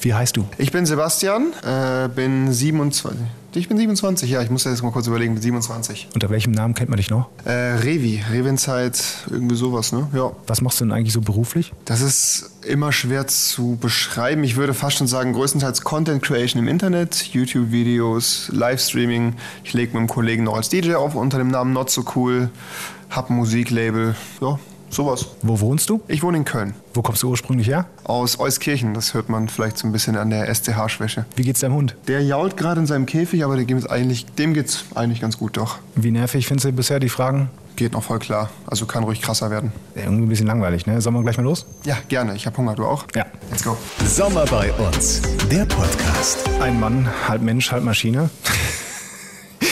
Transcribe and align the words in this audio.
Wie 0.00 0.14
heißt 0.14 0.36
du? 0.36 0.44
Ich 0.58 0.70
bin 0.70 0.86
Sebastian, 0.86 1.52
äh, 1.64 2.08
bin 2.08 2.52
27. 2.52 3.20
Ich 3.54 3.66
bin 3.68 3.76
27, 3.78 4.30
ja, 4.30 4.42
ich 4.42 4.50
muss 4.50 4.64
jetzt 4.64 4.82
mal 4.82 4.92
kurz 4.92 5.08
überlegen, 5.08 5.34
bin 5.34 5.42
27. 5.42 6.08
Unter 6.14 6.30
welchem 6.30 6.52
Namen 6.52 6.74
kennt 6.74 6.90
man 6.90 6.98
dich 6.98 7.10
noch? 7.10 7.28
Äh, 7.44 7.50
Revi, 7.50 8.22
Revenzeit, 8.30 9.02
irgendwie 9.28 9.56
sowas, 9.56 9.90
ne? 9.90 10.06
Ja. 10.12 10.30
Was 10.46 10.60
machst 10.60 10.80
du 10.80 10.84
denn 10.84 10.92
eigentlich 10.92 11.14
so 11.14 11.20
beruflich? 11.22 11.72
Das 11.84 12.00
ist 12.00 12.50
immer 12.64 12.92
schwer 12.92 13.26
zu 13.26 13.76
beschreiben. 13.80 14.44
Ich 14.44 14.56
würde 14.56 14.74
fast 14.74 14.98
schon 14.98 15.08
sagen, 15.08 15.32
größtenteils 15.32 15.80
Content 15.80 16.22
Creation 16.22 16.62
im 16.62 16.68
Internet, 16.68 17.30
YouTube-Videos, 17.32 18.50
Livestreaming. 18.52 19.34
Ich 19.64 19.72
lege 19.72 19.88
mit 19.88 19.96
einem 19.96 20.08
Kollegen 20.08 20.44
noch 20.44 20.54
als 20.54 20.68
DJ 20.68 20.94
auf 20.94 21.16
unter 21.16 21.38
dem 21.38 21.48
Namen 21.48 21.72
Not 21.72 21.90
So 21.90 22.04
Cool, 22.14 22.50
hab 23.10 23.30
ein 23.30 23.36
Musiklabel, 23.36 24.14
ja, 24.40 24.58
sowas. 24.90 25.26
Wo 25.42 25.60
wohnst 25.60 25.90
du? 25.90 26.00
Ich 26.08 26.22
wohne 26.22 26.38
in 26.38 26.44
Köln. 26.44 26.74
Wo 26.94 27.02
kommst 27.02 27.22
du 27.22 27.28
ursprünglich 27.30 27.68
her? 27.68 27.86
Aus 28.04 28.38
Euskirchen, 28.40 28.94
das 28.94 29.14
hört 29.14 29.28
man 29.28 29.48
vielleicht 29.48 29.78
so 29.78 29.86
ein 29.86 29.92
bisschen 29.92 30.16
an 30.16 30.30
der 30.30 30.52
SCH-Schwäche. 30.52 31.26
Wie 31.36 31.42
geht's 31.42 31.60
deinem 31.60 31.74
Hund? 31.74 31.96
Der 32.06 32.22
jault 32.22 32.56
gerade 32.56 32.80
in 32.80 32.86
seinem 32.86 33.06
Käfig, 33.06 33.44
aber 33.44 33.56
dem 33.56 33.66
geht's 33.66 33.86
eigentlich, 33.86 34.26
dem 34.26 34.54
geht's 34.54 34.84
eigentlich 34.94 35.20
ganz 35.20 35.38
gut 35.38 35.56
doch. 35.56 35.78
Wie 35.94 36.10
nervig 36.10 36.46
findest 36.46 36.66
du 36.66 36.72
bisher 36.72 37.00
die 37.00 37.08
Fragen? 37.08 37.50
Geht 37.76 37.92
noch 37.92 38.02
voll 38.02 38.18
klar. 38.18 38.50
Also 38.66 38.86
kann 38.86 39.04
ruhig 39.04 39.20
krasser 39.22 39.52
werden. 39.52 39.70
Ja, 39.94 40.02
irgendwie 40.02 40.24
ein 40.24 40.28
bisschen 40.28 40.48
langweilig, 40.48 40.86
ne? 40.86 41.00
Sollen 41.00 41.14
wir 41.14 41.22
gleich 41.22 41.36
mal 41.36 41.44
los? 41.44 41.64
Ja, 41.84 41.96
gerne. 42.08 42.34
Ich 42.34 42.44
hab 42.44 42.58
Hunger. 42.58 42.74
Du 42.74 42.84
auch? 42.84 43.04
Ja. 43.14 43.24
Let's 43.50 43.62
go. 43.62 43.76
Sommer 44.04 44.46
bei 44.46 44.72
uns, 44.72 45.22
der 45.48 45.64
Podcast. 45.64 46.38
Ein 46.60 46.80
Mann, 46.80 47.08
halb 47.28 47.42
Mensch, 47.42 47.70
halb 47.70 47.84
Maschine. 47.84 48.30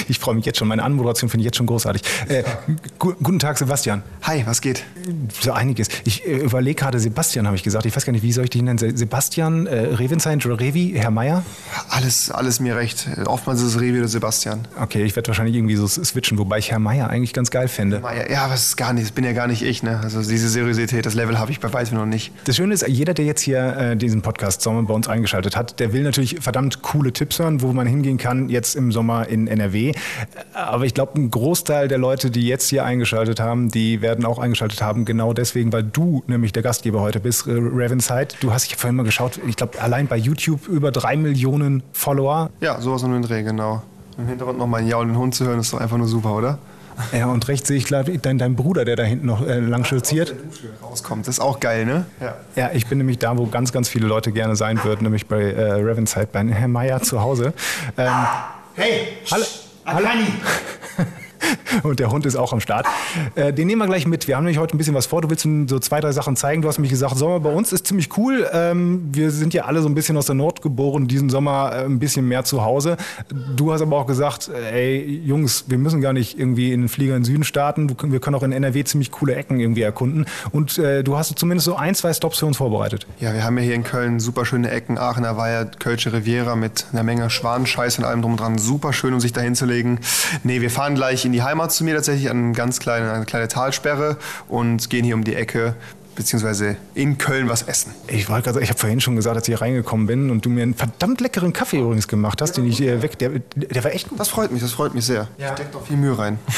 Ich 0.09 0.19
freue 0.19 0.35
mich 0.35 0.45
jetzt 0.45 0.59
schon. 0.59 0.69
Meine 0.69 0.83
Anmoderation 0.83 1.31
finde 1.31 1.43
ich 1.43 1.47
jetzt 1.47 1.57
schon 1.57 1.67
großartig. 1.67 2.03
Äh, 2.29 2.45
gu 2.99 3.15
guten 3.23 3.39
Tag, 3.39 3.59
Sebastian. 3.59 4.03
Hi, 4.23 4.45
was 4.47 4.61
geht? 4.61 4.85
So 5.41 5.53
einiges. 5.53 5.89
Ich 6.05 6.27
äh, 6.27 6.37
überlege 6.39 6.77
gerade, 6.77 6.99
Sebastian 6.99 7.47
habe 7.47 7.57
ich 7.57 7.63
gesagt. 7.63 7.87
Ich 7.87 7.97
weiß 7.97 8.05
gar 8.05 8.13
nicht, 8.13 8.23
wie 8.23 8.33
soll 8.33 8.45
ich 8.45 8.51
dich 8.51 8.63
nennen? 8.63 8.79
Se 8.79 8.97
Sebastian, 8.97 9.67
äh, 9.67 9.95
Revenstein 9.95 10.41
oder 10.45 10.61
Revi, 10.61 10.95
Herr 10.97 11.11
Meier? 11.11 11.45
Alles, 11.97 12.31
alles 12.31 12.61
mir 12.61 12.77
recht. 12.77 13.09
Oftmals 13.25 13.63
ist 13.63 13.69
es 13.75 13.81
Revi 13.81 14.01
oder 14.01 14.09
Sebastian. 14.09 14.61
Okay, 14.79 15.03
ich 15.05 15.17
werde 15.17 15.29
wahrscheinlich 15.29 15.57
irgendwie 15.57 15.77
so 15.77 15.89
switchen, 15.89 16.37
wobei 16.37 16.59
ich 16.59 16.71
Herr 16.71 16.79
Meier 16.79 17.09
eigentlich 17.09 17.33
ganz 17.33 17.51
geil 17.51 17.69
fände. 17.69 18.01
Meier, 18.01 18.31
ja, 18.31 18.45
aber 18.45 18.53
es 18.53 18.67
ist 18.67 18.77
gar 18.77 18.93
nicht, 18.93 19.07
das 19.07 19.13
bin 19.13 19.25
ja 19.25 19.33
gar 19.33 19.47
nicht 19.47 19.63
ich, 19.63 19.83
ne? 19.83 19.99
Also 20.03 20.21
diese 20.21 20.51
Seriosität, 20.51 21.07
das 21.07 21.15
Level 21.15 21.39
habe 21.39 21.53
ich 21.53 21.59
bei 21.59 21.73
weitem 21.73 21.97
noch 21.97 22.05
nicht. 22.05 22.33
Das 22.45 22.57
Schöne 22.57 22.75
ist, 22.75 22.87
jeder, 22.87 23.15
der 23.15 23.25
jetzt 23.25 23.41
hier 23.41 23.77
äh, 23.79 23.97
diesen 23.97 24.21
Podcast 24.21 24.61
Sommer 24.61 24.83
bei 24.83 24.93
uns 24.93 25.09
eingeschaltet 25.09 25.57
hat, 25.57 25.81
der 25.81 25.95
will 25.95 26.03
natürlich 26.03 26.37
verdammt 26.39 26.83
coole 26.83 27.15
Tipps 27.15 27.39
hören, 27.39 27.63
wo 27.63 27.73
man 27.73 27.87
hingehen 27.87 28.19
kann, 28.19 28.51
jetzt 28.51 28.77
im 28.77 28.93
Sommer 28.93 29.29
in 29.29 29.49
NRW. 29.49 29.93
Aber 30.53 30.85
ich 30.85 30.93
glaube, 30.93 31.19
ein 31.19 31.31
Großteil 31.31 31.89
der 31.89 31.97
Leute, 31.97 32.31
die 32.31 32.47
jetzt 32.47 32.69
hier 32.69 32.85
eingeschaltet 32.85 33.41
haben, 33.41 33.71
die 33.71 34.03
werden 34.03 34.27
auch 34.27 34.39
eingeschaltet 34.39 34.83
haben, 34.83 35.07
genau 35.07 35.33
deswegen, 35.33 35.73
weil 35.73 35.85
du 35.85 36.23
nämlich 36.27 36.53
der 36.53 36.63
Gastgeber 36.63 37.01
heute 37.01 37.21
bist, 37.21 37.47
äh, 37.47 37.53
Ravenside. 37.53 38.29
Du 38.41 38.53
hast, 38.53 38.67
ich 38.67 38.73
habe 38.73 38.81
vorhin 38.83 38.97
mal 38.97 39.05
geschaut, 39.05 39.41
ich 39.49 39.57
glaube, 39.57 39.81
allein 39.81 40.09
bei 40.09 40.19
YouTube 40.19 40.69
über 40.69 40.93
drei 40.93 41.17
Millionen 41.17 41.83
Follower. 41.93 42.51
Ja, 42.61 42.81
sowas 42.81 43.03
um 43.03 43.13
den 43.13 43.23
Dreh, 43.23 43.43
genau. 43.43 43.83
Im 44.19 44.27
Hintergrund 44.29 44.59
noch 44.59 44.67
mal 44.67 44.79
einen 44.79 44.89
jaulenden 44.89 45.19
Hund 45.19 45.35
zu 45.35 45.45
hören, 45.45 45.61
ist 45.61 45.73
doch 45.73 45.81
einfach 45.81 45.99
nur 45.99 46.09
super, 46.09 46.35
oder? 46.35 46.59
Ja, 47.13 47.27
und 47.27 47.47
rechts 47.49 47.69
sehe 47.69 47.77
ich 47.77 47.85
glaube 47.85 48.19
dein, 48.19 48.39
dein 48.39 48.57
Bruder, 48.57 48.87
der 48.87 48.97
da 48.97 49.03
hinten 49.03 49.27
noch 49.27 49.47
äh, 49.47 49.59
lang 49.59 49.85
stolziert. 49.85 50.35
Rauskommt, 50.83 51.29
das 51.29 51.35
ist 51.37 51.41
auch 51.41 51.61
geil, 51.61 51.85
ne? 51.85 52.07
Ja. 52.21 52.35
Ja, 52.57 52.71
ich 52.73 52.87
bin 52.87 52.97
nämlich 52.97 53.19
da, 53.19 53.37
wo 53.37 53.47
ganz, 53.47 53.71
ganz 53.71 53.89
viele 53.91 54.07
Leute 54.07 54.33
gerne 54.33 54.57
sein 54.57 54.83
würden, 54.83 55.03
nämlich 55.03 55.27
bei 55.27 55.43
äh, 55.43 55.73
Ravenside, 55.73 56.29
bei 56.33 56.43
Herrn 56.47 56.73
Meier 56.73 57.03
zu 57.03 57.21
Hause. 57.21 57.53
Ähm, 57.99 58.13
Hey! 58.79 59.09
Hallo. 59.31 59.45
Hallo. 59.87 60.07
Und 61.83 62.01
der 62.01 62.11
Hund 62.11 62.27
ist 62.27 62.37
auch 62.37 62.53
am 62.53 62.61
Start. 62.61 62.87
Äh, 63.35 63.53
den 63.53 63.67
nehmen 63.67 63.83
wir 63.83 63.87
gleich 63.87 64.07
mit. 64.07 64.29
Wir 64.29 64.37
haben 64.37 64.45
nämlich 64.45 64.59
heute 64.59 64.75
ein 64.75 64.79
bisschen 64.79 64.95
was 64.95 65.07
vor. 65.07 65.23
Du 65.23 65.31
willst 65.31 65.47
so 65.69 65.79
zwei, 65.79 66.01
drei 66.01 66.13
Sachen 66.13 66.37
zeigen. 66.37 66.63
Du 66.63 66.69
hast 66.69 66.79
mich 66.79 66.91
gesagt, 66.91 67.17
Sommer 67.17 67.41
bei 67.41 67.51
uns 67.51 67.73
ist 67.73 67.87
ziemlich 67.87 68.17
cool. 68.17 68.49
Ähm, 68.53 69.09
wir 69.13 69.31
sind 69.31 69.55
ja 69.55 69.65
alle 69.65 69.83
so 69.83 69.89
ein 69.89 69.95
bisschen 69.95 70.17
aus 70.17 70.27
der 70.27 70.35
Nord 70.35 70.63
geboren, 70.63 71.07
diesen 71.07 71.31
Sommer 71.31 71.73
äh, 71.73 71.85
ein 71.85 71.99
bisschen 71.99 72.27
mehr 72.27 72.45
zu 72.45 72.65
Hause. 72.65 72.97
Du 73.57 73.73
hast 73.73 73.83
aber 73.83 73.97
auch 73.97 74.07
gesagt, 74.07 74.49
äh, 74.49 74.97
ey 74.99 75.21
Jungs, 75.25 75.65
wir 75.69 75.79
müssen 75.79 76.01
gar 76.01 76.13
nicht 76.13 76.39
irgendwie 76.39 76.73
in 76.73 76.83
den 76.83 76.89
Flieger 76.89 77.17
in 77.17 77.23
den 77.23 77.25
Süden 77.25 77.45
starten. 77.45 77.95
Wir 78.03 78.21
können 78.21 78.37
auch 78.37 78.43
in 78.43 78.53
NRW 78.53 78.85
ziemlich 78.85 79.11
coole 79.11 79.35
Ecken 79.35 79.61
irgendwie 79.61 79.83
erkunden. 79.83 80.27
Und 80.53 80.79
äh, 80.79 81.03
du 81.03 81.17
hast 81.17 81.39
zumindest 81.39 81.67
so 81.67 81.77
ein, 81.77 81.95
zwei 81.95 82.13
Stops 82.13 82.39
für 82.39 82.47
uns 82.47 82.57
vorbereitet. 82.57 83.07
Ja, 83.21 83.33
wir 83.33 83.45
haben 83.45 83.57
ja 83.59 83.65
hier 83.65 83.75
in 83.75 83.85
Köln 83.85 84.21
super 84.21 84.45
schöne 84.45 84.71
Ecken. 84.71 84.99
Aachener 84.99 85.37
Weiher, 85.37 85.65
Kölsche 85.67 86.13
Riviera 86.13 86.57
mit 86.57 86.87
einer 86.93 87.03
Menge 87.03 87.31
Schwanenscheiß 87.31 87.99
und 87.99 88.05
allem 88.05 88.23
drum 88.23 88.33
und 88.33 88.41
dran. 88.41 88.59
Super 88.59 88.93
schön, 88.93 89.15
um 89.15 89.21
sich 89.21 89.33
da 89.33 89.41
hinzulegen. 89.41 90.01
Nee, 90.43 90.61
wir 90.61 90.71
fahren 90.71 90.95
gleich 90.95 91.25
in 91.25 91.33
die 91.33 91.36
Heimat 91.43 91.73
zu 91.73 91.85
mir 91.85 91.95
tatsächlich 91.95 92.31
an 92.31 92.45
eine 92.45 92.53
ganz 92.53 92.81
kleine, 92.81 93.13
eine 93.13 93.25
kleine 93.25 93.49
Talsperre 93.49 94.17
und 94.49 94.91
gehen 94.91 95.05
hier 95.05 95.15
um 95.15 95.25
die 95.25 95.35
Ecke 95.35 95.75
beziehungsweise 96.17 96.77
in 96.95 97.19
Köln 97.19 97.49
was 97.49 97.63
essen. 97.63 97.95
Ich 98.09 98.29
wollte 98.29 98.45
gerade 98.45 98.55
sagen, 98.55 98.65
ich 98.65 98.71
habe 98.71 98.79
vorhin 98.81 99.01
schon 99.01 99.15
gesagt, 99.15 99.37
als 99.37 99.47
ich 99.47 99.53
hier 99.53 99.61
reingekommen 99.61 100.07
bin 100.07 100.31
und 100.31 100.45
du 100.45 100.49
mir 100.49 100.63
einen 100.63 100.75
verdammt 100.75 101.21
leckeren 101.21 101.53
Kaffee 101.53 101.79
übrigens 101.79 102.09
gemacht 102.09 102.43
hast, 102.43 102.57
den 102.57 102.67
ich 102.67 102.81
äh, 102.81 103.03
weg, 103.03 103.19
der, 103.19 103.41
der 103.55 103.85
war 103.85 103.93
echt 103.93 104.09
gut. 104.09 104.19
Das 104.19 104.29
freut 104.29 104.51
mich, 104.51 104.63
das 104.63 104.73
freut 104.73 104.95
mich 104.95 105.05
sehr. 105.05 105.29
Ja. 105.39 105.53
Steckt 105.53 105.77
auch 105.77 105.87
viel 105.87 105.97
Mühe 105.99 106.19
rein. 106.19 106.39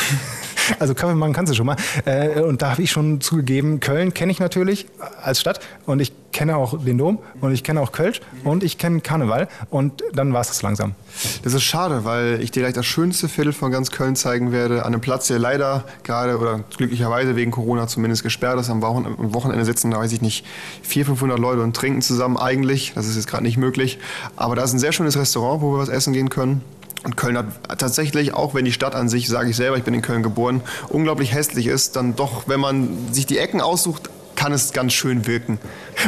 Also 0.79 0.95
Kaffee 0.95 1.15
machen 1.15 1.33
kannst 1.33 1.51
du 1.53 1.57
schon 1.57 1.67
mal. 1.67 1.77
Äh, 2.05 2.41
und 2.41 2.63
da 2.63 2.73
habe 2.73 2.83
ich 2.83 2.91
schon 2.91 3.21
zugegeben, 3.21 3.81
Köln 3.81 4.15
kenne 4.15 4.33
ich 4.33 4.41
natürlich 4.41 4.87
als 5.23 5.41
Stadt 5.41 5.61
und 5.87 6.01
ich 6.01 6.13
kenne 6.33 6.57
auch 6.57 6.79
den 6.85 6.99
Dom 6.99 7.19
und 7.41 7.53
ich 7.53 7.65
kenne 7.65 7.81
auch 7.81 7.91
Kölsch 7.91 8.21
und 8.45 8.63
ich 8.63 8.77
kenne 8.79 9.01
Karneval 9.01 9.49
und 9.71 10.03
dann 10.13 10.33
war 10.33 10.43
es 10.43 10.49
das 10.49 10.63
langsam. 10.63 10.95
Das 11.43 11.55
ist 11.55 11.63
schade, 11.63 12.05
weil 12.05 12.41
ich 12.43 12.51
dir 12.51 12.61
gleich 12.63 12.75
das 12.75 12.87
schönste 12.87 13.29
Viertel 13.29 13.53
von 13.53 13.73
ganz 13.73 13.91
Köln 13.91 14.15
zeigen 14.15 14.53
werde. 14.53 14.81
An 14.85 14.93
einem 14.93 15.01
Platz, 15.01 15.27
der 15.29 15.39
leider 15.39 15.85
gerade 16.05 16.39
oder 16.39 16.61
glücklicherweise 16.77 17.35
wegen 17.35 17.51
Corona 17.51 17.87
zumindest 17.89 18.23
gesperrt 18.23 18.61
ist. 18.61 18.69
Am 18.71 18.83
Wochen- 18.83 19.07
am 19.07 19.35
Wochenende 19.35 19.65
sitzen, 19.65 19.91
da 19.91 19.99
weiß 19.99 20.13
ich 20.13 20.21
nicht, 20.21 20.45
400, 20.83 21.09
500 21.19 21.39
Leute 21.39 21.63
und 21.63 21.75
trinken 21.75 22.03
zusammen 22.03 22.37
eigentlich. 22.37 22.93
Das 22.95 23.07
ist 23.07 23.17
jetzt 23.17 23.27
gerade 23.27 23.43
nicht 23.43 23.57
möglich. 23.57 23.99
Aber 24.37 24.55
da 24.55 24.63
ist 24.65 24.73
ein 24.75 24.79
sehr 24.79 24.93
schönes 24.93 25.17
Restaurant, 25.19 25.63
wo 25.63 25.73
wir 25.73 25.79
was 25.79 25.89
essen 25.89 26.13
gehen 26.13 26.29
können. 26.29 26.61
Und 27.05 27.17
Köln 27.17 27.39
hat 27.39 27.47
tatsächlich, 27.79 28.35
auch 28.35 28.55
wenn 28.55 28.65
die 28.65 28.73
Stadt 28.73 28.95
an 28.95 29.09
sich, 29.09 29.29
sage 29.29 29.51
ich 29.51 29.57
selber, 29.57 29.77
ich 29.77 29.85
bin 29.85 29.95
in 29.95 30.03
Köln 30.03 30.23
geboren, 30.23 30.63
unglaublich 30.89 31.33
hässlich 31.33 31.67
ist, 31.67 31.97
dann 31.97 32.17
doch, 32.17 32.49
wenn 32.49 32.61
man 32.61 33.13
sich 33.13 33.27
die 33.27 33.39
Ecken 33.39 33.61
aussucht, 33.61 34.11
kann 34.39 34.53
es 34.53 34.73
ganz 34.73 34.93
schön 34.93 35.27
wirken. 35.27 35.59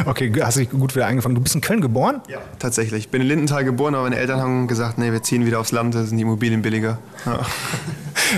Okay, 0.05 0.31
hast 0.41 0.57
dich 0.57 0.69
gut 0.69 0.95
wieder 0.95 1.05
eingefangen. 1.05 1.35
Du 1.35 1.41
bist 1.41 1.53
in 1.53 1.59
Köln 1.59 1.81
geboren? 1.81 2.21
Ja. 2.29 2.39
Tatsächlich. 2.59 3.05
Ich 3.05 3.09
bin 3.09 3.21
in 3.21 3.27
Lindenthal 3.27 3.65
geboren, 3.65 3.93
aber 3.93 4.03
meine 4.03 4.15
Eltern 4.15 4.39
haben 4.39 4.67
gesagt, 4.67 4.97
nee, 4.97 5.11
wir 5.11 5.21
ziehen 5.21 5.45
wieder 5.45 5.59
aufs 5.59 5.73
Land, 5.73 5.95
da 5.95 6.03
sind 6.05 6.15
die 6.15 6.23
Immobilien 6.23 6.61
billiger. 6.61 6.99
Ja. 7.25 7.45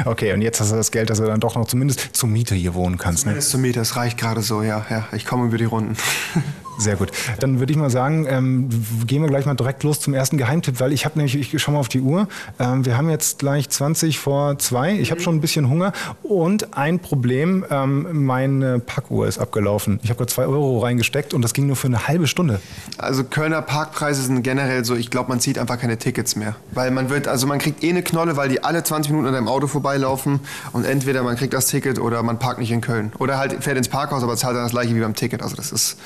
Okay, 0.06 0.34
und 0.34 0.42
jetzt 0.42 0.60
hast 0.60 0.72
du 0.72 0.76
das 0.76 0.90
Geld, 0.90 1.12
dass 1.12 1.20
du 1.20 1.26
dann 1.26 1.40
doch 1.40 1.56
noch 1.56 1.68
zumindest 1.68 2.10
zur 2.14 2.28
Miete 2.28 2.56
hier 2.56 2.74
wohnen 2.74 2.98
kannst. 2.98 3.28
Ne? 3.28 3.34
Bis 3.34 3.50
zum 3.50 3.62
Meter, 3.62 3.82
das 3.82 3.96
reicht 3.96 4.18
gerade 4.18 4.42
so, 4.42 4.64
ja. 4.64 4.84
ja. 4.90 5.08
Ich 5.12 5.24
komme 5.24 5.46
über 5.46 5.60
die 5.60 5.66
Runden. 5.66 5.96
Sehr 6.78 6.96
gut. 6.96 7.12
Dann 7.40 7.60
würde 7.60 7.72
ich 7.72 7.78
mal 7.78 7.90
sagen, 7.90 8.26
ähm, 8.28 8.70
gehen 9.06 9.22
wir 9.22 9.30
gleich 9.30 9.46
mal 9.46 9.56
direkt 9.56 9.84
los 9.84 10.00
zum 10.00 10.14
ersten 10.14 10.38
Geheimtipp, 10.38 10.80
weil 10.80 10.92
ich 10.92 11.06
habe 11.06 11.18
nämlich, 11.18 11.36
ich 11.54 11.62
schaue 11.62 11.74
mal 11.74 11.80
auf 11.80 11.90
die 11.90 12.02
Uhr. 12.02 12.28
Ähm, 12.60 12.86
wir 12.86 12.98
haben 12.98 13.10
jetzt 13.10 13.40
gleich 13.40 13.70
20 13.70 14.20
vor 14.20 14.58
zwei. 14.60 14.94
Ich 14.94 15.12
habe 15.12 15.22
schon 15.22 15.36
ein 15.36 15.42
bisschen 15.42 15.70
Hunger 15.70 15.94
und 16.24 16.76
ein 16.78 17.00
Problem, 17.00 17.66
ähm, 17.70 18.26
meine 18.26 18.80
Packuhr 18.80 19.28
ist 19.28 19.38
abgelaufen. 19.38 20.00
Ich 20.04 20.10
habe 20.10 20.18
gerade 20.18 20.32
zwei 20.32 20.46
Euro 20.46 20.80
reingesteckt 20.80 21.34
und 21.34 21.42
das 21.42 21.54
ging 21.54 21.68
nur 21.68 21.76
für 21.76 21.88
eine 21.88 22.08
halbe 22.08 22.28
Stunde. 22.28 22.60
Also 22.98 23.24
Kölner 23.24 23.62
Parkpreise 23.62 24.22
sind 24.24 24.44
generell 24.44 24.84
so, 24.86 24.96
ich 24.96 25.10
glaube, 25.10 25.30
man 25.30 25.40
zieht 25.40 25.58
einfach 25.58 25.80
keine 25.80 25.98
Tickets 25.98 26.36
mehr. 26.36 26.56
Weil 26.72 26.92
man 26.92 27.10
wird, 27.10 27.28
also 27.28 27.48
man 27.48 27.60
kriegt 27.60 27.84
eh 27.84 27.90
eine 27.90 28.04
Knolle, 28.04 28.36
weil 28.36 28.50
die 28.50 28.64
alle 28.64 28.84
20 28.84 29.12
Minuten 29.12 29.28
an 29.28 29.34
deinem 29.34 29.48
Auto 29.48 29.68
vorbeilaufen 29.68 30.40
und 30.72 30.86
entweder 30.86 31.24
man 31.24 31.36
kriegt 31.36 31.54
das 31.54 31.68
Ticket 31.68 32.00
oder 32.00 32.24
man 32.24 32.40
parkt 32.40 32.60
nicht 32.60 32.72
in 32.72 32.82
Köln. 32.82 33.12
Oder 33.20 33.38
halt 33.38 33.64
fährt 33.64 33.78
ins 33.78 33.90
Parkhaus, 33.90 34.24
aber 34.24 34.36
zahlt 34.36 34.56
dann 34.56 34.64
das 34.64 34.72
gleiche 34.72 34.96
wie 34.96 35.00
beim 35.00 35.16
Ticket. 35.16 35.42
Also 35.42 35.56
das 35.56 35.72
ist 35.72 35.98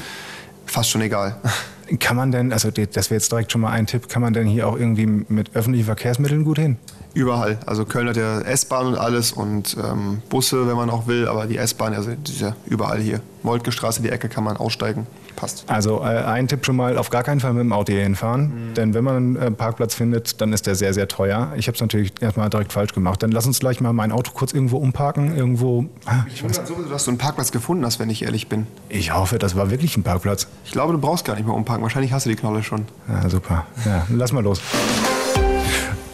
fast 0.67 0.89
schon 0.89 1.01
egal. 1.01 1.38
Kann 2.00 2.17
man 2.17 2.31
denn, 2.31 2.51
also 2.51 2.69
das 2.69 3.09
wäre 3.09 3.17
jetzt 3.17 3.31
direkt 3.31 3.51
schon 3.51 3.61
mal 3.61 3.72
ein 3.72 3.88
Tipp, 3.88 4.09
kann 4.09 4.22
man 4.22 4.33
denn 4.33 4.45
hier 4.45 4.67
auch 4.67 4.78
irgendwie 4.78 5.05
mit 5.05 5.55
öffentlichen 5.55 5.85
Verkehrsmitteln 5.85 6.44
gut 6.44 6.59
hin? 6.59 6.75
Überall. 7.13 7.59
Also 7.66 7.85
Köln 7.85 8.09
hat 8.09 8.17
ja 8.17 8.41
S-Bahn 8.41 8.88
und 8.88 8.97
alles 8.97 9.31
und 9.31 9.77
ähm, 9.81 10.22
Busse, 10.29 10.67
wenn 10.67 10.75
man 10.75 10.89
auch 10.89 11.07
will, 11.07 11.29
aber 11.29 11.45
die 11.45 11.57
S-Bahn, 11.57 11.94
also 11.94 12.11
ja 12.39 12.57
überall 12.66 13.00
hier. 13.00 13.22
Moltke 13.41 13.72
Straße, 13.72 14.01
die 14.01 14.09
Ecke 14.09 14.27
kann 14.27 14.44
man 14.44 14.57
aussteigen. 14.57 15.07
Passt. 15.38 15.64
Also 15.68 16.00
äh, 16.02 16.06
ein 16.24 16.48
Tipp 16.48 16.66
schon 16.66 16.75
mal, 16.75 16.98
auf 16.98 17.12
gar 17.12 17.22
keinen 17.22 17.40
Fall 17.40 17.53
mit 17.53 17.62
dem 17.62 17.72
Auto 17.72 17.94
hier 17.94 18.02
hinfahren, 18.02 18.74
denn 18.75 18.96
wenn 18.96 19.03
man 19.03 19.16
einen 19.16 19.36
äh, 19.36 19.51
Parkplatz 19.51 19.94
findet, 19.94 20.42
dann 20.42 20.51
ist 20.51 20.66
der 20.66 20.74
sehr, 20.74 20.95
sehr 20.95 21.07
teuer. 21.07 21.54
Ich 21.56 21.68
habe 21.68 21.75
es 21.75 21.81
natürlich 21.81 22.12
erstmal 22.19 22.50
direkt 22.50 22.74
falsch 22.74 22.92
gemacht. 22.94 23.22
Dann 23.22 23.31
lass 23.31 23.45
uns 23.45 23.60
gleich 23.60 23.80
mal 23.80 23.94
mein 23.94 24.12
Auto 24.12 24.31
kurz 24.34 24.51
irgendwo 24.51 24.78
umparken, 24.78 25.38
irgendwo... 25.38 25.86
Ah, 26.07 26.25
Ich 26.34 26.42
wundere 26.44 26.66
sowieso, 26.66 26.89
dass 26.89 27.06
du 27.06 27.12
einen 27.12 27.19
Parkplatz 27.19 27.51
gefunden 27.51 27.86
hast, 27.86 28.00
wenn 28.00 28.10
ich 28.10 28.24
ehrlich 28.24 28.50
bin. 28.50 28.66
Ich 28.89 29.13
hoffe, 29.13 29.38
das 29.38 29.56
war 29.56 29.69
wirklich 29.69 29.95
ein 29.95 30.01
Parkplatz. 30.04 30.48
Ich 30.66 30.72
glaube, 30.72 30.94
du 30.94 31.00
brauchst 31.00 31.24
gar 31.24 31.36
nicht 31.36 31.45
mehr 31.45 31.56
umparken. 31.56 31.83
Wahrscheinlich 31.83 32.12
hast 32.13 32.25
du 32.25 32.31
die 32.31 32.36
Knolle 32.36 32.63
schon. 32.63 32.86
Ja, 33.07 33.30
super. 33.30 33.68
Ja, 33.86 34.07
lass 34.10 34.31
mal 34.31 34.44
los. 34.44 34.60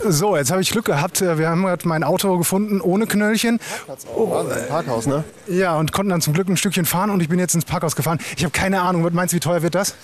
So, 0.06 0.36
jetzt 0.36 0.52
habe 0.52 0.62
ich 0.62 0.70
Glück 0.70 0.86
gehabt. 0.86 1.22
Wir 1.22 1.50
haben 1.50 1.64
gerade 1.64 1.88
mein 1.88 2.04
Auto 2.04 2.38
gefunden 2.38 2.82
ohne 2.82 3.08
Knöllchen. 3.08 3.60
Wahnsinn, 3.88 4.68
Parkhaus, 4.68 5.06
ne? 5.06 5.24
Ja, 5.48 5.76
und 5.78 5.92
konnten 5.92 6.10
dann 6.10 6.22
zum 6.22 6.34
Glück 6.34 6.50
ein 6.50 6.58
Stückchen 6.58 6.86
fahren 6.86 7.10
und 7.10 7.22
ich 7.22 7.30
bin 7.30 7.40
jetzt 7.40 7.56
ins 7.56 7.66
Parkhaus 7.66 7.96
gefahren. 7.96 8.20
Ich 8.36 8.44
habe 8.44 8.52
keine 8.52 8.82
Ahnung, 8.82 9.04
was 9.04 9.14
meinst 9.14 9.34
du, 9.34 9.38
wie 9.38 9.42
teuer 9.42 9.62
wird 9.62 9.76
das? 9.76 9.96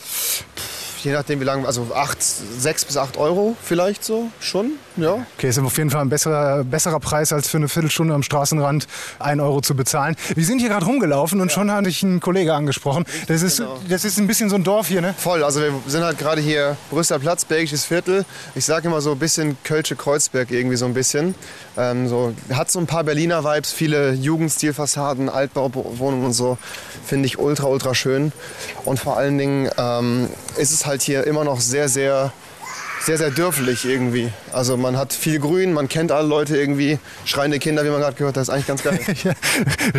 je 1.04 1.14
nachdem 1.14 1.40
wie 1.40 1.46
lange, 1.46 1.66
also 1.66 1.88
acht, 1.96 2.18
sechs 2.22 2.86
bis 2.86 2.98
acht 2.98 3.18
Euro 3.18 3.56
vielleicht 3.64 4.04
so, 4.04 4.30
schon, 4.40 4.74
ja. 5.02 5.26
Okay, 5.38 5.50
ist 5.50 5.60
auf 5.60 5.78
jeden 5.78 5.90
Fall 5.90 6.02
ein 6.02 6.10
besserer, 6.10 6.64
besserer 6.64 7.00
Preis, 7.00 7.34
als 7.34 7.50
für 7.50 7.58
eine 7.58 7.68
Viertelstunde 7.68 8.14
am 8.14 8.24
Straßenrand 8.24 8.88
ein 9.20 9.40
Euro 9.40 9.62
zu 9.62 9.76
bezahlen. 9.76 10.16
Wir 10.36 10.46
sind 10.46 10.60
hier 10.60 10.70
gerade 10.70 10.86
rumgelaufen 10.86 11.42
und 11.42 11.52
schon 11.52 11.72
hatte 11.72 11.90
ich 11.90 12.04
einen 12.04 12.20
Kollege 12.20 12.54
angesprochen. 12.54 13.06
Das 13.28 13.42
ist, 13.42 13.58
genau. 13.58 13.80
das 13.88 14.06
ist 14.06 14.18
ein 14.18 14.28
bisschen 14.28 14.50
so 14.50 14.56
ein 14.56 14.64
Dorf 14.64 14.88
hier, 14.88 15.02
ne? 15.02 15.14
Voll, 15.18 15.44
also 15.44 15.62
wir 15.62 15.74
sind 15.88 16.04
halt 16.04 16.18
gerade 16.18 16.42
hier 16.42 16.78
Brüsseler 16.90 17.20
Platz, 17.20 17.46
belgisches 17.46 17.86
Viertel. 17.86 18.26
Ich 18.56 18.66
sage 18.66 18.88
immer 18.88 19.02
so 19.02 19.12
ein 19.12 19.20
bisschen 19.20 19.58
Kölsche 19.64 19.96
Kreuzberg 19.96 20.52
irgendwie 20.52 20.76
so 20.76 20.86
ein 20.86 20.94
bisschen. 20.94 21.36
Ähm, 21.78 22.08
so, 22.08 22.34
hat 22.54 22.72
so 22.72 22.80
ein 22.80 22.88
paar 22.88 23.04
Berliner 23.04 23.44
Vibes, 23.44 23.72
viele 23.72 24.14
Jugendstilfassaden, 24.14 25.30
Altbauwohnungen 25.30 26.26
und 26.26 26.34
so. 26.34 26.58
Finde 27.06 27.26
ich 27.26 27.40
ultra, 27.40 27.68
ultra 27.68 27.96
schön. 27.96 28.32
Und 28.86 29.00
vor 29.00 29.18
allen 29.18 29.38
Dingen 29.38 29.70
ähm, 29.78 30.30
ist 30.58 30.72
es 30.72 30.86
halt 30.86 31.02
hier 31.02 31.26
immer 31.26 31.44
noch 31.44 31.62
sehr, 31.62 31.90
sehr 31.90 32.34
sehr, 33.02 33.18
sehr 33.18 33.32
dörflich 33.32 33.86
irgendwie. 33.86 34.30
Also 34.52 34.78
man 34.78 34.98
hat 34.98 35.14
viel 35.14 35.40
Grün, 35.40 35.74
man 35.74 35.88
kennt 35.88 36.12
alle 36.12 36.28
Leute 36.28 36.58
irgendwie. 36.58 37.00
Schreiende 37.26 37.60
Kinder, 37.60 37.86
wie 37.86 37.90
man 37.90 38.02
gerade 38.02 38.16
gehört 38.16 38.36
hat, 38.36 38.42
ist 38.44 38.50
eigentlich 38.50 38.68
ganz 38.68 38.84
geil. 38.84 39.00
Ja, 39.24 39.34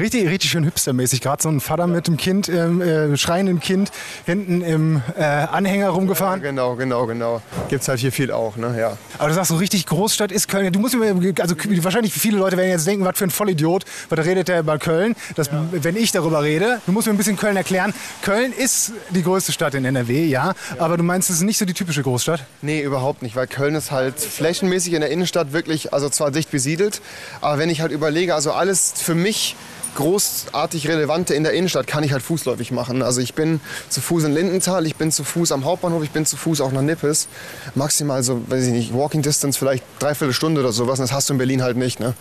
richtig, 0.00 0.29
richtig 0.29 0.50
schön 0.50 0.64
hipstermäßig. 0.64 1.20
Gerade 1.20 1.43
so 1.43 1.49
ein 1.49 1.61
Vater 1.61 1.87
mit 1.87 2.06
dem 2.06 2.17
Kind, 2.17 2.49
ähm, 2.49 2.81
äh, 2.81 3.17
schreienden 3.17 3.61
Kind, 3.61 3.91
hinten 4.25 4.62
im 4.62 5.02
äh, 5.17 5.23
Anhänger 5.23 5.91
rumgefahren. 5.91 6.41
Ja, 6.41 6.50
genau, 6.50 6.76
genau, 6.76 7.06
genau. 7.06 7.43
Gibt 7.69 7.82
es 7.82 7.88
halt 7.88 8.00
hier 8.00 8.12
viel 8.12 8.31
auch, 8.31 8.56
ne? 8.56 8.75
Ja. 8.79 8.97
Aber 9.19 9.29
du 9.29 9.35
sagst 9.35 9.50
so 9.50 9.56
richtig 9.56 9.87
Großstadt 9.87 10.32
ist 10.32 10.49
Köln. 10.49 10.73
Du 10.73 10.79
musst 10.79 10.97
mir, 10.97 11.35
also 11.41 11.55
wahrscheinlich 11.82 12.12
viele 12.12 12.38
Leute 12.38 12.56
werden 12.56 12.70
jetzt 12.70 12.87
denken, 12.87 13.05
was 13.05 13.19
für 13.19 13.25
ein 13.25 13.31
Vollidiot, 13.31 13.85
da 14.08 14.23
redet 14.23 14.49
der 14.49 14.61
über 14.61 14.79
Köln. 14.79 15.17
Das, 15.35 15.49
ja. 15.49 15.64
Wenn 15.70 15.97
ich 15.97 16.12
darüber 16.12 16.43
rede, 16.43 16.81
du 16.87 16.93
musst 16.93 17.06
mir 17.06 17.14
ein 17.14 17.19
bisschen 17.19 17.37
Köln 17.37 17.56
erklären. 17.56 17.93
Köln 18.23 18.52
ist 18.52 18.93
die 19.11 19.23
größte 19.23 19.52
Stadt 19.52 19.75
in 19.75 19.85
NRW, 19.85 20.26
ja. 20.26 20.49
ja. 20.49 20.55
Aber 20.79 20.97
du 20.97 21.02
meinst, 21.02 21.31
es 21.31 21.37
ist 21.37 21.43
nicht 21.43 21.58
so 21.58 21.64
die 21.64 21.75
typische 21.75 22.02
Großstadt? 22.02 22.44
Nee, 22.62 22.89
überhaupt 22.90 23.22
nicht, 23.22 23.37
weil 23.37 23.46
Köln 23.46 23.76
ist 23.76 23.92
halt 23.92 24.19
flächenmäßig 24.19 24.94
in 24.94 25.00
der 25.00 25.10
Innenstadt 25.10 25.52
wirklich, 25.52 25.92
also 25.92 26.08
zwar 26.08 26.32
dicht 26.32 26.50
besiedelt, 26.50 27.00
aber 27.40 27.58
wenn 27.58 27.70
ich 27.70 27.81
halt 27.81 27.92
überlege, 27.92 28.34
also 28.34 28.52
alles 28.52 28.92
für 28.96 29.14
mich 29.14 29.54
großartig 29.96 30.88
relevante 30.88 31.34
in 31.34 31.42
der 31.42 31.52
Innenstadt 31.52 31.87
kann 31.87 32.04
ich 32.04 32.12
halt 32.12 32.22
fußläufig 32.22 32.72
machen. 32.72 33.02
Also 33.02 33.20
ich 33.20 33.34
bin 33.34 33.60
zu 33.88 34.00
Fuß 34.00 34.25
in 34.25 34.32
Lindenthal, 34.32 34.87
ich 34.87 34.96
bin 34.96 35.12
zu 35.12 35.25
Fuß 35.25 35.52
am 35.52 35.64
Hauptbahnhof, 35.64 36.02
ich 36.02 36.10
bin 36.10 36.26
zu 36.26 36.37
Fuß 36.37 36.60
auch 36.60 36.72
nach 36.72 36.82
Nippes. 36.82 37.28
Maximal 37.75 38.22
so, 38.22 38.42
weiß 38.48 38.66
ich 38.66 38.72
nicht, 38.72 38.94
Walking 38.94 39.22
Distance 39.22 39.58
vielleicht 39.58 39.84
dreiviertel 39.98 40.32
Stunde 40.32 40.60
oder 40.60 40.72
sowas. 40.72 40.98
Und 40.98 41.04
das 41.04 41.12
hast 41.12 41.28
du 41.28 41.34
in 41.34 41.38
Berlin 41.38 41.62
halt 41.62 41.76
nicht. 41.76 42.00
Ne? 42.00 42.14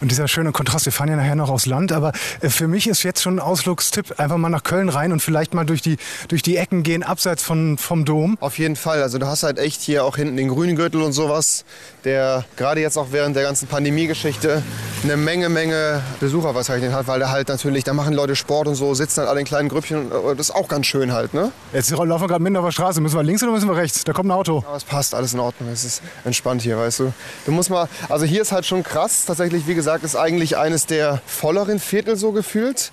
Und 0.00 0.10
dieser 0.10 0.28
schöne 0.28 0.52
Kontrast, 0.52 0.86
wir 0.86 0.92
fahren 0.92 1.08
ja 1.08 1.16
nachher 1.16 1.34
noch 1.34 1.50
aufs 1.50 1.66
Land, 1.66 1.92
aber 1.92 2.12
äh, 2.40 2.48
für 2.48 2.68
mich 2.68 2.86
ist 2.86 3.02
jetzt 3.02 3.22
schon 3.22 3.36
ein 3.36 3.40
Ausflugstipp, 3.40 4.18
einfach 4.18 4.36
mal 4.36 4.48
nach 4.48 4.62
Köln 4.62 4.88
rein 4.88 5.12
und 5.12 5.20
vielleicht 5.20 5.54
mal 5.54 5.64
durch 5.64 5.82
die, 5.82 5.96
durch 6.28 6.42
die 6.42 6.56
Ecken 6.56 6.82
gehen, 6.82 7.02
abseits 7.02 7.42
von, 7.42 7.78
vom 7.78 8.04
Dom. 8.04 8.36
Auf 8.40 8.58
jeden 8.58 8.76
Fall. 8.76 9.02
Also 9.02 9.18
du 9.18 9.26
hast 9.26 9.42
halt 9.42 9.58
echt 9.58 9.82
hier 9.82 10.04
auch 10.04 10.16
hinten 10.16 10.36
den 10.36 10.48
Grüngürtel 10.48 11.02
und 11.02 11.12
sowas, 11.12 11.64
der 12.04 12.44
gerade 12.56 12.80
jetzt 12.80 12.96
auch 12.96 13.08
während 13.10 13.36
der 13.36 13.42
ganzen 13.42 13.66
Pandemie-Geschichte 13.68 14.62
eine 15.02 15.16
Menge, 15.16 15.48
Menge 15.48 16.02
Besucher 16.20 16.52
verzeichnet 16.52 16.92
hat, 16.92 17.06
weil 17.06 17.15
da 17.18 17.30
halt 17.30 17.48
natürlich, 17.48 17.84
da 17.84 17.92
machen 17.92 18.14
Leute 18.14 18.36
Sport 18.36 18.68
und 18.68 18.74
so, 18.74 18.94
sitzen 18.94 19.20
dann 19.20 19.28
alle 19.28 19.40
in 19.40 19.46
kleinen 19.46 19.68
Grüppchen. 19.68 20.10
Und 20.10 20.38
das 20.38 20.50
ist 20.50 20.54
auch 20.54 20.68
ganz 20.68 20.86
schön 20.86 21.12
halt, 21.12 21.34
ne? 21.34 21.52
Jetzt 21.72 21.90
laufen 21.90 22.08
wir 22.08 22.28
gerade 22.28 22.42
mitten 22.42 22.56
auf 22.56 22.64
der 22.64 22.72
Straße. 22.72 23.00
Müssen 23.00 23.16
wir 23.16 23.22
links 23.22 23.42
oder 23.42 23.52
müssen 23.52 23.68
wir 23.68 23.76
rechts? 23.76 24.04
Da 24.04 24.12
kommt 24.12 24.28
ein 24.28 24.32
Auto. 24.32 24.62
Aber 24.66 24.76
es 24.76 24.84
passt, 24.84 25.14
alles 25.14 25.34
in 25.34 25.40
Ordnung. 25.40 25.70
Es 25.70 25.84
ist 25.84 26.02
entspannt 26.24 26.62
hier, 26.62 26.78
weißt 26.78 27.00
du. 27.00 27.12
Du 27.44 27.52
musst 27.52 27.70
mal, 27.70 27.88
also 28.08 28.24
hier 28.24 28.42
ist 28.42 28.52
halt 28.52 28.66
schon 28.66 28.82
krass. 28.82 29.24
Tatsächlich, 29.26 29.66
wie 29.66 29.74
gesagt, 29.74 30.04
ist 30.04 30.16
eigentlich 30.16 30.56
eines 30.56 30.86
der 30.86 31.20
volleren 31.26 31.78
Viertel 31.78 32.16
so 32.16 32.32
gefühlt 32.32 32.92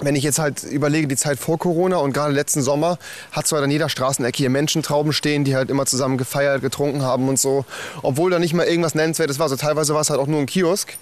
wenn 0.00 0.16
ich 0.16 0.24
jetzt 0.24 0.38
halt 0.38 0.64
überlege, 0.64 1.06
die 1.06 1.16
Zeit 1.16 1.38
vor 1.38 1.58
Corona 1.58 1.98
und 1.98 2.12
gerade 2.12 2.32
letzten 2.32 2.62
Sommer, 2.62 2.98
hat 3.30 3.46
zwar 3.46 3.62
an 3.62 3.70
jeder 3.70 3.88
Straßenecke 3.88 4.38
hier 4.38 4.50
Menschentrauben 4.50 5.12
stehen, 5.12 5.44
die 5.44 5.54
halt 5.54 5.70
immer 5.70 5.86
zusammen 5.86 6.18
gefeiert, 6.18 6.62
getrunken 6.62 7.02
haben 7.02 7.28
und 7.28 7.38
so. 7.38 7.64
Obwohl 8.02 8.30
da 8.30 8.38
nicht 8.38 8.54
mal 8.54 8.66
irgendwas 8.66 8.94
Nennenswertes 8.94 9.38
war. 9.38 9.44
Also 9.44 9.56
teilweise 9.56 9.94
war 9.94 10.00
es 10.00 10.10
halt 10.10 10.20
auch 10.20 10.26
nur 10.26 10.40
ein 10.40 10.46
Kiosk. 10.46 10.94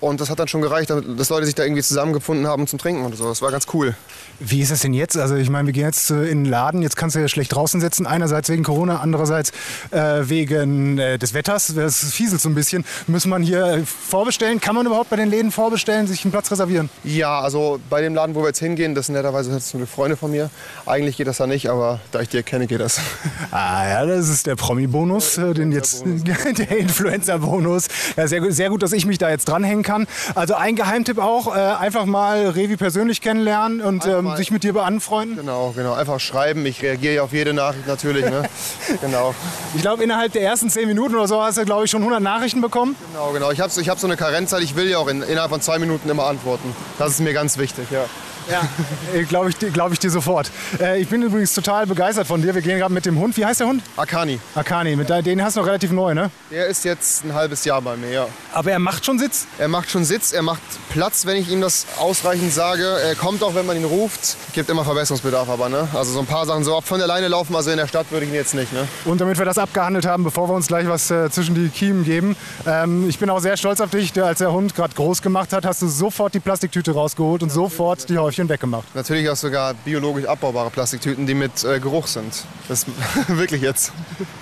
Und 0.00 0.20
das 0.20 0.30
hat 0.30 0.38
dann 0.38 0.48
schon 0.48 0.62
gereicht, 0.62 0.90
dass 0.90 1.28
Leute 1.28 1.44
sich 1.44 1.54
da 1.54 1.62
irgendwie 1.62 1.82
zusammengefunden 1.82 2.46
haben 2.46 2.66
zum 2.66 2.78
Trinken 2.78 3.04
und 3.04 3.14
so. 3.16 3.28
Das 3.28 3.42
war 3.42 3.50
ganz 3.50 3.66
cool. 3.74 3.94
Wie 4.38 4.62
ist 4.62 4.70
es 4.70 4.80
denn 4.80 4.94
jetzt? 4.94 5.18
Also 5.18 5.34
ich 5.34 5.50
meine, 5.50 5.66
wir 5.66 5.74
gehen 5.74 5.84
jetzt 5.84 6.10
äh, 6.10 6.24
in 6.24 6.44
den 6.44 6.50
Laden, 6.50 6.80
jetzt 6.80 6.96
kannst 6.96 7.16
du 7.16 7.20
ja 7.20 7.28
schlecht 7.28 7.54
draußen 7.54 7.82
sitzen. 7.82 8.06
Einerseits 8.06 8.48
wegen 8.48 8.62
Corona, 8.62 9.00
andererseits 9.00 9.52
äh, 9.90 10.22
wegen 10.22 10.98
äh, 10.98 11.18
des 11.18 11.34
Wetters. 11.34 11.74
Das 11.74 11.98
fieselt 11.98 12.40
so 12.40 12.48
ein 12.48 12.54
bisschen. 12.54 12.86
Muss 13.06 13.26
man 13.26 13.42
hier 13.42 13.82
vorbestellen? 13.84 14.58
Kann 14.58 14.74
man 14.74 14.86
überhaupt 14.86 15.10
bei 15.10 15.16
den 15.16 15.28
Läden 15.28 15.52
vorbestellen, 15.52 16.06
sich 16.06 16.24
einen 16.24 16.32
Platz 16.32 16.50
reservieren? 16.50 16.88
Ja, 17.04 17.40
also 17.40 17.78
bei 17.90 18.00
dem 18.00 18.14
Laden, 18.14 18.34
wo 18.34 18.40
wir 18.40 18.46
jetzt 18.46 18.60
hingehen, 18.60 18.94
das 18.94 19.06
sind 19.06 19.16
netterweise 19.16 19.52
jetzt 19.52 19.74
eine 19.74 19.86
Freunde 19.86 20.16
von 20.16 20.30
mir. 20.30 20.48
Eigentlich 20.86 21.18
geht 21.18 21.26
das 21.26 21.36
da 21.36 21.46
nicht, 21.46 21.68
aber 21.68 22.00
da 22.10 22.20
ich 22.20 22.30
dir 22.30 22.42
kenne, 22.42 22.66
geht 22.66 22.80
das. 22.80 23.00
Ah 23.52 23.88
ja, 23.88 24.06
das 24.06 24.28
ist 24.28 24.46
der 24.46 24.54
Promi-Bonus, 24.54 25.38
äh, 25.38 25.54
den 25.54 25.72
jetzt 25.72 26.04
der 26.58 26.78
Influencer-Bonus. 26.78 27.88
Ja, 28.16 28.28
sehr, 28.28 28.40
gut, 28.40 28.52
sehr 28.52 28.70
gut, 28.70 28.82
dass 28.82 28.92
ich 28.92 29.06
mich 29.06 29.18
da 29.18 29.28
jetzt 29.28 29.48
dranhängen 29.48 29.82
kann. 29.82 29.89
Also 30.34 30.54
ein 30.54 30.76
Geheimtipp 30.76 31.18
auch, 31.18 31.54
äh, 31.54 31.58
einfach 31.58 32.04
mal 32.04 32.48
Revi 32.48 32.76
persönlich 32.76 33.20
kennenlernen 33.20 33.80
und 33.80 34.06
ähm, 34.06 34.36
sich 34.36 34.50
mit 34.50 34.62
dir 34.62 34.72
beanfreunden. 34.72 35.36
Genau, 35.36 35.72
genau. 35.76 35.94
Einfach 35.94 36.20
schreiben. 36.20 36.64
Ich 36.66 36.82
reagiere 36.82 37.14
ja 37.14 37.22
auf 37.22 37.32
jede 37.32 37.52
Nachricht 37.52 37.86
natürlich. 37.86 38.24
Ne? 38.24 38.42
genau. 39.00 39.34
Ich 39.74 39.82
glaube, 39.82 40.02
innerhalb 40.04 40.32
der 40.32 40.42
ersten 40.42 40.70
zehn 40.70 40.88
Minuten 40.88 41.14
oder 41.14 41.28
so 41.28 41.42
hast 41.42 41.58
du, 41.58 41.64
glaube 41.64 41.84
ich, 41.84 41.90
schon 41.90 42.02
100 42.02 42.22
Nachrichten 42.22 42.60
bekommen. 42.60 42.96
Genau, 43.12 43.32
genau. 43.32 43.50
Ich 43.50 43.60
habe 43.60 43.72
ich 43.80 43.88
hab 43.88 43.98
so 43.98 44.06
eine 44.06 44.16
Karenzzeit. 44.16 44.62
Ich 44.62 44.76
will 44.76 44.88
ja 44.88 44.98
auch 44.98 45.08
in, 45.08 45.22
innerhalb 45.22 45.50
von 45.50 45.60
zwei 45.60 45.78
Minuten 45.78 46.08
immer 46.08 46.26
antworten. 46.26 46.74
Das 46.98 47.10
ist 47.10 47.20
mir 47.20 47.32
ganz 47.32 47.58
wichtig, 47.58 47.90
ja. 47.90 48.04
Ja, 48.50 49.22
glaube 49.28 49.50
ich, 49.50 49.58
glaub 49.72 49.92
ich 49.92 49.98
dir 49.98 50.10
sofort. 50.10 50.50
Äh, 50.80 51.00
ich 51.00 51.08
bin 51.08 51.22
übrigens 51.22 51.54
total 51.54 51.86
begeistert 51.86 52.26
von 52.26 52.42
dir. 52.42 52.54
Wir 52.54 52.62
gehen 52.62 52.78
gerade 52.78 52.92
mit 52.92 53.06
dem 53.06 53.18
Hund. 53.18 53.36
Wie 53.36 53.44
heißt 53.44 53.60
der 53.60 53.68
Hund? 53.68 53.82
Akani. 53.96 54.40
Akani. 54.54 54.96
Mit, 54.96 55.08
den 55.08 55.42
hast 55.42 55.56
du 55.56 55.60
noch 55.60 55.66
relativ 55.66 55.90
neu, 55.92 56.14
ne? 56.14 56.30
Der 56.50 56.66
ist 56.66 56.84
jetzt 56.84 57.24
ein 57.24 57.34
halbes 57.34 57.64
Jahr 57.64 57.80
bei 57.82 57.96
mir, 57.96 58.10
ja. 58.10 58.26
Aber 58.52 58.70
er 58.72 58.78
macht 58.78 59.04
schon 59.04 59.18
Sitz? 59.18 59.46
Er 59.58 59.68
macht 59.68 59.90
schon 59.90 60.04
Sitz. 60.04 60.32
Er 60.32 60.42
macht 60.42 60.60
Platz, 60.90 61.26
wenn 61.26 61.36
ich 61.36 61.50
ihm 61.50 61.60
das 61.60 61.86
ausreichend 61.98 62.52
sage. 62.52 62.84
Er 62.84 63.14
kommt 63.14 63.42
auch, 63.42 63.54
wenn 63.54 63.66
man 63.66 63.76
ihn 63.76 63.84
ruft. 63.84 64.36
Gibt 64.52 64.68
immer 64.70 64.84
Verbesserungsbedarf 64.84 65.48
aber, 65.48 65.68
ne? 65.68 65.88
Also 65.94 66.12
so 66.12 66.20
ein 66.20 66.26
paar 66.26 66.46
Sachen 66.46 66.64
so 66.64 66.76
ab 66.76 66.84
von 66.86 66.98
der 66.98 67.06
Leine 67.06 67.28
laufen, 67.28 67.54
also 67.54 67.70
in 67.70 67.76
der 67.76 67.86
Stadt 67.86 68.10
würde 68.10 68.24
ich 68.26 68.32
ihn 68.32 68.36
jetzt 68.36 68.54
nicht, 68.54 68.72
ne? 68.72 68.86
Und 69.04 69.20
damit 69.20 69.38
wir 69.38 69.44
das 69.44 69.58
abgehandelt 69.58 70.06
haben, 70.06 70.24
bevor 70.24 70.48
wir 70.48 70.54
uns 70.54 70.66
gleich 70.66 70.88
was 70.88 71.10
äh, 71.10 71.30
zwischen 71.30 71.54
die 71.54 71.68
Kiemen 71.68 72.04
geben. 72.04 72.36
Ähm, 72.66 73.08
ich 73.08 73.18
bin 73.18 73.30
auch 73.30 73.40
sehr 73.40 73.56
stolz 73.56 73.80
auf 73.80 73.90
dich. 73.90 74.10
Als 74.20 74.38
der 74.38 74.52
Hund 74.52 74.74
gerade 74.74 74.94
groß 74.94 75.22
gemacht 75.22 75.52
hat, 75.52 75.64
hast 75.64 75.82
du 75.82 75.88
sofort 75.88 76.34
die 76.34 76.40
Plastiktüte 76.40 76.92
rausgeholt 76.92 77.42
und 77.42 77.50
sofort 77.50 78.08
die 78.08 78.18
Häufchen 78.18 78.39
weggemacht. 78.48 78.94
Natürlich 78.94 79.28
auch 79.28 79.36
sogar 79.36 79.74
biologisch 79.74 80.26
abbaubare 80.26 80.70
Plastiktüten, 80.70 81.26
die 81.26 81.34
mit 81.34 81.64
äh, 81.64 81.80
Geruch 81.80 82.06
sind. 82.06 82.44
Das 82.68 82.86
wirklich 83.28 83.62
jetzt. 83.62 83.92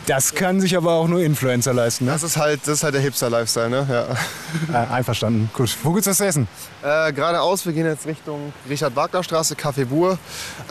Das 0.06 0.34
kann 0.34 0.60
sich 0.60 0.76
aber 0.76 0.92
auch 0.92 1.08
nur 1.08 1.20
Influencer 1.20 1.72
leisten, 1.72 2.06
ne? 2.06 2.12
Das 2.12 2.22
ist 2.22 2.36
halt, 2.36 2.60
das 2.62 2.74
ist 2.74 2.82
halt 2.82 2.94
der 2.94 3.00
Hipster-Lifestyle, 3.00 3.70
ne? 3.70 3.86
Ja. 4.70 4.84
Äh, 4.84 4.86
einverstanden. 4.92 5.50
Gut. 5.52 5.76
Wo 5.82 5.92
gibt's 5.92 6.06
das 6.06 6.20
Essen? 6.20 6.48
Äh, 6.82 7.12
geradeaus, 7.12 7.66
wir 7.66 7.72
gehen 7.72 7.86
jetzt 7.86 8.06
Richtung 8.06 8.52
Richard-Wagner-Straße, 8.68 9.54
Café 9.54 9.84
Bur. 9.86 10.18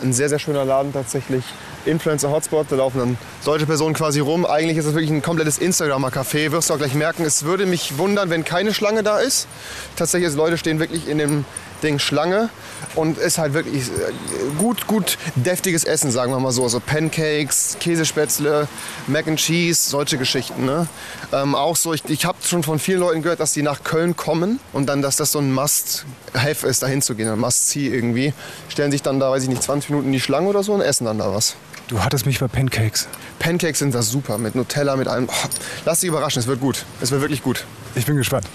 Ein 0.02 0.14
sehr, 0.14 0.30
sehr 0.30 0.40
schöner 0.40 0.66
Laden 0.66 0.94
tatsächlich. 0.94 1.44
Influencer-Hotspot, 1.86 2.68
da 2.70 2.76
laufen 2.76 3.00
dann 3.00 3.18
solche 3.42 3.66
Personen 3.66 3.94
quasi 3.94 4.20
rum. 4.20 4.46
Eigentlich 4.46 4.78
ist 4.78 4.86
es 4.86 4.94
wirklich 4.94 5.12
ein 5.12 5.22
komplettes 5.22 5.58
Instagramer-Café. 5.58 6.52
Wirst 6.52 6.70
du 6.70 6.74
auch 6.74 6.78
gleich 6.78 6.94
merken, 6.94 7.24
es 7.24 7.44
würde 7.44 7.66
mich 7.66 7.98
wundern, 7.98 8.30
wenn 8.30 8.44
keine 8.44 8.74
Schlange 8.74 9.04
da 9.04 9.20
ist. 9.20 9.48
Tatsächlich, 9.96 10.28
also 10.28 10.38
Leute 10.38 10.58
stehen 10.58 10.80
wirklich 10.80 11.08
in 11.08 11.18
dem 11.18 11.46
Ding 11.84 12.00
Schlange 12.00 12.50
und 12.96 13.18
ist 13.18 13.38
halt 13.38 13.54
wirklich 13.54 13.88
äh, 13.88 14.12
gut, 14.58 14.88
gut 14.88 15.18
deftiges 15.36 15.84
Essen, 15.84 16.12
sagen 16.12 16.32
wir 16.32 16.40
mal 16.40 16.52
so. 16.52 16.68
So 16.68 16.80
Pancakes, 16.80 17.78
Käsespätzle, 17.80 18.68
Mac 19.08 19.28
and 19.28 19.40
Cheese, 19.40 19.90
solche 19.90 20.18
Geschichten. 20.18 20.66
Ne? 20.66 20.88
Ähm, 21.32 21.56
auch 21.56 21.76
so, 21.76 21.94
ich, 21.94 22.04
ich 22.06 22.26
habe 22.26 22.38
schon 22.44 22.64
von 22.64 22.80
vielen 22.80 23.00
Leuten 23.00 23.22
gehört, 23.22 23.40
dass 23.40 23.54
die 23.54 23.62
nach 23.62 23.84
Köln 23.84 24.16
kommen 24.16 24.60
und 24.74 24.88
dann, 24.88 25.02
dass 25.02 25.16
das 25.18 25.32
so 25.32 25.40
ein 25.40 25.54
Must-Have 25.54 26.68
ist, 26.68 26.84
da 26.84 26.88
hinzugehen, 26.88 27.30
ein 27.30 27.40
Must-See 27.40 27.88
irgendwie. 27.88 28.34
Stellen 28.70 28.92
sich 28.92 29.02
dann 29.02 29.20
da, 29.20 29.32
weiß 29.32 29.44
ich 29.44 29.50
nicht, 29.50 29.64
20 29.64 29.90
Minuten 29.90 30.08
in 30.08 30.14
die 30.14 30.22
Schlange 30.22 30.48
oder 30.48 30.64
so 30.64 30.74
und 30.74 30.82
essen 30.82 31.06
dann 31.06 31.20
da 31.20 31.34
was. 31.34 31.56
Du 31.88 32.04
hattest 32.04 32.26
mich 32.26 32.40
bei 32.40 32.48
Pancakes. 32.48 33.08
Pancakes 33.40 33.80
sind 33.80 33.96
das 33.96 34.10
super, 34.10 34.38
mit 34.38 34.56
Nutella, 34.56 34.98
mit 34.98 35.08
allem. 35.08 35.30
Oh, 35.30 35.48
lass 35.86 36.02
dich 36.02 36.10
überraschen, 36.10 36.42
es 36.42 36.48
wird 36.48 36.60
gut. 36.60 36.84
Es 37.02 37.12
wird 37.12 37.22
wirklich 37.22 37.44
gut. 37.44 37.64
Ich 37.96 38.06
bin 38.06 38.18
gespannt. 38.18 38.46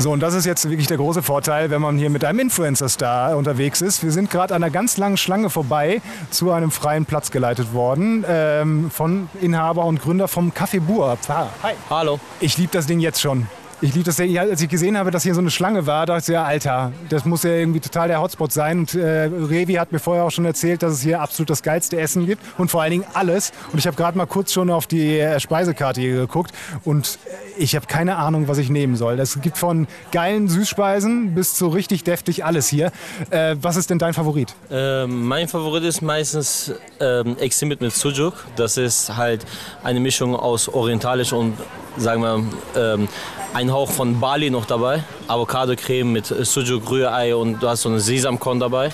So, 0.00 0.12
und 0.12 0.20
das 0.20 0.34
ist 0.34 0.44
jetzt 0.44 0.70
wirklich 0.70 0.86
der 0.86 0.96
große 0.96 1.22
Vorteil, 1.22 1.70
wenn 1.70 1.82
man 1.82 1.98
hier 1.98 2.08
mit 2.08 2.24
einem 2.24 2.38
Influencer-Star 2.38 3.36
unterwegs 3.36 3.80
ist. 3.80 4.04
Wir 4.04 4.12
sind 4.12 4.30
gerade 4.30 4.54
an 4.54 4.62
einer 4.62 4.70
ganz 4.70 4.96
langen 4.96 5.16
Schlange 5.16 5.50
vorbei 5.50 6.00
zu 6.30 6.52
einem 6.52 6.70
freien 6.70 7.04
Platz 7.04 7.32
geleitet 7.32 7.72
worden 7.72 8.24
ähm, 8.28 8.92
von 8.92 9.28
Inhaber 9.40 9.84
und 9.86 10.00
Gründer 10.00 10.28
vom 10.28 10.52
Café 10.52 10.80
Bur. 10.80 11.18
Hi. 11.28 11.74
Hallo. 11.90 12.20
Ich 12.38 12.56
liebe 12.58 12.70
das 12.72 12.86
Ding 12.86 13.00
jetzt 13.00 13.20
schon. 13.20 13.48
Ich 13.80 13.94
liebe 13.94 14.04
das 14.04 14.16
sehr. 14.16 14.40
Als 14.40 14.60
ich 14.60 14.68
gesehen 14.68 14.98
habe, 14.98 15.12
dass 15.12 15.22
hier 15.22 15.34
so 15.34 15.40
eine 15.40 15.52
Schlange 15.52 15.86
war, 15.86 16.04
dachte 16.04 16.22
ich, 16.22 16.34
ja, 16.34 16.42
Alter, 16.42 16.90
das 17.10 17.24
muss 17.24 17.44
ja 17.44 17.50
irgendwie 17.50 17.78
total 17.78 18.08
der 18.08 18.20
Hotspot 18.20 18.50
sein. 18.50 18.80
Und 18.80 18.94
äh, 18.96 19.26
Revi 19.26 19.74
hat 19.74 19.92
mir 19.92 20.00
vorher 20.00 20.24
auch 20.24 20.32
schon 20.32 20.44
erzählt, 20.44 20.82
dass 20.82 20.94
es 20.94 21.02
hier 21.02 21.20
absolut 21.20 21.48
das 21.48 21.62
geilste 21.62 21.96
Essen 21.96 22.26
gibt 22.26 22.42
und 22.58 22.72
vor 22.72 22.82
allen 22.82 22.90
Dingen 22.90 23.04
alles. 23.14 23.52
Und 23.72 23.78
ich 23.78 23.86
habe 23.86 23.96
gerade 23.96 24.18
mal 24.18 24.26
kurz 24.26 24.52
schon 24.52 24.70
auf 24.70 24.88
die 24.88 25.20
äh, 25.20 25.38
Speisekarte 25.38 26.00
hier 26.00 26.16
geguckt 26.16 26.52
und 26.82 27.20
äh, 27.56 27.62
ich 27.62 27.76
habe 27.76 27.86
keine 27.86 28.16
Ahnung, 28.16 28.48
was 28.48 28.58
ich 28.58 28.68
nehmen 28.68 28.96
soll. 28.96 29.16
Das 29.16 29.40
gibt 29.40 29.56
von 29.56 29.86
geilen 30.10 30.48
Süßspeisen 30.48 31.36
bis 31.36 31.54
zu 31.54 31.68
richtig 31.68 32.02
deftig 32.02 32.44
alles 32.44 32.66
hier. 32.66 32.90
Äh, 33.30 33.54
was 33.62 33.76
ist 33.76 33.90
denn 33.90 34.00
dein 34.00 34.12
Favorit? 34.12 34.56
Ähm, 34.72 35.24
mein 35.26 35.46
Favorit 35.46 35.84
ist 35.84 36.02
meistens 36.02 36.72
ähm, 36.98 37.36
Eximit 37.38 37.80
mit 37.80 37.92
Sujuk. 37.92 38.34
Das 38.56 38.76
ist 38.76 39.16
halt 39.16 39.46
eine 39.84 40.00
Mischung 40.00 40.34
aus 40.34 40.68
orientalisch 40.68 41.32
und 41.32 41.54
sagen 41.98 42.22
wir 42.22 42.44
ähm, 42.76 43.08
ein 43.54 43.72
Hauch 43.72 43.90
von 43.90 44.20
Bali 44.20 44.50
noch 44.50 44.66
dabei. 44.66 45.02
Avocado-Creme 45.26 46.12
mit 46.12 46.26
Sujuk, 46.26 46.90
Rührei 46.90 47.34
und 47.34 47.62
du 47.62 47.68
hast 47.68 47.82
so 47.82 47.88
eine 47.88 48.00
Sesamkorn 48.00 48.60
dabei. 48.60 48.90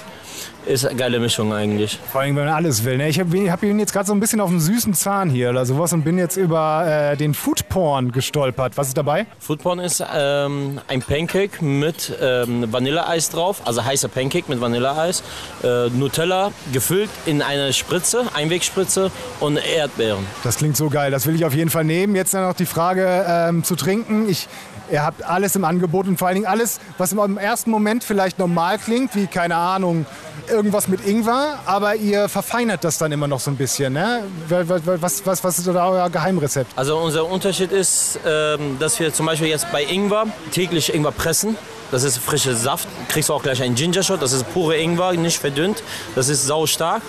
Ist 0.66 0.86
eine 0.86 0.96
geile 0.96 1.20
Mischung 1.20 1.52
eigentlich. 1.52 1.98
Vor 2.10 2.22
allem, 2.22 2.36
wenn 2.36 2.46
man 2.46 2.54
alles 2.54 2.84
will. 2.84 2.96
Ne? 2.96 3.10
Ich 3.10 3.20
habe 3.20 3.50
hab 3.50 3.62
ihn 3.62 3.78
jetzt 3.78 3.92
gerade 3.92 4.06
so 4.06 4.14
ein 4.14 4.20
bisschen 4.20 4.40
auf 4.40 4.48
dem 4.48 4.60
süßen 4.60 4.94
Zahn 4.94 5.28
hier 5.28 5.50
oder 5.50 5.66
sowas 5.66 5.92
und 5.92 6.04
bin 6.04 6.16
jetzt 6.16 6.38
über 6.38 6.86
äh, 7.12 7.16
den 7.18 7.34
Foodporn 7.34 8.12
gestolpert. 8.12 8.76
Was 8.76 8.88
ist 8.88 8.96
dabei? 8.96 9.26
Foodporn 9.40 9.78
ist 9.78 10.02
ähm, 10.14 10.80
ein 10.88 11.02
Pancake 11.02 11.62
mit 11.62 12.16
ähm, 12.18 12.72
Vanilleeis 12.72 13.28
drauf, 13.28 13.60
also 13.66 13.84
heißer 13.84 14.08
Pancake 14.08 14.46
mit 14.48 14.60
Vanilleeis. 14.60 15.22
Äh, 15.62 15.90
Nutella 15.90 16.50
gefüllt 16.72 17.10
in 17.26 17.42
eine 17.42 17.74
Spritze, 17.74 18.24
Einwegspritze 18.32 19.10
und 19.40 19.58
Erdbeeren. 19.58 20.24
Das 20.44 20.56
klingt 20.56 20.78
so 20.78 20.88
geil. 20.88 21.10
Das 21.10 21.26
will 21.26 21.34
ich 21.34 21.44
auf 21.44 21.54
jeden 21.54 21.70
Fall 21.70 21.84
nehmen. 21.84 22.16
Jetzt 22.16 22.32
noch 22.32 22.54
die 22.54 22.66
Frage 22.66 23.26
ähm, 23.28 23.64
zu 23.64 23.76
trinken. 23.76 24.30
Ich 24.30 24.48
Ihr 24.90 25.02
habt 25.02 25.22
alles 25.22 25.56
im 25.56 25.64
Angebot 25.64 26.06
und 26.06 26.18
vor 26.18 26.28
allen 26.28 26.36
Dingen 26.36 26.46
alles, 26.46 26.80
was 26.98 27.12
im 27.12 27.38
ersten 27.38 27.70
Moment 27.70 28.04
vielleicht 28.04 28.38
normal 28.38 28.78
klingt, 28.78 29.14
wie, 29.14 29.26
keine 29.26 29.56
Ahnung, 29.56 30.06
irgendwas 30.48 30.88
mit 30.88 31.06
Ingwer, 31.06 31.58
aber 31.64 31.96
ihr 31.96 32.28
verfeinert 32.28 32.84
das 32.84 32.98
dann 32.98 33.12
immer 33.12 33.26
noch 33.26 33.40
so 33.40 33.50
ein 33.50 33.56
bisschen. 33.56 33.94
Ne? 33.94 34.24
Was, 34.48 35.24
was, 35.26 35.44
was 35.44 35.58
ist 35.58 35.66
da 35.66 35.88
euer 35.88 36.10
Geheimrezept? 36.10 36.72
Also 36.76 36.98
unser 36.98 37.30
Unterschied 37.30 37.72
ist, 37.72 38.18
ähm, 38.26 38.78
dass 38.78 39.00
wir 39.00 39.12
zum 39.12 39.26
Beispiel 39.26 39.48
jetzt 39.48 39.70
bei 39.72 39.84
Ingwer 39.84 40.26
täglich 40.52 40.94
Ingwer 40.94 41.12
pressen. 41.12 41.56
Das 41.90 42.02
ist 42.02 42.18
frischer 42.18 42.54
Saft. 42.54 42.88
Kriegst 43.08 43.28
du 43.28 43.34
auch 43.34 43.42
gleich 43.42 43.62
einen 43.62 43.74
Ginger 43.74 44.02
Shot. 44.02 44.20
Das 44.20 44.32
ist 44.32 44.52
pure 44.52 44.76
Ingwer, 44.76 45.12
nicht 45.12 45.38
verdünnt. 45.38 45.82
Das 46.14 46.28
ist 46.28 46.44
sau 46.44 46.66
stark. 46.66 47.02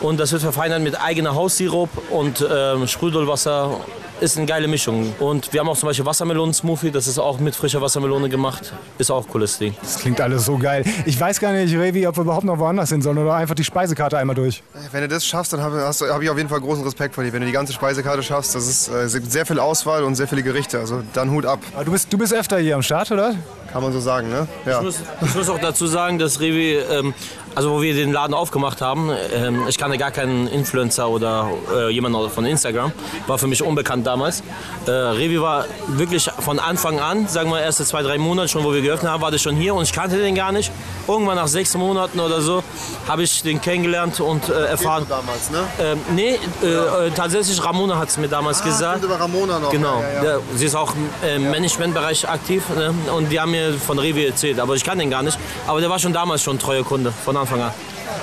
Und 0.00 0.20
das 0.20 0.32
wird 0.32 0.42
verfeinert 0.42 0.80
mit 0.80 1.00
eigener 1.00 1.34
Haussirup 1.34 1.90
und 2.10 2.46
ähm, 2.48 2.86
Sprudelwasser 2.86 3.80
ist 4.20 4.36
eine 4.36 4.46
geile 4.46 4.68
Mischung. 4.68 5.14
Und 5.18 5.52
wir 5.52 5.60
haben 5.60 5.68
auch 5.68 5.76
zum 5.76 5.88
Beispiel 5.88 6.06
Wassermelonen-Smoothie, 6.06 6.90
das 6.90 7.06
ist 7.06 7.18
auch 7.18 7.38
mit 7.38 7.54
frischer 7.54 7.80
Wassermelone 7.80 8.28
gemacht. 8.28 8.72
Ist 8.98 9.10
auch 9.10 9.24
ein 9.24 9.30
cooles 9.30 9.58
Ding. 9.58 9.74
Das 9.80 9.98
klingt 9.98 10.20
alles 10.20 10.46
so 10.46 10.58
geil. 10.58 10.84
Ich 11.06 11.18
weiß 11.18 11.40
gar 11.40 11.52
nicht, 11.52 11.74
Revi, 11.74 12.06
ob 12.06 12.16
wir 12.16 12.22
überhaupt 12.22 12.44
noch 12.44 12.58
woanders 12.58 12.90
hin 12.90 13.02
sollen 13.02 13.18
oder 13.18 13.34
einfach 13.34 13.54
die 13.54 13.64
Speisekarte 13.64 14.18
einmal 14.18 14.36
durch. 14.36 14.62
Wenn 14.92 15.02
du 15.02 15.08
das 15.08 15.24
schaffst, 15.26 15.52
dann 15.52 15.60
habe 15.60 15.80
hab 15.80 16.22
ich 16.22 16.30
auf 16.30 16.36
jeden 16.36 16.48
Fall 16.48 16.60
großen 16.60 16.84
Respekt 16.84 17.14
vor 17.14 17.24
dir. 17.24 17.32
Wenn 17.32 17.40
du 17.40 17.46
die 17.46 17.52
ganze 17.52 17.72
Speisekarte 17.72 18.22
schaffst, 18.22 18.54
das 18.54 18.66
ist 18.66 18.88
äh, 18.88 19.08
sehr 19.08 19.46
viel 19.46 19.58
Auswahl 19.58 20.02
und 20.04 20.14
sehr 20.14 20.28
viele 20.28 20.42
Gerichte. 20.42 20.78
Also 20.78 21.02
dann 21.14 21.30
Hut 21.30 21.46
ab. 21.46 21.60
Aber 21.74 21.84
du 21.84 21.92
bist, 21.92 22.12
du 22.12 22.18
bist 22.18 22.34
öfter 22.34 22.58
hier 22.58 22.74
am 22.74 22.82
Start, 22.82 23.10
oder? 23.10 23.34
Kann 23.72 23.82
man 23.82 23.92
so 23.92 24.00
sagen, 24.00 24.30
ne? 24.30 24.48
Ja. 24.64 24.78
Ich, 24.78 24.84
muss, 24.84 25.00
ich 25.20 25.34
muss 25.34 25.48
auch 25.50 25.58
dazu 25.58 25.86
sagen, 25.86 26.18
dass 26.18 26.40
Revi, 26.40 26.78
ähm, 26.90 27.12
also 27.58 27.72
wo 27.72 27.82
wir 27.82 27.92
den 27.92 28.12
Laden 28.12 28.34
aufgemacht 28.34 28.80
haben, 28.80 29.10
ähm, 29.34 29.64
ich 29.68 29.78
kannte 29.78 29.98
gar 29.98 30.12
keinen 30.12 30.46
Influencer 30.46 31.08
oder 31.08 31.50
äh, 31.74 31.90
jemanden 31.90 32.30
von 32.30 32.46
Instagram, 32.46 32.92
war 33.26 33.36
für 33.36 33.48
mich 33.48 33.64
unbekannt 33.64 34.06
damals. 34.06 34.44
Äh, 34.86 34.92
Revi 34.92 35.40
war 35.40 35.64
wirklich 35.88 36.30
von 36.38 36.60
Anfang 36.60 37.00
an, 37.00 37.26
sagen 37.26 37.50
wir 37.50 37.60
erste 37.60 37.84
zwei, 37.84 38.02
drei 38.02 38.16
Monate 38.16 38.46
schon, 38.46 38.62
wo 38.62 38.72
wir 38.72 38.80
geöffnet 38.80 39.10
haben, 39.10 39.22
war 39.22 39.32
der 39.32 39.38
schon 39.38 39.56
hier 39.56 39.74
und 39.74 39.82
ich 39.82 39.92
kannte 39.92 40.18
den 40.18 40.36
gar 40.36 40.52
nicht. 40.52 40.70
Irgendwann 41.08 41.36
nach 41.36 41.48
sechs 41.48 41.74
Monaten 41.74 42.20
oder 42.20 42.40
so 42.42 42.62
habe 43.08 43.22
ich 43.22 43.42
den 43.42 43.60
kennengelernt 43.60 44.20
und 44.20 44.48
äh, 44.48 44.66
erfahren. 44.66 45.06
damals, 45.08 45.50
ne? 45.50 45.60
Ähm, 45.80 46.00
nee, 46.14 46.38
äh, 46.62 46.66
äh, 47.06 47.10
tatsächlich 47.10 47.64
Ramona 47.64 47.98
hat 47.98 48.08
es 48.10 48.18
mir 48.18 48.28
damals 48.28 48.60
Ah, 48.60 48.64
gesagt. 48.66 49.02
über 49.04 49.18
Ramona 49.18 49.58
noch. 49.58 49.70
Genau, 49.70 50.00
Ja, 50.02 50.22
ja, 50.22 50.30
ja. 50.34 50.38
Sie 50.54 50.66
ist 50.66 50.74
auch 50.74 50.92
im 51.34 51.50
Managementbereich 51.50 52.28
aktiv 52.28 52.62
ne? 52.76 52.92
und 53.16 53.30
die 53.30 53.40
haben 53.40 53.50
mir 53.52 53.72
von 53.74 53.98
Revi 53.98 54.26
erzählt, 54.26 54.60
aber 54.60 54.74
ich 54.74 54.84
kann 54.84 54.98
den 54.98 55.10
gar 55.10 55.22
nicht. 55.22 55.38
Aber 55.66 55.80
der 55.80 55.88
war 55.88 55.98
schon 55.98 56.12
damals 56.12 56.42
schon 56.42 56.58
treuer 56.58 56.84
Kunde, 56.84 57.12
von 57.24 57.36
Anfang 57.36 57.62
an. 57.62 57.72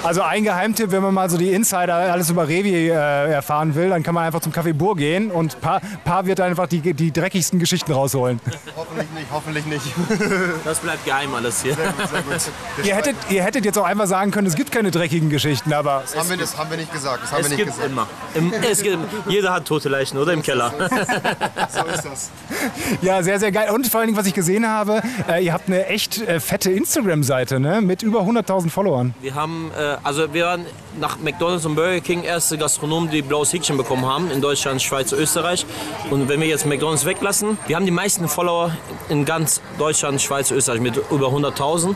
Also 0.04 0.22
ein 0.22 0.44
Geheimtipp, 0.44 0.92
wenn 0.92 1.02
man 1.02 1.14
mal 1.14 1.30
so 1.30 1.38
die 1.38 1.52
Insider 1.52 1.96
alles 1.96 2.30
über 2.30 2.48
Revi 2.48 2.90
äh, 2.90 2.92
erfahren 2.92 3.76
will, 3.76 3.90
dann 3.90 4.04
kann 4.04 4.14
man 4.14 4.26
einfach 4.26 4.40
zum 4.42 4.52
Café 4.52 4.74
Bur 4.74 4.96
gehen 4.96 5.32
und 5.32 5.60
Paar, 5.62 5.82
Paar 6.04 6.26
wird 6.26 6.40
einfach 6.40 6.68
die, 6.68 6.94
die 6.94 7.12
dreckigsten 7.12 7.60
Geschichten 7.60 7.92
rausholen. 7.92 8.40
Hoffentlich 8.76 9.08
nicht, 9.12 9.28
hoffentlich 9.32 9.66
nicht. 9.66 9.86
Das 10.64 10.80
bleibt 10.80 11.06
geheim 11.06 11.34
alles 11.34 11.62
hier. 11.64 11.74
Sehr 11.76 11.88
gut. 11.88 12.36
Das 12.36 12.50
Ihr 12.84 12.96
hättet, 12.96 13.16
ihr 13.30 13.44
hättet 13.44 13.66
jetzt 13.66 13.78
auch 13.78 13.86
einfach 13.86 14.08
sagen 14.08 14.32
können, 14.32 14.48
es 14.48 14.56
gibt 14.56 14.72
keine 14.72 14.92
dreckigen 14.92 15.30
Geschichten, 15.30 15.74
aber 15.74 16.04
haben 16.16 16.30
wir, 16.30 16.38
das 16.38 16.58
haben 16.58 16.70
wir 16.70 16.78
nicht 16.78 16.92
gesagt. 16.94 17.24
Das 17.24 17.32
haben 17.32 17.42
Es 17.42 17.50
wir 17.50 17.58
nicht 17.58 17.66
gibt 17.66 17.76
gesagt. 17.76 17.92
immer. 17.92 18.08
Im, 18.36 18.54
es 18.70 18.82
gibt, 18.82 18.98
jeder 19.28 19.54
hat 19.54 19.66
tote 19.66 19.90
Leichen, 19.90 20.18
oder? 20.18 20.34
Im 20.34 20.42
Keller. 20.42 20.72
So 21.70 21.86
ist 21.86 22.06
das. 22.06 22.32
ja, 23.02 23.22
sehr, 23.24 23.40
sehr 23.40 23.52
geil. 23.52 23.70
Und 23.72 23.88
vor 23.88 24.00
allen 24.00 24.08
Dingen, 24.08 24.18
was 24.18 24.28
ich 24.28 24.34
gesehen 24.34 24.68
habe, 24.68 25.02
äh, 25.30 25.44
ihr 25.44 25.54
habt 25.54 25.68
eine 25.68 25.88
echt 25.88 26.22
äh, 26.22 26.40
fette 26.40 26.72
Instagram-Seite 26.72 27.60
ne? 27.60 27.82
mit 27.82 28.04
über 28.04 28.22
100.000 28.22 28.70
Followern. 28.70 29.14
Wir 29.22 29.36
haben, 29.36 29.72
äh, 29.76 29.98
also 30.04 30.34
wir 30.34 30.46
waren 30.46 30.66
nach 31.00 31.18
McDonalds 31.20 31.66
und 31.66 31.76
Burger 31.76 32.00
King 32.00 32.24
erste 32.24 32.58
Gastronomen, 32.58 33.10
die 33.10 33.22
blaues 33.22 33.52
Häkchen 33.52 33.78
bekommen 33.78 34.06
haben 34.06 34.32
in 34.32 34.42
Deutschland, 34.42 34.82
Schweiz, 34.82 35.12
Österreich. 35.12 35.66
Und 36.10 36.30
wenn 36.30 36.40
wir 36.40 36.48
jetzt 36.48 36.66
McDonalds 36.66 37.06
weglassen, 37.06 37.58
wir 37.68 37.76
haben 37.76 37.86
die 37.86 37.92
meisten 37.92 38.28
Follower 38.28 38.72
in 39.10 39.26
ganz 39.26 39.62
Deutschland, 39.78 40.22
Schweiz, 40.22 40.52
Österreich 40.52 40.80
mit 40.80 40.98
über 41.12 41.28
100.000. 41.28 41.96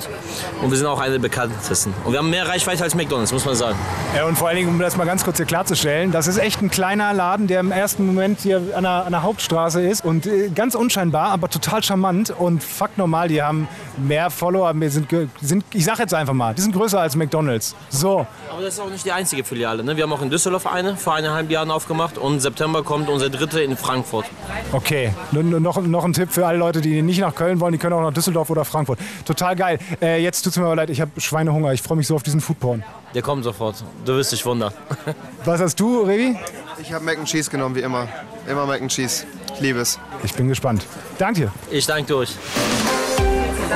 Und 0.62 0.70
wir 0.70 0.78
sind 0.78 0.88
auch 0.88 1.00
eine 1.00 1.14
der 1.14 1.20
bekanntesten. 1.20 1.94
Und 2.04 2.12
wir 2.12 2.20
haben 2.20 2.30
mehr 2.30 2.48
Reichweite 2.48 2.84
als 2.84 2.96
McDonalds, 2.96 3.32
muss 3.32 3.46
man 3.46 3.56
sagen. 3.56 3.78
Ja, 4.16 4.26
und 4.26 4.38
vor 4.38 4.48
allen 4.48 4.58
Dingen, 4.58 4.70
um 4.70 4.80
das 4.80 4.98
mal 4.98 5.06
ganz 5.06 5.24
kurz 5.24 5.38
hier 5.38 5.46
klarzustellen, 5.46 6.12
das 6.12 6.28
ist 6.28 6.38
echt 6.38 6.62
ein 6.62 6.70
kleiner 6.70 7.14
Laden, 7.14 7.48
der 7.48 7.60
im 7.62 7.72
ersten 7.72 8.06
Moment 8.06 8.42
hier 8.42 8.62
an 8.76 8.84
der, 8.84 9.06
an 9.06 9.12
der 9.12 9.24
Hauptstraße 9.24 9.82
ist 9.82 10.04
und 10.04 10.26
äh, 10.26 10.50
ganz 10.50 10.76
unscheinbar, 10.76 11.30
aber 11.30 11.50
total 11.50 11.84
charmant 11.84 12.32
und 12.32 12.64
fuck 12.64 12.98
normal, 12.98 13.28
die 13.28 13.42
haben 13.42 13.68
mehr 13.98 14.30
Follower, 14.30 14.74
wir 14.76 14.92
sind, 14.92 15.08
sind 15.42 15.64
ich 15.74 15.86
sag 15.86 16.00
jetzt 16.00 16.14
einfach 16.14 16.34
mal, 16.34 16.54
die 16.54 16.62
sind 16.62 16.74
größer 16.74 17.00
als 17.00 17.16
McDonalds. 17.16 17.69
So, 17.90 18.26
Aber 18.52 18.62
das 18.62 18.76
ist 18.76 18.80
auch 18.80 18.90
nicht 18.90 19.06
die 19.06 19.12
einzige 19.12 19.44
Filiale. 19.44 19.84
Ne? 19.84 19.96
Wir 19.96 20.04
haben 20.04 20.14
auch 20.14 20.22
in 20.22 20.30
Düsseldorf 20.30 20.68
eine, 20.68 20.96
vor 20.98 21.16
eineinhalb 21.16 21.50
Jahren 21.50 21.72
aufgemacht. 21.72 22.18
Und 22.18 22.34
im 22.34 22.40
September 22.40 22.84
kommt 22.84 23.10
unsere 23.10 23.30
dritte 23.32 23.62
in 23.62 23.76
Frankfurt. 23.78 24.26
okay. 24.72 25.14
Nur, 25.32 25.44
nur 25.44 25.60
noch, 25.60 25.82
noch 25.82 26.06
ein 26.06 26.14
Tipp 26.14 26.32
für 26.32 26.46
alle 26.46 26.58
Leute, 26.58 26.82
die 26.82 27.02
nicht 27.02 27.20
nach 27.20 27.36
Köln 27.36 27.60
wollen, 27.60 27.74
die 27.74 27.78
können 27.78 27.94
auch 27.94 28.02
nach 28.02 28.14
Düsseldorf 28.14 28.50
oder 28.50 28.66
Frankfurt. 28.66 29.00
Total 29.26 29.56
geil. 29.56 29.80
Äh, 30.02 30.22
jetzt 30.22 30.42
tut's 30.44 30.58
mir 30.58 30.66
aber 30.66 30.76
leid, 30.76 30.90
ich 30.90 31.02
habe 31.02 31.12
Schweinehunger, 31.20 31.74
ich 31.74 31.82
freue 31.82 31.98
mich 31.98 32.08
so 32.08 32.16
auf 32.16 32.24
diesen 32.24 32.42
Foodporn. 32.42 32.84
Der 33.14 33.22
kommt 33.22 33.44
sofort. 33.44 33.84
Du 34.06 34.14
wirst 34.14 34.32
dich 34.32 34.46
wundern. 34.46 34.72
Was 35.46 35.60
hast 35.62 35.80
du, 35.80 36.02
Revi? 36.02 36.38
Ich 36.82 36.94
habe 36.94 37.04
Mac 37.04 37.18
and 37.18 37.28
Cheese 37.28 37.50
genommen, 37.50 37.76
wie 37.76 37.82
immer. 37.82 38.08
Immer 38.48 38.66
Mac 38.66 38.82
and 38.82 38.92
Cheese. 38.92 39.26
Ich 39.56 39.62
liebe 39.62 39.80
es. 39.80 40.00
Ich 40.24 40.34
bin 40.34 40.48
gespannt. 40.48 40.86
Danke 41.18 41.42
dir. 41.42 41.52
Ich 41.72 41.86
danke 41.86 42.16
euch. 42.16 42.36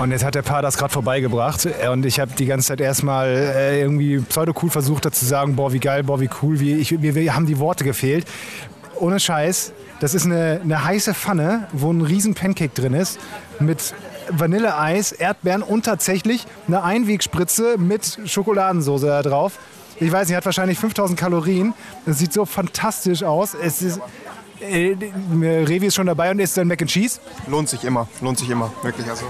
Und 0.02 0.12
jetzt 0.12 0.24
hat 0.24 0.36
der 0.36 0.42
Paar 0.42 0.62
das 0.62 0.78
gerade 0.78 0.92
vorbeigebracht 0.92 1.68
und 1.92 2.06
ich 2.06 2.20
habe 2.20 2.32
die 2.38 2.46
ganze 2.46 2.68
Zeit 2.68 2.82
erstmal 2.82 3.28
äh, 3.28 3.82
irgendwie 3.82 4.20
pseudo-cool 4.20 4.70
versucht, 4.70 5.06
dazu 5.06 5.20
zu 5.20 5.26
sagen, 5.26 5.56
boah, 5.56 5.72
wie 5.72 5.80
geil, 5.80 6.04
boah, 6.04 6.20
wie 6.20 6.30
cool, 6.42 6.60
wie 6.60 6.74
ich, 6.74 6.92
mir, 6.92 7.14
mir 7.14 7.36
haben 7.36 7.46
die 7.46 7.60
Worte 7.60 7.84
gefehlt. 7.84 8.26
Ohne 9.00 9.20
Scheiß, 9.20 9.72
das 10.00 10.14
ist 10.14 10.26
eine, 10.26 10.60
eine 10.62 10.84
heiße 10.84 11.14
Pfanne, 11.14 11.68
wo 11.72 11.92
ein 11.92 12.02
riesen 12.02 12.34
Pancake 12.34 12.74
drin 12.74 12.94
ist 12.94 13.20
mit 13.60 13.94
Vanilleeis, 14.30 15.12
Erdbeeren 15.12 15.62
und 15.62 15.86
tatsächlich 15.86 16.46
eine 16.68 16.84
Einwegspritze 16.84 17.78
mit 17.78 18.20
Schokoladensauce 18.26 19.02
da 19.02 19.22
drauf. 19.22 19.60
Ich 20.00 20.12
weiß 20.12 20.28
nicht, 20.28 20.36
hat 20.36 20.46
wahrscheinlich 20.46 20.80
5000 20.80 21.18
Kalorien. 21.20 21.74
Das 22.06 22.20
sieht 22.20 22.34
so 22.34 22.46
fantastisch 22.46 23.24
aus. 23.24 23.54
Es 23.54 23.82
ist, 23.82 24.02
äh, 24.60 24.96
Revi 25.32 25.88
ist 25.88 25.96
schon 25.96 26.08
dabei 26.08 26.32
und 26.32 26.40
isst 26.40 26.58
dann 26.58 26.68
Mac 26.68 26.82
and 26.82 26.90
Cheese. 26.92 27.20
Lohnt 27.48 27.70
sich 27.70 27.84
immer. 27.84 28.08
Lohnt 28.22 28.40
sich 28.40 28.50
immer. 28.50 28.74
Wirklich. 28.82 29.08
Also 29.10 29.26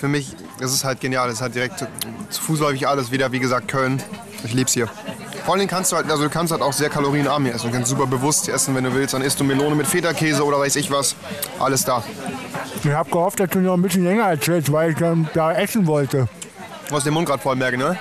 für 0.00 0.08
mich 0.08 0.34
ist 0.60 0.72
es 0.72 0.82
halt 0.82 1.00
genial. 1.00 1.28
Es 1.28 1.34
ist 1.34 1.40
halt 1.42 1.54
direkt 1.54 1.78
zu, 1.78 1.86
zu 2.30 2.40
fußläufig 2.40 2.88
alles. 2.88 3.12
Wieder, 3.12 3.32
wie 3.32 3.38
gesagt, 3.38 3.68
Köln. 3.68 4.02
Ich 4.44 4.54
lieb's 4.54 4.72
hier. 4.72 4.86
Vor 5.44 5.52
allen 5.52 5.58
Dingen 5.58 5.68
kannst 5.70 5.92
du 5.92 5.96
halt, 5.96 6.10
also 6.10 6.22
du 6.22 6.30
kannst 6.30 6.52
halt 6.52 6.62
auch 6.62 6.72
sehr 6.72 6.88
kalorienarm 6.88 7.44
hier 7.44 7.54
essen. 7.54 7.66
Du 7.66 7.74
kannst 7.74 7.90
super 7.90 8.06
bewusst 8.06 8.48
essen, 8.48 8.74
wenn 8.74 8.84
du 8.84 8.94
willst. 8.94 9.12
Dann 9.12 9.20
isst 9.20 9.38
du 9.38 9.44
Melone 9.44 9.74
mit 9.74 9.86
Feta-Käse 9.86 10.42
oder 10.42 10.58
weiß 10.58 10.76
ich 10.76 10.90
was. 10.90 11.16
Alles 11.58 11.84
da. 11.84 12.02
Ich 12.82 12.90
habe 12.90 13.10
gehofft, 13.10 13.40
dass 13.40 13.50
du 13.50 13.58
noch 13.58 13.74
ein 13.74 13.82
bisschen 13.82 14.04
länger 14.04 14.24
erzählst, 14.24 14.72
weil 14.72 14.92
ich 14.92 14.96
dann 14.96 15.28
da 15.34 15.52
essen 15.52 15.86
wollte. 15.86 16.28
Du 16.88 16.96
hast 16.96 17.04
den 17.04 17.12
Mund 17.12 17.28
gerade 17.28 17.42
voll 17.42 17.56
merken, 17.56 17.80
ne? 17.80 17.98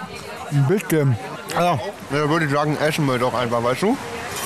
Ein 0.52 0.68
bisschen. 0.68 1.18
Also, 1.58 1.82
ja, 2.12 2.30
würde 2.30 2.46
ich 2.46 2.52
sagen, 2.52 2.78
essen 2.78 3.06
wir 3.08 3.20
doch 3.20 3.34
einfach, 3.34 3.62
weißt 3.62 3.82
du? 3.82 3.98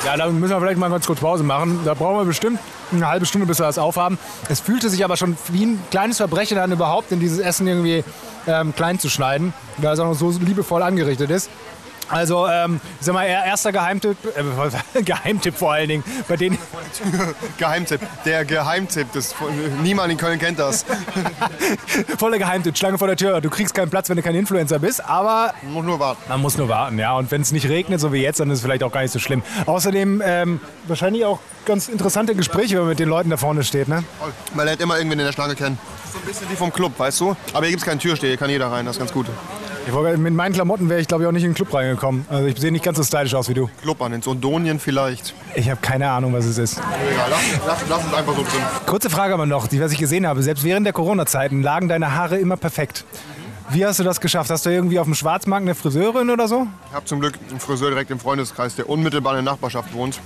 Ja, 0.05 0.17
da 0.17 0.27
müssen 0.27 0.49
wir 0.49 0.59
vielleicht 0.59 0.79
mal 0.79 0.89
ganz 0.89 1.05
kurz 1.05 1.19
Pause 1.19 1.43
machen. 1.43 1.81
Da 1.85 1.93
brauchen 1.93 2.17
wir 2.17 2.25
bestimmt 2.25 2.59
eine 2.97 3.07
halbe 3.07 3.25
Stunde, 3.25 3.47
bis 3.47 3.59
wir 3.59 3.65
das 3.65 3.77
aufhaben. 3.77 4.17
Es 4.49 4.59
fühlte 4.59 4.89
sich 4.89 5.03
aber 5.03 5.17
schon 5.17 5.37
wie 5.49 5.65
ein 5.65 5.79
kleines 5.91 6.17
Verbrechen 6.17 6.57
an, 6.57 6.71
überhaupt 6.71 7.11
in 7.11 7.19
dieses 7.19 7.39
Essen 7.39 7.67
irgendwie 7.67 8.03
ähm, 8.47 8.75
klein 8.75 8.99
zu 8.99 9.09
schneiden, 9.09 9.53
weil 9.77 9.93
es 9.93 9.99
auch 9.99 10.05
noch 10.05 10.15
so 10.15 10.31
liebevoll 10.31 10.81
angerichtet 10.81 11.29
ist. 11.29 11.49
Also, 12.09 12.47
ähm, 12.47 12.79
sag 12.99 13.13
mal, 13.13 13.23
er- 13.25 13.45
erster 13.45 13.71
Geheimtipp, 13.71 14.17
äh, 14.95 15.01
Geheimtipp 15.03 15.55
vor 15.55 15.71
allen 15.73 15.87
Dingen, 15.87 16.03
bei 16.27 16.35
denen, 16.35 16.57
Geheimtipp. 17.57 18.01
Der 18.25 18.45
Geheimtipp. 18.45 19.07
Das, 19.13 19.33
niemand 19.81 20.11
in 20.11 20.17
Köln 20.17 20.37
kennt 20.39 20.59
das. 20.59 20.85
voller 22.17 22.37
Geheimtipp, 22.37 22.77
Schlange 22.77 22.97
vor 22.97 23.07
der 23.07 23.17
Tür. 23.17 23.41
Du 23.41 23.49
kriegst 23.49 23.73
keinen 23.73 23.89
Platz, 23.89 24.09
wenn 24.09 24.17
du 24.17 24.21
kein 24.23 24.35
Influencer 24.35 24.79
bist, 24.79 25.03
aber 25.05 25.53
Man 25.63 25.73
muss 25.73 25.85
nur 25.85 25.99
warten. 25.99 26.21
man 26.27 26.41
muss 26.41 26.57
nur 26.57 26.69
warten, 26.69 26.99
ja. 26.99 27.13
Und 27.15 27.31
wenn 27.31 27.41
es 27.41 27.51
nicht 27.51 27.67
regnet, 27.69 27.99
so 27.99 28.11
wie 28.13 28.21
jetzt, 28.21 28.39
dann 28.39 28.49
ist 28.49 28.59
es 28.59 28.63
vielleicht 28.63 28.83
auch 28.83 28.91
gar 28.91 29.01
nicht 29.01 29.11
so 29.11 29.19
schlimm. 29.19 29.41
Außerdem 29.65 30.21
ähm, 30.25 30.59
wahrscheinlich 30.87 31.25
auch 31.25 31.39
ganz 31.65 31.87
interessante 31.87 32.35
Gespräche, 32.35 32.75
wenn 32.75 32.81
man 32.81 32.89
mit 32.89 32.99
den 32.99 33.09
Leuten 33.09 33.29
da 33.29 33.37
vorne 33.37 33.63
steht, 33.63 33.87
ne? 33.87 34.03
Man 34.53 34.65
lernt 34.65 34.81
immer 34.81 34.97
irgendwen 34.97 35.19
in 35.19 35.25
der 35.25 35.31
Schlange 35.33 35.55
kennen. 35.55 35.77
So 36.11 36.19
ein 36.19 36.25
bisschen 36.25 36.49
wie 36.49 36.55
vom 36.55 36.71
Club, 36.71 36.93
weißt 36.97 37.21
du? 37.21 37.35
Aber 37.53 37.61
hier 37.61 37.69
gibt 37.69 37.81
es 37.81 37.87
keinen 37.87 37.99
Türsteher, 37.99 38.29
hier 38.29 38.37
kann 38.37 38.49
jeder 38.49 38.71
rein, 38.71 38.85
das 38.85 38.95
ist 38.95 38.99
ganz 38.99 39.13
gut. 39.13 39.27
Ich 39.85 39.91
wollte- 39.93 40.17
mit 40.17 40.33
meinen 40.33 40.53
Klamotten 40.53 40.89
wäre 40.89 41.01
ich, 41.01 41.07
glaube 41.07 41.23
ich, 41.23 41.27
auch 41.27 41.31
nicht 41.33 41.43
in 41.43 41.49
den 41.49 41.55
Club 41.55 41.73
reingekommen. 41.73 42.25
Also 42.29 42.47
ich 42.47 42.57
sehe 42.59 42.71
nicht 42.71 42.85
ganz 42.85 42.97
so 42.97 43.03
stylisch 43.03 43.35
aus 43.35 43.49
wie 43.49 43.53
du. 43.53 43.69
Club 43.81 44.01
an, 44.01 44.13
in 44.13 44.21
Sondonien 44.21 44.79
vielleicht. 44.79 45.33
Ich 45.55 45.69
habe 45.69 45.79
keine 45.81 46.09
Ahnung, 46.09 46.33
was 46.33 46.45
es 46.45 46.57
ist. 46.57 46.77
Egal, 46.77 47.27
lass, 47.29 47.41
lass, 47.67 47.77
lass 47.89 48.03
uns 48.05 48.13
einfach 48.13 48.33
so 48.35 48.43
drin. 48.43 48.61
Kurze 48.85 49.09
Frage 49.09 49.33
aber 49.33 49.45
noch, 49.45 49.67
die 49.67 49.81
was 49.81 49.91
ich 49.91 49.97
gesehen 49.97 50.25
habe. 50.25 50.41
Selbst 50.41 50.63
während 50.63 50.85
der 50.85 50.93
Corona-Zeiten 50.93 51.61
lagen 51.61 51.89
deine 51.89 52.15
Haare 52.15 52.37
immer 52.37 52.55
perfekt. 52.57 53.03
Wie 53.69 53.85
hast 53.85 53.99
du 53.99 54.03
das 54.03 54.19
geschafft? 54.19 54.49
Hast 54.49 54.65
du 54.65 54.69
irgendwie 54.69 54.99
auf 54.99 55.05
dem 55.05 55.15
Schwarzmarkt 55.15 55.63
eine 55.63 55.73
Friseurin 55.73 56.29
oder 56.29 56.47
so? 56.47 56.67
Ich 56.89 56.93
habe 56.93 57.05
zum 57.05 57.19
Glück 57.19 57.33
einen 57.49 57.59
Friseur 57.59 57.89
direkt 57.89 58.11
im 58.11 58.19
Freundeskreis, 58.19 58.75
der 58.75 58.89
unmittelbar 58.89 59.37
in 59.37 59.45
der 59.45 59.53
Nachbarschaft 59.53 59.93
wohnt, 59.93 60.19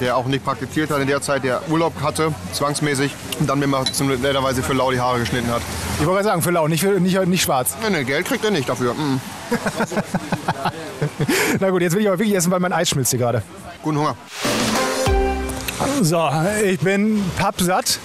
der 0.00 0.16
auch 0.16 0.26
nicht 0.26 0.44
praktiziert 0.44 0.90
hat 0.90 1.00
in 1.00 1.06
der 1.06 1.20
Zeit, 1.20 1.44
der 1.44 1.68
Urlaub 1.68 2.00
hatte, 2.00 2.32
zwangsmäßig, 2.52 3.12
und 3.40 3.48
dann 3.48 3.58
mir 3.58 3.66
mal 3.66 3.84
zum 3.84 4.08
netterweise 4.08 4.62
für 4.62 4.72
lau 4.72 4.90
die 4.92 5.00
Haare 5.00 5.18
geschnitten 5.18 5.50
hat. 5.50 5.62
Ich 5.98 6.06
wollte 6.06 6.14
gerade 6.14 6.24
sagen, 6.24 6.42
für 6.42 6.50
lau, 6.50 6.68
nicht, 6.68 6.80
für, 6.80 7.00
nicht, 7.00 7.26
nicht 7.26 7.42
schwarz. 7.42 7.76
Nee, 7.82 7.90
nee, 7.90 8.04
Geld 8.04 8.26
kriegt 8.26 8.44
er 8.44 8.50
nicht 8.50 8.68
dafür. 8.68 8.94
Mm. 8.94 9.20
Na 11.60 11.70
gut, 11.70 11.82
jetzt 11.82 11.94
will 11.94 12.02
ich 12.02 12.08
aber 12.08 12.18
wirklich 12.18 12.36
essen, 12.36 12.50
weil 12.50 12.60
mein 12.60 12.72
Eis 12.72 12.88
schmilzt 12.88 13.10
hier 13.10 13.18
gerade. 13.18 13.42
Guten 13.82 13.98
Hunger. 13.98 14.16
So, 16.02 16.28
ich 16.64 16.80
bin 16.80 17.22
pappsatt. 17.38 17.98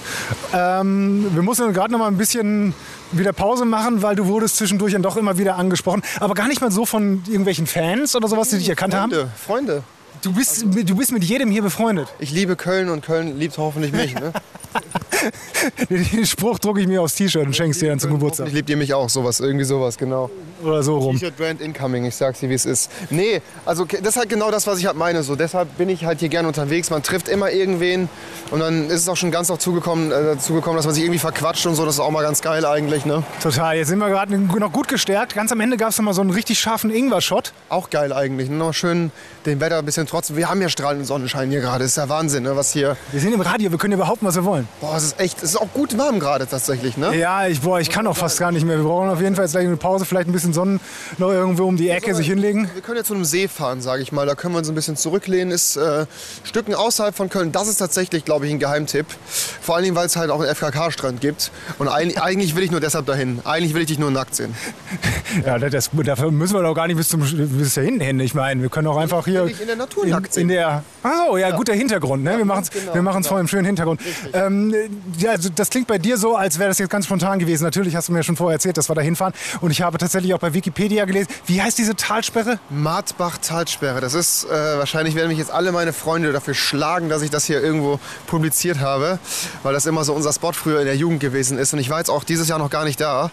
Ähm, 0.52 1.26
wir 1.34 1.42
mussten 1.42 1.72
gerade 1.72 1.92
noch 1.92 1.98
mal 1.98 2.08
ein 2.08 2.16
bisschen 2.16 2.74
wieder 3.12 3.32
Pause 3.32 3.64
machen, 3.64 4.02
weil 4.02 4.16
du 4.16 4.26
wurdest 4.26 4.56
zwischendurch 4.56 4.92
dann 4.92 5.02
doch 5.02 5.16
immer 5.16 5.38
wieder 5.38 5.56
angesprochen. 5.56 6.02
Aber 6.20 6.34
gar 6.34 6.48
nicht 6.48 6.60
mal 6.60 6.70
so 6.70 6.86
von 6.86 7.22
irgendwelchen 7.26 7.66
Fans 7.66 8.16
oder 8.16 8.28
sowas, 8.28 8.50
die 8.50 8.58
dich 8.58 8.68
erkannt 8.68 8.94
haben. 8.94 9.10
Freunde, 9.10 9.30
Freunde. 9.36 9.82
Du 10.22 10.32
bist, 10.32 10.64
du 10.64 10.96
bist 10.96 11.10
mit 11.10 11.24
jedem 11.24 11.50
hier 11.50 11.62
befreundet. 11.62 12.08
Ich 12.20 12.30
liebe 12.30 12.54
Köln 12.54 12.88
und 12.90 13.04
Köln 13.04 13.38
liebt 13.38 13.58
hoffentlich 13.58 13.92
mich. 13.92 14.14
Ne? 14.14 14.32
Den 15.90 16.26
Spruch 16.26 16.58
drucke 16.58 16.80
ich 16.80 16.86
mir 16.86 17.02
aufs 17.02 17.14
T-Shirt 17.14 17.46
und 17.46 17.54
schenk's 17.54 17.78
dir 17.78 17.90
dann 17.90 18.00
zum 18.00 18.12
Geburtstag. 18.12 18.46
Hoffentlich 18.46 18.54
liebt 18.54 18.70
ihr 18.70 18.76
mich 18.76 18.94
auch, 18.94 19.08
sowas, 19.08 19.40
irgendwie 19.40 19.64
sowas, 19.64 19.96
genau. 19.96 20.30
Oder 20.62 20.82
so 20.82 20.98
rum. 20.98 21.16
T-Shirt 21.16 21.36
Brand 21.36 21.60
Incoming, 21.60 22.04
ich 22.04 22.14
sag's 22.14 22.40
dir, 22.40 22.48
wie 22.48 22.54
es 22.54 22.66
ist. 22.66 22.90
Nee, 23.10 23.40
also 23.64 23.84
das 23.84 24.00
ist 24.00 24.16
halt 24.16 24.28
genau 24.28 24.50
das, 24.50 24.66
was 24.66 24.78
ich 24.78 24.86
halt 24.86 24.96
meine. 24.96 25.22
So. 25.22 25.36
Deshalb 25.36 25.76
bin 25.76 25.88
ich 25.88 26.04
halt 26.04 26.20
hier 26.20 26.28
gerne 26.28 26.48
unterwegs. 26.48 26.90
Man 26.90 27.02
trifft 27.02 27.28
immer 27.28 27.50
irgendwen 27.50 28.08
und 28.50 28.60
dann 28.60 28.86
ist 28.86 29.00
es 29.00 29.08
auch 29.08 29.16
schon 29.16 29.30
ganz 29.30 29.48
dazu 29.48 29.72
gekommen, 29.72 30.10
äh, 30.10 30.34
dazu 30.34 30.54
gekommen, 30.54 30.76
dass 30.76 30.86
man 30.86 30.94
sich 30.94 31.04
irgendwie 31.04 31.18
verquatscht 31.18 31.66
und 31.66 31.74
so. 31.74 31.84
Das 31.84 31.94
ist 31.94 32.00
auch 32.00 32.10
mal 32.10 32.22
ganz 32.22 32.42
geil 32.42 32.64
eigentlich. 32.64 33.04
Ne? 33.04 33.22
Total. 33.42 33.76
Jetzt 33.76 33.88
sind 33.88 33.98
wir 33.98 34.08
gerade 34.08 34.36
noch 34.36 34.72
gut 34.72 34.88
gestärkt. 34.88 35.34
Ganz 35.34 35.52
am 35.52 35.60
Ende 35.60 35.76
gab 35.76 35.90
es 35.90 35.98
noch 35.98 36.04
mal 36.04 36.14
so 36.14 36.20
einen 36.20 36.30
richtig 36.30 36.58
scharfen 36.60 36.90
Ingwer-Shot. 36.90 37.52
Auch 37.68 37.90
geil 37.90 38.12
eigentlich. 38.12 38.48
Ne? 38.48 38.56
Noch 38.56 38.74
schön 38.74 39.10
dem 39.46 39.60
Wetter 39.60 39.78
ein 39.78 39.84
bisschen 39.84 40.06
trotzdem. 40.06 40.36
Wir 40.36 40.48
haben 40.48 40.60
ja 40.60 40.68
strahlenden 40.68 41.06
Sonnenschein 41.06 41.50
hier 41.50 41.60
gerade. 41.60 41.84
Ist 41.84 41.96
ja 41.96 42.08
Wahnsinn, 42.08 42.44
ne? 42.44 42.56
was 42.56 42.72
hier. 42.72 42.96
Wir 43.10 43.20
sind 43.20 43.32
im 43.32 43.40
Radio, 43.40 43.70
wir 43.70 43.78
können 43.78 43.92
ja 43.92 43.98
behaupten, 43.98 44.26
was 44.26 44.36
wir 44.36 44.44
wollen. 44.44 44.61
Boah, 44.80 44.96
es 44.96 45.04
ist 45.04 45.20
echt, 45.20 45.38
es 45.38 45.50
ist 45.50 45.56
auch 45.56 45.72
gut 45.72 45.96
warm 45.98 46.20
gerade 46.20 46.46
tatsächlich. 46.46 46.96
Ne? 46.96 47.16
Ja, 47.16 47.46
ich, 47.46 47.60
boah, 47.60 47.80
ich 47.80 47.90
kann 47.90 48.06
auch 48.06 48.16
fast 48.16 48.38
gar 48.38 48.52
nicht 48.52 48.64
mehr. 48.66 48.76
Wir 48.76 48.84
brauchen 48.84 49.08
auf 49.08 49.20
jeden 49.20 49.34
Fall 49.34 49.44
jetzt 49.44 49.52
gleich 49.52 49.66
eine 49.66 49.76
Pause, 49.76 50.04
vielleicht 50.04 50.28
ein 50.28 50.32
bisschen 50.32 50.52
Sonnen 50.52 50.80
noch 51.18 51.30
irgendwo 51.30 51.64
um 51.64 51.76
die 51.76 51.88
Ecke 51.88 52.14
sich 52.14 52.26
hinlegen. 52.26 52.68
Wir 52.74 52.82
können 52.82 52.98
ja 52.98 53.04
zu 53.04 53.14
einem 53.14 53.24
See 53.24 53.48
fahren, 53.48 53.80
sage 53.80 54.02
ich 54.02 54.12
mal. 54.12 54.26
Da 54.26 54.34
können 54.34 54.54
wir 54.54 54.58
uns 54.58 54.68
ein 54.68 54.74
bisschen 54.74 54.96
zurücklehnen. 54.96 55.52
Ist 55.52 55.76
äh, 55.76 56.06
Stücken 56.44 56.74
außerhalb 56.74 57.14
von 57.14 57.28
Köln. 57.28 57.52
Das 57.52 57.68
ist 57.68 57.78
tatsächlich, 57.78 58.24
glaube 58.24 58.46
ich, 58.46 58.52
ein 58.52 58.58
Geheimtipp. 58.58 59.06
Vor 59.60 59.76
allen 59.76 59.84
Dingen, 59.84 59.96
weil 59.96 60.06
es 60.06 60.16
halt 60.16 60.30
auch 60.30 60.40
einen 60.40 60.54
FKK-Strand 60.54 61.20
gibt. 61.20 61.50
Und 61.78 61.88
ein, 61.88 62.16
eigentlich 62.18 62.56
will 62.56 62.62
ich 62.62 62.70
nur 62.70 62.80
deshalb 62.80 63.06
dahin. 63.06 63.40
Eigentlich 63.44 63.74
will 63.74 63.82
ich 63.82 63.88
dich 63.88 63.98
nur 63.98 64.10
nackt 64.10 64.34
sehen. 64.34 64.54
Ja, 65.46 65.58
das, 65.58 65.88
dafür 65.94 66.30
müssen 66.30 66.54
wir 66.54 66.62
doch 66.62 66.74
gar 66.74 66.86
nicht 66.86 66.96
bis, 66.96 67.08
zum, 67.08 67.20
bis 67.20 67.72
dahin 67.72 68.00
hin. 68.00 68.20
Ich 68.20 68.34
meine, 68.34 68.60
wir 68.60 68.68
können 68.68 68.86
auch 68.86 68.98
einfach 68.98 69.24
hier 69.24 69.46
in 69.46 69.66
der 69.66 69.76
Natur 69.76 70.04
in, 70.04 70.10
nackt 70.10 70.26
in 70.26 70.32
sehen. 70.32 70.48
der. 70.48 70.84
Achso, 71.02 71.38
ja, 71.38 71.50
guter 71.52 71.72
Hintergrund. 71.72 72.22
Ne? 72.22 72.36
wir 72.36 72.44
machen 72.44 72.62
es 72.62 72.70
genau, 72.70 72.94
wir 72.94 73.02
machen's 73.02 73.28
vor 73.28 73.38
einem 73.38 73.48
schönen 73.48 73.64
Hintergrund. 73.64 74.00
Ähm, 74.32 74.51
ja, 75.18 75.30
also 75.30 75.48
das 75.54 75.70
klingt 75.70 75.86
bei 75.86 75.98
dir 75.98 76.16
so, 76.16 76.36
als 76.36 76.58
wäre 76.58 76.68
das 76.68 76.78
jetzt 76.78 76.90
ganz 76.90 77.06
spontan 77.06 77.38
gewesen. 77.38 77.64
Natürlich 77.64 77.96
hast 77.96 78.08
du 78.08 78.12
mir 78.12 78.22
schon 78.22 78.36
vorher 78.36 78.54
erzählt, 78.54 78.76
dass 78.76 78.88
wir 78.88 78.94
da 78.94 79.00
hinfahren. 79.00 79.34
Und 79.60 79.70
ich 79.70 79.82
habe 79.82 79.98
tatsächlich 79.98 80.34
auch 80.34 80.38
bei 80.38 80.54
Wikipedia 80.54 81.04
gelesen. 81.04 81.28
Wie 81.46 81.60
heißt 81.60 81.78
diese 81.78 81.96
Talsperre? 81.96 82.58
Martbach-Talsperre. 82.70 84.00
Das 84.00 84.14
ist, 84.14 84.44
äh, 84.44 84.48
wahrscheinlich 84.50 85.14
werden 85.14 85.28
mich 85.28 85.38
jetzt 85.38 85.50
alle 85.50 85.72
meine 85.72 85.92
Freunde 85.92 86.32
dafür 86.32 86.54
schlagen, 86.54 87.08
dass 87.08 87.22
ich 87.22 87.30
das 87.30 87.44
hier 87.44 87.62
irgendwo 87.62 88.00
publiziert 88.26 88.80
habe, 88.80 89.18
weil 89.62 89.72
das 89.72 89.86
immer 89.86 90.04
so 90.04 90.12
unser 90.12 90.32
Spot 90.32 90.52
früher 90.52 90.80
in 90.80 90.86
der 90.86 90.96
Jugend 90.96 91.20
gewesen 91.20 91.58
ist. 91.58 91.72
Und 91.72 91.78
ich 91.78 91.90
war 91.90 91.98
jetzt 91.98 92.10
auch 92.10 92.24
dieses 92.24 92.48
Jahr 92.48 92.58
noch 92.58 92.70
gar 92.70 92.84
nicht 92.84 93.00
da. 93.00 93.30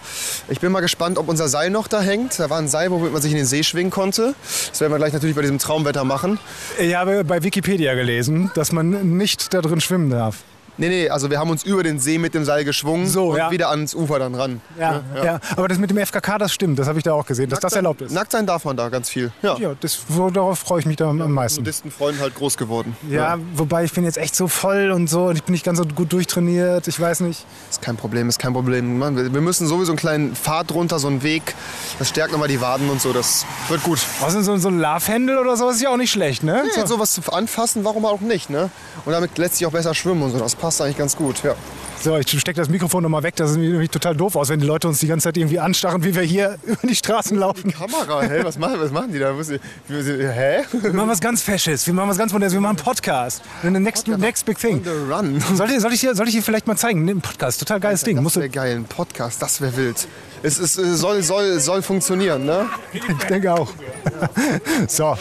Ich 0.48 0.60
bin 0.60 0.72
mal 0.72 0.82
gespannt, 0.82 1.18
ob 1.18 1.28
unser 1.28 1.48
Seil 1.48 1.70
noch 1.70 1.88
da 1.88 2.02
hängt. 2.02 2.40
Da 2.40 2.50
war 2.50 2.58
ein 2.58 2.68
Seil, 2.68 2.92
womit 2.92 3.14
man 3.14 3.22
sich 3.22 3.32
in 3.32 3.38
den 3.38 3.46
See 3.46 3.64
schwingen 3.64 3.92
konnte. 3.92 4.36
Das 4.70 4.82
werden 4.82 4.92
wir 4.92 4.98
gleich 4.98 5.14
natürlich 5.14 5.36
bei 5.36 5.42
diesem 5.42 5.60
Traumwetter 5.60 6.04
machen. 6.04 6.40
Ich 6.78 6.96
habe 6.96 7.24
bei 7.24 7.44
Wikipedia 7.44 7.94
gelesen, 7.96 8.52
dass 8.56 8.72
man 8.72 9.18
nicht 9.18 9.54
da 9.54 9.62
drin 9.62 9.82
schwimmen 9.82 10.10
darf. 10.10 10.38
Nee, 10.80 10.90
nee, 10.90 11.10
also 11.10 11.30
wir 11.30 11.40
haben 11.40 11.50
uns 11.50 11.64
über 11.64 11.84
den 11.84 12.00
See 12.00 12.18
mit 12.18 12.34
dem 12.34 12.46
Seil 12.46 12.64
geschwungen 12.64 13.08
So, 13.08 13.32
und 13.32 13.38
ja. 13.38 13.52
wieder 13.52 13.70
ans 13.70 13.94
Ufer 13.94 14.20
dann 14.20 14.36
ran. 14.36 14.62
Ja, 14.80 15.02
ja. 15.24 15.40
aber 15.56 15.68
das 15.68 15.78
mit 15.78 15.90
dem 15.90 15.98
FKK, 15.98 16.38
das 16.38 16.54
stimmt. 16.54 16.80
Das 16.80 16.88
habe 16.88 17.00
ich 17.00 17.04
da 17.04 17.14
auch 17.14 17.26
gesehen, 17.26 17.50
dass 17.50 17.60
das 17.60 17.74
erlaubt 17.74 18.02
ist. 18.02 18.12
Nackt 18.12 18.32
sein 18.32 18.46
darf 18.46 18.66
man 18.66 18.78
da 18.78 18.90
ganz 18.90 19.10
viel. 19.10 19.32
Ja. 19.42 19.58
Ja, 19.58 19.76
das, 19.80 20.00
so, 20.10 20.30
darauf 20.30 20.60
freue 20.60 20.80
ich 20.80 20.86
mich 20.86 20.98
da 20.98 21.10
am 21.10 21.32
meisten. 21.32 21.62
Nudistenfreunden 21.62 22.22
halt 22.22 22.36
groß 22.36 22.58
geworden. 22.58 22.96
Ja, 23.10 23.38
wobei 23.56 23.84
ich 23.84 23.94
bin 23.94 24.04
jetzt 24.04 24.18
echt 24.18 24.36
so 24.36 24.48
voll 24.48 24.92
und 24.92 25.10
so 25.10 25.26
und 25.26 25.36
ich 25.36 25.44
bin 25.44 25.54
nicht 25.54 25.66
ganz 25.66 25.78
so 25.80 25.86
gut 25.86 26.14
durchtrainiert. 26.14 26.88
Ich 26.88 27.00
weiß 27.00 27.22
nicht. 27.22 27.46
Ist 27.70 27.82
kein 27.82 27.98
Problem, 27.98 28.30
ist 28.30 28.40
kein 28.40 28.54
Problem. 28.54 29.00
Mann, 29.00 29.18
wir 29.18 29.34
wir 29.40 29.42
müssen 29.42 29.68
sowieso 29.68 29.92
einen 29.94 29.98
kleinen 29.98 30.36
Pfad 30.36 30.74
runter, 30.74 31.00
so 31.00 31.08
einen 31.08 31.24
Weg. 31.24 31.56
Das 31.98 32.10
stärkt 32.10 32.32
nochmal 32.32 32.48
die 32.50 32.60
Waden 32.60 32.90
und 32.90 33.02
so. 33.02 33.14
Das 33.14 33.46
wird 33.70 33.84
gut. 33.84 34.00
Was 34.20 34.34
so, 34.34 34.58
so 34.58 34.68
ein 34.68 34.80
Love-Handle 34.80 35.40
oder 35.40 35.56
so 35.56 35.70
ist 35.70 35.82
ja 35.82 35.90
auch 35.90 35.98
nicht 35.98 36.12
schlecht, 36.12 36.44
ne? 36.44 36.64
Ja, 36.76 36.86
sowas 36.86 37.14
zu 37.14 37.22
anfassen, 37.32 37.86
warum 37.86 38.06
auch 38.06 38.20
nicht, 38.20 38.50
ne? 38.50 38.70
Und 39.06 39.14
damit 39.14 39.38
lässt 39.38 39.56
sich 39.56 39.66
auch 39.66 39.72
besser 39.72 39.94
schwimmen 39.94 40.22
und 40.24 40.32
so. 40.32 40.40
Das 40.40 40.56
passt 40.56 40.69
eigentlich 40.82 40.98
ganz 40.98 41.16
gut, 41.16 41.44
ja. 41.44 41.56
So, 42.02 42.16
ich 42.16 42.30
stecke 42.40 42.58
das 42.62 42.70
Mikrofon 42.70 43.04
nochmal 43.04 43.24
weg. 43.24 43.36
Das 43.36 43.52
sieht 43.52 43.62
nämlich 43.62 43.90
total 43.90 44.16
doof 44.16 44.38
aus, 44.38 44.48
wenn 44.48 44.62
die 44.62 44.66
Leute 44.66 44.88
uns 44.88 45.00
die 45.00 45.08
ganze 45.08 45.26
Zeit 45.26 45.36
irgendwie 45.36 45.60
anstarren, 45.60 46.02
wie 46.06 46.16
wir 46.16 46.22
hier 46.22 46.58
über 46.66 46.88
die 46.88 46.96
Straßen 46.96 47.38
laufen. 47.38 47.74
Kamera, 47.74 48.22
hä? 48.22 48.40
Was 48.44 48.58
machen, 48.58 48.80
was 48.80 48.92
machen 48.92 49.12
die 49.12 49.20
da? 49.20 49.34
Hä? 49.34 50.64
Wir 50.72 50.94
machen 50.94 51.10
was 51.10 51.20
ganz 51.20 51.42
Fesches. 51.42 51.86
Wir 51.86 51.94
machen 51.94 52.10
was 52.10 52.18
ganz 52.18 52.32
Modernes. 52.32 52.54
Wir 52.54 52.62
machen 52.62 52.78
einen 52.78 52.86
Podcast. 52.86 53.42
The 53.64 53.70
next, 53.70 54.08
next 54.08 54.46
big 54.46 54.58
thing. 54.58 54.82
Run. 55.12 55.44
Soll 55.56 55.72
ich, 55.72 55.82
soll, 55.82 55.92
ich 55.92 56.00
dir, 56.00 56.16
soll 56.16 56.28
ich 56.30 56.36
dir 56.36 56.42
vielleicht 56.42 56.68
mal 56.68 56.78
zeigen? 56.78 57.08
Ein 57.10 57.20
Podcast, 57.20 57.60
total 57.60 57.82
geiles 57.82 58.04
Ding. 58.04 58.24
Das 58.24 58.36
wäre 58.38 58.50
geil, 58.50 58.78
ein 58.78 58.86
Podcast, 58.86 59.42
das 59.42 59.60
wäre 59.60 59.76
wild. 59.76 60.08
Es, 60.42 60.60
äh, 60.60 60.96
soll, 60.96 61.22
soll, 61.22 61.60
soll 61.60 61.82
funktionieren, 61.82 62.46
ne? 62.46 62.68
Ich 62.94 63.04
denke 63.28 63.54
auch. 63.54 63.70
So. 64.88 65.18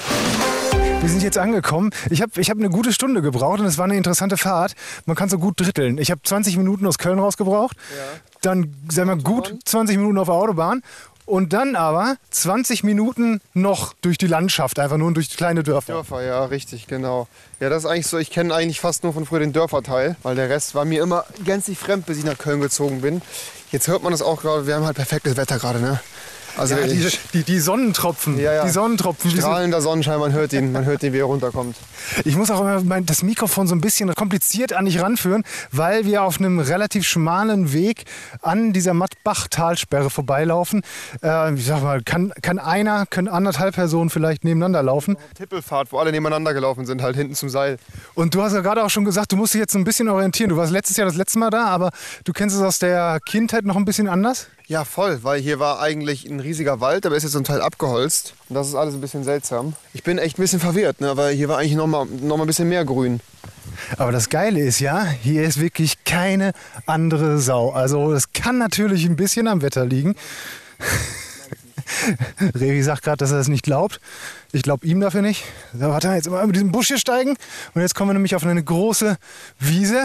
Wir 1.01 1.09
sind 1.09 1.23
jetzt 1.23 1.39
angekommen. 1.39 1.91
Ich 2.11 2.23
habe 2.23 2.41
ich 2.41 2.51
hab 2.51 2.59
eine 2.59 2.71
gute 2.71 2.93
Stunde 2.93 3.23
gebraucht 3.23 3.61
und 3.61 3.67
es 3.67 3.79
war 3.79 3.85
eine 3.85 3.97
interessante 3.97 4.37
Fahrt. 4.37 4.75
Man 5.07 5.17
kann 5.17 5.29
so 5.29 5.39
gut 5.39 5.61
dritteln. 5.61 5.97
Ich 5.99 6.11
habe 6.11 6.21
20 6.23 6.57
Minuten 6.57 6.87
aus 6.87 6.99
Köln 6.99 7.19
rausgebraucht, 7.19 7.77
dann 8.43 8.75
sagen 8.89 9.09
wir 9.09 9.17
gut 9.17 9.55
20 9.65 9.97
Minuten 9.97 10.19
auf 10.19 10.27
der 10.27 10.35
Autobahn 10.35 10.83
und 11.25 11.53
dann 11.53 11.77
aber 11.77 12.17
20 12.31 12.85
Minuten 12.85 13.41
noch 13.55 13.93
durch 14.01 14.19
die 14.19 14.27
Landschaft, 14.27 14.79
einfach 14.79 14.97
nur 14.97 15.13
durch 15.13 15.37
kleine 15.37 15.63
Dörfer. 15.63 15.93
Dörfer, 15.93 16.23
ja, 16.23 16.45
richtig, 16.47 16.87
genau. 16.87 17.29
Ja, 17.61 17.69
das 17.69 17.85
ist 17.85 17.91
eigentlich 17.91 18.07
so, 18.07 18.19
ich 18.19 18.31
kenne 18.31 18.55
eigentlich 18.55 18.81
fast 18.81 19.05
nur 19.05 19.13
von 19.13 19.27
früher 19.27 19.41
den 19.41 19.53
Dörferteil, 19.53 20.17
weil 20.23 20.37
der 20.37 20.49
Rest 20.49 20.75
war 20.75 20.85
mir 20.85 21.03
immer 21.03 21.25
gänzlich 21.45 21.79
fremd, 21.79 22.07
bis 22.07 22.19
ich 22.19 22.25
nach 22.25 22.39
Köln 22.39 22.61
gezogen 22.61 23.03
bin. 23.03 23.23
Jetzt 23.71 23.89
hört 23.89 24.03
man 24.03 24.13
das 24.13 24.23
auch 24.23 24.41
gerade, 24.41 24.67
wir 24.67 24.75
haben 24.75 24.87
halt 24.87 24.97
perfektes 24.97 25.37
Wetter 25.37 25.59
gerade, 25.59 25.81
ne? 25.81 26.01
Also 26.59 26.75
Ja, 26.75 26.87
die, 26.87 27.09
die, 27.35 27.43
die 27.45 27.61
Sonnentropfen, 27.61 28.39
Ja, 28.39 28.53
ja. 28.53 28.65
die 28.65 28.71
Sonnentropfen. 28.71 29.31
strahlender 29.31 29.81
Sonnenschein, 29.81 30.19
man 30.19 30.33
hört 30.33 30.53
ihn, 30.53 30.73
man 30.73 30.85
hört 30.85 31.03
ihn, 31.03 31.13
wie 31.13 31.19
er 31.19 31.25
runterkommt. 31.25 31.77
Ich 32.25 32.37
muss 32.37 32.51
auch 32.51 32.61
immer 32.61 32.83
mein, 32.83 33.07
das 33.07 33.23
Mikrofon 33.23 33.67
so 33.67 33.75
ein 33.75 33.81
bisschen 33.81 34.13
kompliziert 34.15 34.73
an 34.73 34.85
dich 34.87 35.01
ranführen, 35.01 35.45
weil 35.73 36.05
wir 36.05 36.23
auf 36.23 36.39
einem 36.39 36.59
relativ 36.59 37.07
schmalen 37.07 37.73
Weg 37.73 38.05
an 38.43 38.73
dieser 38.73 38.95
Mattbach-Talsperre 38.95 40.11
vorbeilaufen. 40.11 40.83
Äh, 41.23 41.55
ich 41.55 41.67
sag 41.67 41.83
mal, 41.83 42.03
kann, 42.03 42.33
kann 42.43 42.59
einer, 42.59 43.07
können 43.07 43.29
anderthalb 43.29 43.75
Personen 43.75 44.11
vielleicht 44.11 44.45
nebeneinander 44.45 44.83
laufen. 44.83 45.17
Tippelfahrt, 45.37 45.93
wo 45.93 45.99
alle 45.99 46.11
nebeneinander 46.13 46.55
gelaufen 46.55 46.87
sind, 46.87 47.03
halt 47.03 47.17
hinten 47.17 47.35
zum 47.35 47.49
Seil. 47.49 47.79
Und 48.15 48.35
du 48.35 48.43
hast 48.43 48.53
ja 48.55 48.61
gerade 48.61 48.85
auch 48.85 48.91
schon 48.91 49.05
gesagt, 49.05 49.33
du 49.33 49.37
musst 49.37 49.55
dich 49.55 49.61
jetzt 49.61 49.75
ein 49.77 49.85
bisschen 49.85 50.09
orientieren. 50.09 50.51
Du 50.51 50.57
warst 50.57 50.73
letztes 50.73 50.97
Jahr 50.97 51.07
das 51.07 51.17
letzte 51.17 51.39
Mal 51.39 51.51
da, 51.51 51.67
aber 51.67 51.91
du 52.25 52.33
kennst 52.33 52.57
es 52.57 52.63
aus 52.63 52.79
der 52.79 53.19
Kindheit 53.29 53.65
noch 53.65 53.77
ein 53.77 53.85
bisschen 53.85 54.09
anders? 54.09 54.49
Ja, 54.69 54.85
voll, 54.85 55.21
weil 55.23 55.41
hier 55.41 55.59
war 55.59 55.81
eigentlich 55.81 56.27
ein 56.27 56.41
riesiger 56.41 56.79
Wald, 56.79 57.07
aber 57.07 57.17
ist 57.17 57.23
jetzt 57.23 57.33
zum 57.33 57.43
Teil 57.43 57.63
abgeholzt. 57.63 58.35
Und 58.51 58.55
das 58.55 58.69
ist 58.69 58.75
alles 58.75 58.93
ein 58.93 59.01
bisschen 59.01 59.25
seltsam. 59.25 59.73
Ich 59.95 60.03
bin 60.03 60.19
echt 60.19 60.39
ein 60.39 60.43
bisschen 60.43 60.61
verwirrt, 60.61 61.01
ne? 61.01 61.17
weil 61.17 61.35
hier 61.35 61.49
war 61.49 61.57
eigentlich 61.57 61.75
noch 61.75 61.87
mal, 61.87 62.05
noch 62.05 62.37
mal 62.37 62.45
ein 62.45 62.49
bisschen 62.49 62.69
mehr 62.69 62.85
Grün. 62.85 63.21
Aber 63.97 64.13
das 64.13 64.29
Geile 64.29 64.61
ist 64.61 64.79
ja, 64.81 65.07
hier 65.07 65.45
ist 65.45 65.59
wirklich 65.59 66.05
keine 66.05 66.53
andere 66.85 67.39
Sau. 67.39 67.71
Also 67.71 68.13
es 68.13 68.35
kann 68.35 68.59
natürlich 68.59 69.07
ein 69.07 69.17
bisschen 69.17 69.49
am 69.49 69.63
Wetter 69.63 69.87
liegen. 69.87 70.17
Revi 72.55 72.83
sagt 72.83 73.05
gerade, 73.05 73.17
dass 73.17 73.31
er 73.31 73.39
das 73.39 73.49
nicht 73.49 73.65
glaubt. 73.65 74.03
Ich 74.53 74.61
glaube 74.61 74.87
ihm 74.87 75.01
dafür 75.01 75.23
nicht. 75.23 75.45
So, 75.73 75.89
warte, 75.89 76.09
jetzt 76.09 76.29
mal 76.29 76.45
über 76.45 76.53
diesen 76.53 76.73
Busch 76.73 76.89
hier 76.89 76.99
steigen. 76.99 77.39
Und 77.73 77.81
jetzt 77.81 77.95
kommen 77.95 78.11
wir 78.11 78.15
nämlich 78.15 78.35
auf 78.35 78.45
eine 78.45 78.63
große 78.63 79.17
Wiese. 79.61 80.05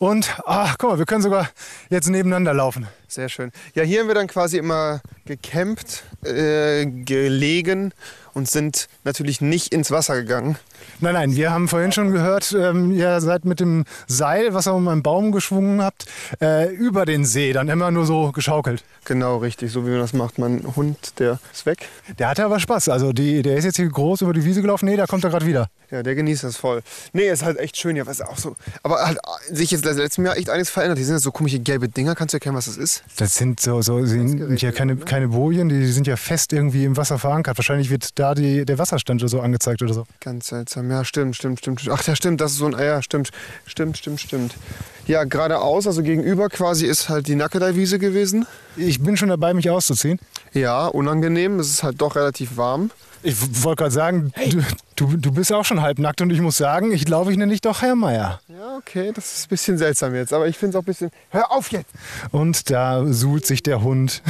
Und, 0.00 0.34
ach, 0.46 0.76
guck 0.78 0.92
mal, 0.92 0.98
wir 0.98 1.04
können 1.04 1.20
sogar 1.20 1.50
jetzt 1.90 2.08
nebeneinander 2.08 2.54
laufen. 2.54 2.88
Sehr 3.06 3.28
schön. 3.28 3.52
Ja, 3.74 3.82
hier 3.82 4.00
haben 4.00 4.08
wir 4.08 4.14
dann 4.14 4.28
quasi 4.28 4.56
immer 4.56 5.02
gecampt, 5.26 6.04
äh, 6.24 6.86
gelegen 6.86 7.92
und 8.32 8.48
sind 8.48 8.88
natürlich 9.04 9.42
nicht 9.42 9.74
ins 9.74 9.90
Wasser 9.90 10.16
gegangen. 10.16 10.56
Nein, 11.00 11.14
nein, 11.14 11.36
wir 11.36 11.50
haben 11.50 11.68
vorhin 11.68 11.92
schon 11.92 12.12
gehört, 12.12 12.54
ähm, 12.58 12.92
ihr 12.92 13.20
seid 13.20 13.44
mit 13.44 13.60
dem 13.60 13.84
Seil, 14.06 14.54
was 14.54 14.66
ihr 14.66 14.74
um 14.74 14.86
einen 14.88 15.02
Baum 15.02 15.32
geschwungen 15.32 15.82
habt, 15.82 16.06
äh, 16.40 16.72
über 16.74 17.06
den 17.06 17.24
See, 17.24 17.52
dann 17.52 17.68
immer 17.68 17.90
nur 17.90 18.06
so 18.06 18.32
geschaukelt. 18.32 18.84
Genau, 19.04 19.38
richtig, 19.38 19.72
so 19.72 19.86
wie 19.86 19.90
man 19.90 20.00
das 20.00 20.12
macht. 20.12 20.38
Mein 20.38 20.62
Hund, 20.76 21.18
der 21.18 21.38
ist 21.52 21.66
weg. 21.66 21.88
Der 22.18 22.28
hatte 22.28 22.44
aber 22.44 22.60
Spaß. 22.60 22.90
Also 22.90 23.12
die, 23.12 23.42
der 23.42 23.56
ist 23.56 23.64
jetzt 23.64 23.76
hier 23.76 23.88
groß 23.88 24.20
über 24.20 24.32
die 24.32 24.44
Wiese 24.44 24.60
gelaufen. 24.60 24.86
Nee, 24.86 24.96
da 24.96 25.06
kommt 25.06 25.24
er 25.24 25.30
gerade 25.30 25.46
wieder. 25.46 25.68
Ja, 25.90 26.02
der 26.02 26.14
genießt 26.14 26.44
das 26.44 26.56
voll. 26.56 26.82
Nee, 27.12 27.28
ist 27.28 27.42
halt 27.42 27.58
echt 27.58 27.76
schön 27.76 27.96
hier, 27.96 28.06
was 28.06 28.20
auch 28.20 28.36
so. 28.36 28.54
Aber 28.82 29.04
halt 29.04 29.18
sich 29.50 29.70
jetzt 29.70 29.84
letztes 29.84 30.16
Jahr 30.24 30.36
echt 30.36 30.50
einiges 30.50 30.70
verändert. 30.70 30.98
Die 30.98 31.04
sind 31.04 31.16
jetzt 31.16 31.24
so 31.24 31.32
komische 31.32 31.58
gelbe 31.58 31.88
Dinger. 31.88 32.14
Kannst 32.14 32.34
du 32.34 32.36
erkennen, 32.36 32.54
was 32.54 32.66
das 32.66 32.76
ist? 32.76 33.02
Das 33.16 33.34
sind 33.34 33.58
so, 33.58 33.82
so 33.82 34.04
sind 34.04 34.62
ja 34.62 34.70
keine, 34.70 34.96
keine 34.96 35.28
Bojen, 35.28 35.68
die 35.68 35.86
sind 35.86 36.06
ja 36.06 36.16
fest 36.16 36.52
irgendwie 36.52 36.84
im 36.84 36.96
Wasser 36.96 37.18
verankert. 37.18 37.58
Wahrscheinlich 37.58 37.90
wird 37.90 38.18
da 38.18 38.34
die, 38.34 38.64
der 38.64 38.78
Wasserstand 38.78 39.22
oder 39.22 39.28
so 39.28 39.40
angezeigt 39.40 39.82
oder 39.82 39.94
so. 39.94 40.04
Ganz 40.20 40.48
seltsam. 40.48 40.69
Ja, 40.74 41.04
stimmt, 41.04 41.36
stimmt, 41.36 41.58
stimmt. 41.60 41.82
Ach 41.90 42.02
ja, 42.06 42.16
stimmt, 42.16 42.40
das 42.40 42.52
ist 42.52 42.58
so 42.58 42.66
ein. 42.66 42.72
Ja, 42.72 43.02
stimmt, 43.02 43.30
stimmt, 43.66 43.98
stimmt, 43.98 44.20
stimmt. 44.20 44.54
Ja, 45.06 45.24
geradeaus, 45.24 45.86
also 45.86 46.02
gegenüber 46.02 46.48
quasi 46.48 46.86
ist 46.86 47.08
halt 47.08 47.26
die 47.26 47.34
Nackedei-Wiese 47.34 47.98
gewesen. 47.98 48.46
Ich 48.76 49.00
bin 49.00 49.16
schon 49.16 49.28
dabei, 49.28 49.54
mich 49.54 49.68
auszuziehen. 49.70 50.18
Ja, 50.52 50.86
unangenehm. 50.86 51.58
Es 51.58 51.68
ist 51.68 51.82
halt 51.82 52.00
doch 52.00 52.16
relativ 52.16 52.56
warm. 52.56 52.90
Ich 53.22 53.36
wollte 53.64 53.82
gerade 53.82 53.90
sagen, 53.90 54.32
du, 54.50 54.62
du, 54.96 55.16
du 55.16 55.32
bist 55.32 55.52
auch 55.52 55.64
schon 55.64 55.82
halbnackt 55.82 56.22
und 56.22 56.30
ich 56.30 56.40
muss 56.40 56.56
sagen, 56.56 56.90
ich 56.92 57.04
glaube, 57.04 57.32
ich 57.32 57.38
nenne 57.38 57.52
dich 57.52 57.60
doch 57.60 57.82
Herr 57.82 57.94
Meier. 57.94 58.40
Ja, 58.80 59.02
okay, 59.02 59.12
das 59.14 59.32
ist 59.32 59.46
ein 59.46 59.48
bisschen 59.48 59.78
seltsam 59.78 60.14
jetzt, 60.14 60.32
aber 60.32 60.48
ich 60.48 60.56
finde 60.56 60.70
es 60.70 60.76
auch 60.76 60.82
ein 60.82 60.86
bisschen. 60.86 61.10
Hör 61.30 61.50
auf 61.52 61.70
jetzt! 61.70 61.90
Und 62.30 62.70
da 62.70 63.04
suhlt 63.06 63.46
sich 63.46 63.62
der 63.62 63.82
Hund 63.82 64.22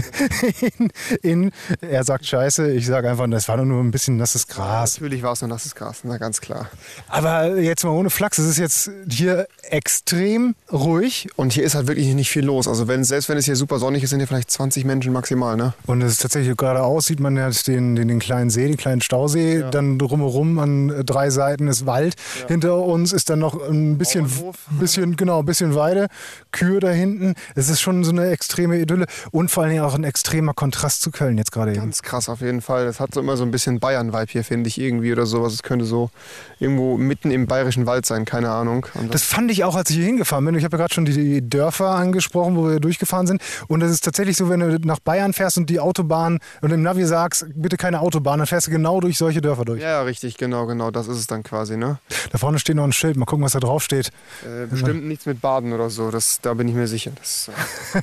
in, 0.78 0.90
in, 1.22 1.52
er 1.80 2.04
sagt 2.04 2.26
Scheiße, 2.26 2.72
ich 2.72 2.86
sage 2.86 3.10
einfach, 3.10 3.28
das 3.28 3.48
war 3.48 3.56
nur 3.58 3.82
ein 3.82 3.90
bisschen 3.90 4.16
nasses 4.16 4.46
Gras. 4.46 4.94
Natürlich 4.94 5.22
war 5.22 5.32
es 5.32 5.40
nur 5.40 5.48
nasses 5.48 5.74
Gras, 5.74 6.00
na 6.04 6.18
ganz 6.18 6.40
klar. 6.40 6.70
Aber 7.08 7.58
jetzt 7.58 7.84
mal 7.84 7.90
ohne 7.90 8.10
Flachs, 8.10 8.38
es 8.38 8.46
ist 8.46 8.58
jetzt 8.58 8.90
hier 9.08 9.46
extrem 9.62 10.54
ruhig. 10.72 11.28
Und 11.36 11.52
hier 11.52 11.64
ist 11.64 11.74
halt 11.74 11.86
wirklich 11.86 12.14
nicht 12.14 12.30
viel 12.30 12.44
los. 12.44 12.68
Also 12.68 12.88
wenn, 12.88 13.04
selbst 13.04 13.28
wenn 13.28 13.38
es 13.38 13.44
hier 13.44 13.56
super 13.56 13.78
sonnig 13.78 14.02
ist, 14.02 14.10
sind 14.10 14.20
hier 14.20 14.28
vielleicht 14.28 14.50
20 14.50 14.84
Menschen 14.84 15.12
maximal, 15.12 15.56
ne? 15.56 15.74
Und 15.86 16.02
es 16.02 16.12
ist 16.12 16.22
tatsächlich 16.22 16.56
geradeaus, 16.56 17.06
sieht 17.06 17.20
man 17.20 17.36
jetzt 17.36 17.68
den, 17.68 17.96
den, 17.96 18.08
den 18.08 18.18
kleinen 18.18 18.50
See, 18.50 18.66
den 18.66 18.76
kleinen 18.76 19.00
Stausee. 19.00 19.60
Ja. 19.60 19.70
Dann 19.70 19.98
drumherum 19.98 20.58
an 20.58 21.04
drei 21.04 21.30
Seiten 21.30 21.68
ist 21.68 21.86
Wald. 21.86 22.14
Ja. 22.40 22.48
Hinter 22.48 22.78
uns 22.78 23.12
ist 23.12 23.30
dann 23.30 23.38
noch 23.38 23.51
ein 23.68 23.98
bisschen, 23.98 24.28
bisschen, 24.70 25.16
genau, 25.16 25.40
ein 25.40 25.44
bisschen 25.44 25.74
Weide. 25.74 26.08
Kühe 26.52 26.80
da 26.80 26.90
hinten. 26.90 27.34
Es 27.54 27.68
ist 27.68 27.80
schon 27.80 28.04
so 28.04 28.10
eine 28.10 28.30
extreme 28.30 28.78
Idylle. 28.78 29.06
Und 29.30 29.50
vor 29.50 29.62
allen 29.62 29.72
Dingen 29.72 29.84
auch 29.84 29.94
ein 29.94 30.04
extremer 30.04 30.54
Kontrast 30.54 31.02
zu 31.02 31.10
Köln 31.10 31.38
jetzt 31.38 31.52
gerade 31.52 31.72
eben. 31.72 31.80
Ganz 31.80 32.02
krass 32.02 32.28
auf 32.28 32.40
jeden 32.40 32.60
Fall. 32.60 32.84
Das 32.84 33.00
hat 33.00 33.14
so 33.14 33.20
immer 33.20 33.36
so 33.36 33.44
ein 33.44 33.50
bisschen 33.50 33.80
Bayern-Vibe 33.80 34.30
hier, 34.30 34.44
finde 34.44 34.68
ich 34.68 34.80
irgendwie 34.80 35.12
oder 35.12 35.26
sowas. 35.26 35.52
Es 35.52 35.62
könnte 35.62 35.84
so 35.84 36.10
irgendwo 36.58 36.96
mitten 36.96 37.30
im 37.30 37.46
bayerischen 37.46 37.86
Wald 37.86 38.06
sein, 38.06 38.24
keine 38.24 38.50
Ahnung. 38.50 38.86
Und 38.94 39.12
Das 39.12 39.22
fand 39.22 39.50
ich 39.50 39.64
auch, 39.64 39.74
als 39.74 39.90
ich 39.90 39.96
hier 39.96 40.06
hingefahren 40.06 40.44
bin. 40.44 40.54
Ich 40.54 40.64
habe 40.64 40.76
ja 40.76 40.82
gerade 40.82 40.94
schon 40.94 41.04
die, 41.04 41.42
Dörfer 41.48 41.90
angesprochen, 41.90 42.56
wo 42.56 42.68
wir 42.68 42.80
durchgefahren 42.80 43.26
sind. 43.26 43.42
Und 43.68 43.82
es 43.82 43.90
ist 43.90 44.04
tatsächlich 44.04 44.36
so, 44.36 44.48
wenn 44.48 44.60
du 44.60 44.78
nach 44.86 45.00
Bayern 45.00 45.32
fährst 45.32 45.58
und 45.58 45.68
die 45.68 45.80
Autobahn 45.80 46.38
und 46.60 46.70
im 46.70 46.82
Navi 46.82 47.04
sagst, 47.04 47.46
bitte 47.54 47.76
keine 47.76 48.00
Autobahn, 48.00 48.38
dann 48.38 48.46
fährst 48.46 48.68
du 48.68 48.70
genau 48.70 49.00
durch 49.00 49.18
solche 49.18 49.40
Dörfer 49.40 49.64
durch. 49.64 49.82
ja, 49.82 49.88
ja, 49.88 50.02
richtig, 50.02 50.36
genau, 50.36 50.66
genau. 50.66 50.90
Das 50.90 51.08
ist 51.08 51.18
es 51.18 51.26
dann 51.26 51.42
quasi, 51.42 51.76
ne? 51.76 51.98
Da 52.30 52.38
vorne 52.38 52.58
steht 52.58 52.76
noch 52.76 52.84
ein 52.84 52.92
Schild. 52.92 53.16
Mal 53.16 53.26
gucken, 53.26 53.41
was 53.42 53.52
da 53.52 53.60
drauf 53.60 53.82
steht. 53.82 54.10
Äh, 54.44 54.66
bestimmt 54.66 55.04
nichts 55.04 55.26
mit 55.26 55.40
Baden 55.40 55.72
oder 55.72 55.90
so. 55.90 56.10
Das, 56.10 56.40
da 56.40 56.54
bin 56.54 56.68
ich 56.68 56.74
mir 56.74 56.86
sicher. 56.86 57.12
Das, 57.16 57.50
äh 57.94 58.00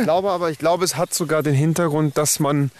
ich 0.00 0.02
glaube 0.04 0.30
aber, 0.30 0.50
ich 0.50 0.58
glaube, 0.58 0.84
es 0.84 0.96
hat 0.96 1.12
sogar 1.14 1.42
den 1.42 1.54
Hintergrund, 1.54 2.18
dass 2.18 2.40
man 2.40 2.70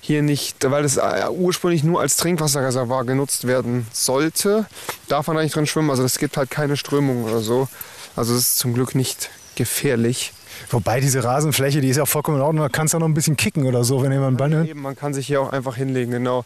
hier 0.00 0.22
nicht, 0.22 0.70
weil 0.70 0.84
es 0.84 0.98
äh, 0.98 1.28
ursprünglich 1.30 1.82
nur 1.82 2.00
als 2.00 2.16
Trinkwasserreservoir 2.18 3.04
genutzt 3.04 3.46
werden 3.46 3.86
sollte, 3.92 4.66
darf 5.08 5.26
man 5.28 5.36
nicht 5.36 5.54
drin 5.54 5.66
schwimmen. 5.66 5.90
Also 5.90 6.04
es 6.04 6.18
gibt 6.18 6.36
halt 6.36 6.50
keine 6.50 6.76
Strömung 6.76 7.24
oder 7.24 7.40
so. 7.40 7.68
Also 8.14 8.34
es 8.34 8.40
ist 8.40 8.58
zum 8.58 8.74
Glück 8.74 8.94
nicht 8.94 9.30
gefährlich. 9.54 10.32
Wobei 10.70 11.00
diese 11.00 11.22
Rasenfläche, 11.24 11.80
die 11.80 11.88
ist 11.88 11.96
ja 11.96 12.06
vollkommen 12.06 12.38
in 12.38 12.42
Ordnung. 12.42 12.64
Da 12.64 12.68
kannst 12.68 12.94
du 12.94 12.98
noch 12.98 13.06
ein 13.06 13.14
bisschen 13.14 13.36
kicken 13.36 13.66
oder 13.66 13.84
so, 13.84 14.02
wenn 14.02 14.12
jemand 14.12 14.28
einen 14.28 14.36
Ball 14.36 14.48
nimmt. 14.48 14.68
Eben, 14.68 14.82
man 14.82 14.96
kann 14.96 15.14
sich 15.14 15.26
hier 15.26 15.40
auch 15.40 15.52
einfach 15.52 15.76
hinlegen, 15.76 16.12
genau. 16.12 16.44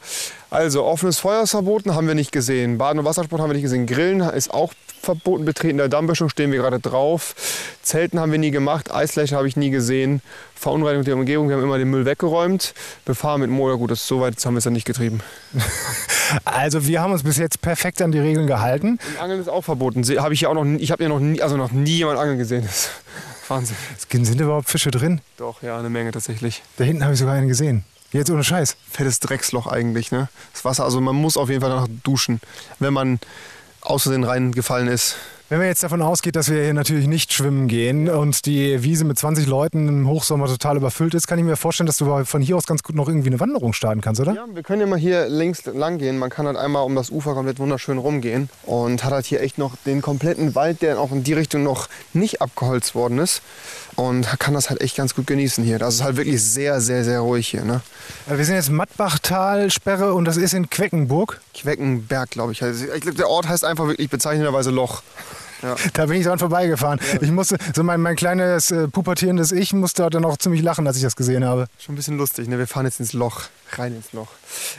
Also 0.51 0.85
offenes 0.85 1.19
Feuer 1.19 1.43
ist 1.43 1.51
verboten, 1.51 1.95
haben 1.95 2.07
wir 2.07 2.15
nicht 2.15 2.33
gesehen. 2.33 2.79
Baden 2.79 2.99
und 2.99 3.05
Wassersport 3.05 3.41
haben 3.41 3.51
wir 3.51 3.55
nicht 3.55 3.63
gesehen. 3.63 3.87
Grillen 3.87 4.21
ist 4.21 4.53
auch 4.53 4.73
verboten. 5.01 5.45
Betreten 5.45 5.79
der 5.79 5.89
Dammböschung 5.89 6.29
stehen 6.29 6.53
wir 6.53 6.59
gerade 6.59 6.81
drauf. 6.81 7.35
Zelten 7.83 8.21
haben 8.21 8.33
wir 8.33 8.39
nie 8.39 8.51
gemacht. 8.51 8.93
Eisfläche 8.93 9.37
habe 9.37 9.49
ich 9.49 9.57
nie 9.57 9.71
gesehen. 9.71 10.21
Verunreinigung 10.55 11.05
der 11.05 11.15
Umgebung, 11.15 11.49
wir 11.49 11.57
haben 11.57 11.63
immer 11.63 11.79
den 11.79 11.89
Müll 11.89 12.05
weggeräumt. 12.05 12.75
Befahren 13.05 13.41
mit 13.41 13.51
Motor, 13.51 13.79
gut, 13.79 13.91
das 13.91 14.01
ist 14.01 14.09
so 14.09 14.21
weit 14.21 14.45
haben 14.45 14.55
wir 14.55 14.59
es 14.59 14.65
ja 14.65 14.71
nicht 14.71 14.87
getrieben. 14.87 15.21
Also 16.45 16.87
wir 16.87 17.01
haben 17.01 17.13
uns 17.13 17.23
bis 17.23 17.39
jetzt 17.39 17.63
perfekt 17.63 18.03
an 18.03 18.13
die 18.13 18.19
Regeln 18.19 18.47
gehalten. 18.47 18.99
Und 19.15 19.23
Angeln 19.23 19.41
ist 19.41 19.49
auch 19.49 19.63
verboten. 19.63 20.03
Habe 20.19 20.35
ich 20.35 20.43
ja 20.43 20.51
auch 20.51 20.55
noch, 20.55 20.67
ich 20.79 20.91
habe 20.91 21.03
ja 21.03 21.09
noch 21.09 21.21
nie, 21.21 21.41
also 21.41 21.57
noch 21.57 21.73
nie 21.73 21.97
jemand 21.97 22.19
angeln 22.19 22.37
gesehen. 22.37 22.69
Wahnsinn. 23.51 23.77
Sind 24.09 24.41
überhaupt 24.41 24.69
Fische 24.69 24.91
drin? 24.91 25.21
Doch, 25.37 25.63
ja, 25.63 25.79
eine 25.79 25.91
Menge 25.91 26.11
tatsächlich. 26.11 26.63
Da 26.77 26.85
hinten 26.85 27.05
habe 27.05 27.15
ich 27.15 27.19
sogar 27.19 27.35
einen 27.35 27.49
gesehen. 27.49 27.85
Jetzt 28.13 28.31
ohne 28.31 28.43
Scheiß. 28.45 28.77
fettes 28.91 29.21
Drecksloch 29.21 29.67
eigentlich. 29.67 30.11
Ne? 30.13 30.29
Das 30.53 30.65
Wasser, 30.65 30.85
also 30.85 31.01
man 31.01 31.15
muss 31.15 31.37
auf 31.37 31.51
jeden 31.51 31.61
Fall 31.61 31.71
danach 31.71 31.89
duschen, 32.03 32.41
wenn 32.79 32.95
man 32.95 33.21
aus 33.81 34.05
Versehen 34.05 34.25
reingefallen 34.25 34.89
ist. 34.89 35.17
Wenn 35.51 35.61
man 35.61 35.69
jetzt 35.69 35.83
davon 35.83 36.03
ausgeht, 36.03 36.37
dass 36.37 36.51
wir 36.51 36.63
hier 36.63 36.75
natürlich 36.75 37.07
nicht 37.07 37.33
schwimmen 37.33 37.69
gehen 37.69 38.11
und 38.11 38.45
die 38.45 38.83
Wiese 38.83 39.07
mit 39.07 39.19
20 39.19 39.47
Leuten 39.47 39.89
im 39.89 40.07
Hochsommer 40.07 40.47
total 40.47 40.77
überfüllt 40.77 41.15
ist, 41.15 41.27
kann 41.27 41.39
ich 41.39 41.45
mir 41.47 41.57
vorstellen, 41.57 41.87
dass 41.87 41.97
du 41.97 42.25
von 42.27 42.43
hier 42.43 42.55
aus 42.55 42.67
ganz 42.67 42.83
gut 42.83 42.95
noch 42.95 43.09
irgendwie 43.09 43.29
eine 43.29 43.41
Wanderung 43.41 43.73
starten 43.73 44.03
kannst, 44.03 44.21
oder? 44.21 44.35
Ja, 44.35 44.45
wir 44.53 44.63
können 44.63 44.83
ja 44.83 44.87
mal 44.87 44.99
hier 44.99 45.27
links 45.31 45.65
lang 45.65 45.97
gehen. 45.97 46.19
Man 46.19 46.29
kann 46.29 46.47
halt 46.47 46.59
einmal 46.59 46.85
um 46.85 46.95
das 46.95 47.09
Ufer 47.09 47.33
komplett 47.33 47.61
wunderschön 47.61 47.97
rumgehen 47.97 48.51
und 48.67 49.05
hat 49.05 49.13
halt 49.15 49.25
hier 49.25 49.41
echt 49.41 49.57
noch 49.57 49.77
den 49.87 50.03
kompletten 50.03 50.55
Wald, 50.55 50.83
der 50.83 51.01
auch 51.01 51.13
in 51.13 51.25
die 51.25 51.33
Richtung 51.33 51.63
noch 51.63 51.89
nicht 52.13 52.43
abgeholzt 52.43 52.95
worden 52.95 53.19
ist. 53.19 53.41
Und 53.99 54.39
kann 54.39 54.55
das 54.55 54.71
halt 54.71 54.81
echt 54.81 54.97
ganz 54.97 55.17
gut 55.17 55.27
genießen 55.27 55.65
hier. 55.65 55.81
Das 55.81 55.97
ist 55.97 56.05
halt 56.05 56.17
wirklich 56.17 56.41
sehr, 56.41 56.81
sehr, 56.81 57.03
sehr 57.03 57.19
ruhig 57.19 57.49
hier. 57.49 57.65
Ne? 57.65 57.81
Wir 58.29 58.45
sind 58.45 58.55
jetzt 58.55 58.71
Mattbachtalsperre 58.71 60.15
und 60.15 60.25
das 60.25 60.37
ist 60.37 60.55
in 60.55 60.71
Queckenburg. 60.71 61.41
Queckenberg, 61.53 62.31
glaube 62.31 62.53
ich. 62.53 62.63
Also 62.63 62.85
ich 62.85 63.01
glaube, 63.01 63.17
der 63.17 63.29
Ort 63.29 63.49
heißt 63.49 63.65
einfach 63.65 63.89
wirklich 63.89 64.09
bezeichnenderweise 64.09 64.71
Loch. 64.71 65.03
Ja. 65.63 65.75
Da 65.95 66.07
bin 66.07 66.21
ich 66.21 66.25
dran 66.25 66.39
vorbeigefahren. 66.39 67.01
Ich 67.21 67.33
musste, 67.33 67.59
so 67.75 67.83
mein, 67.83 68.01
mein 68.01 68.15
kleines 68.15 68.71
äh, 68.71 68.87
pubertierendes 68.87 69.51
Ich 69.51 69.73
musste 69.73 70.09
dann 70.09 70.25
auch 70.25 70.37
ziemlich 70.37 70.63
lachen, 70.63 70.87
als 70.87 70.97
ich 70.97 71.03
das 71.03 71.17
gesehen 71.17 71.45
habe. 71.45 71.67
Schon 71.81 71.95
ein 71.95 71.97
bisschen 71.97 72.19
lustig, 72.19 72.47
ne? 72.47 72.57
Wir 72.57 72.69
fahren 72.69 72.87
jetzt 72.87 73.01
ins 73.01 73.15
Loch, 73.15 73.47
rein 73.73 73.97
ins 73.97 74.13
Loch. 74.13 74.29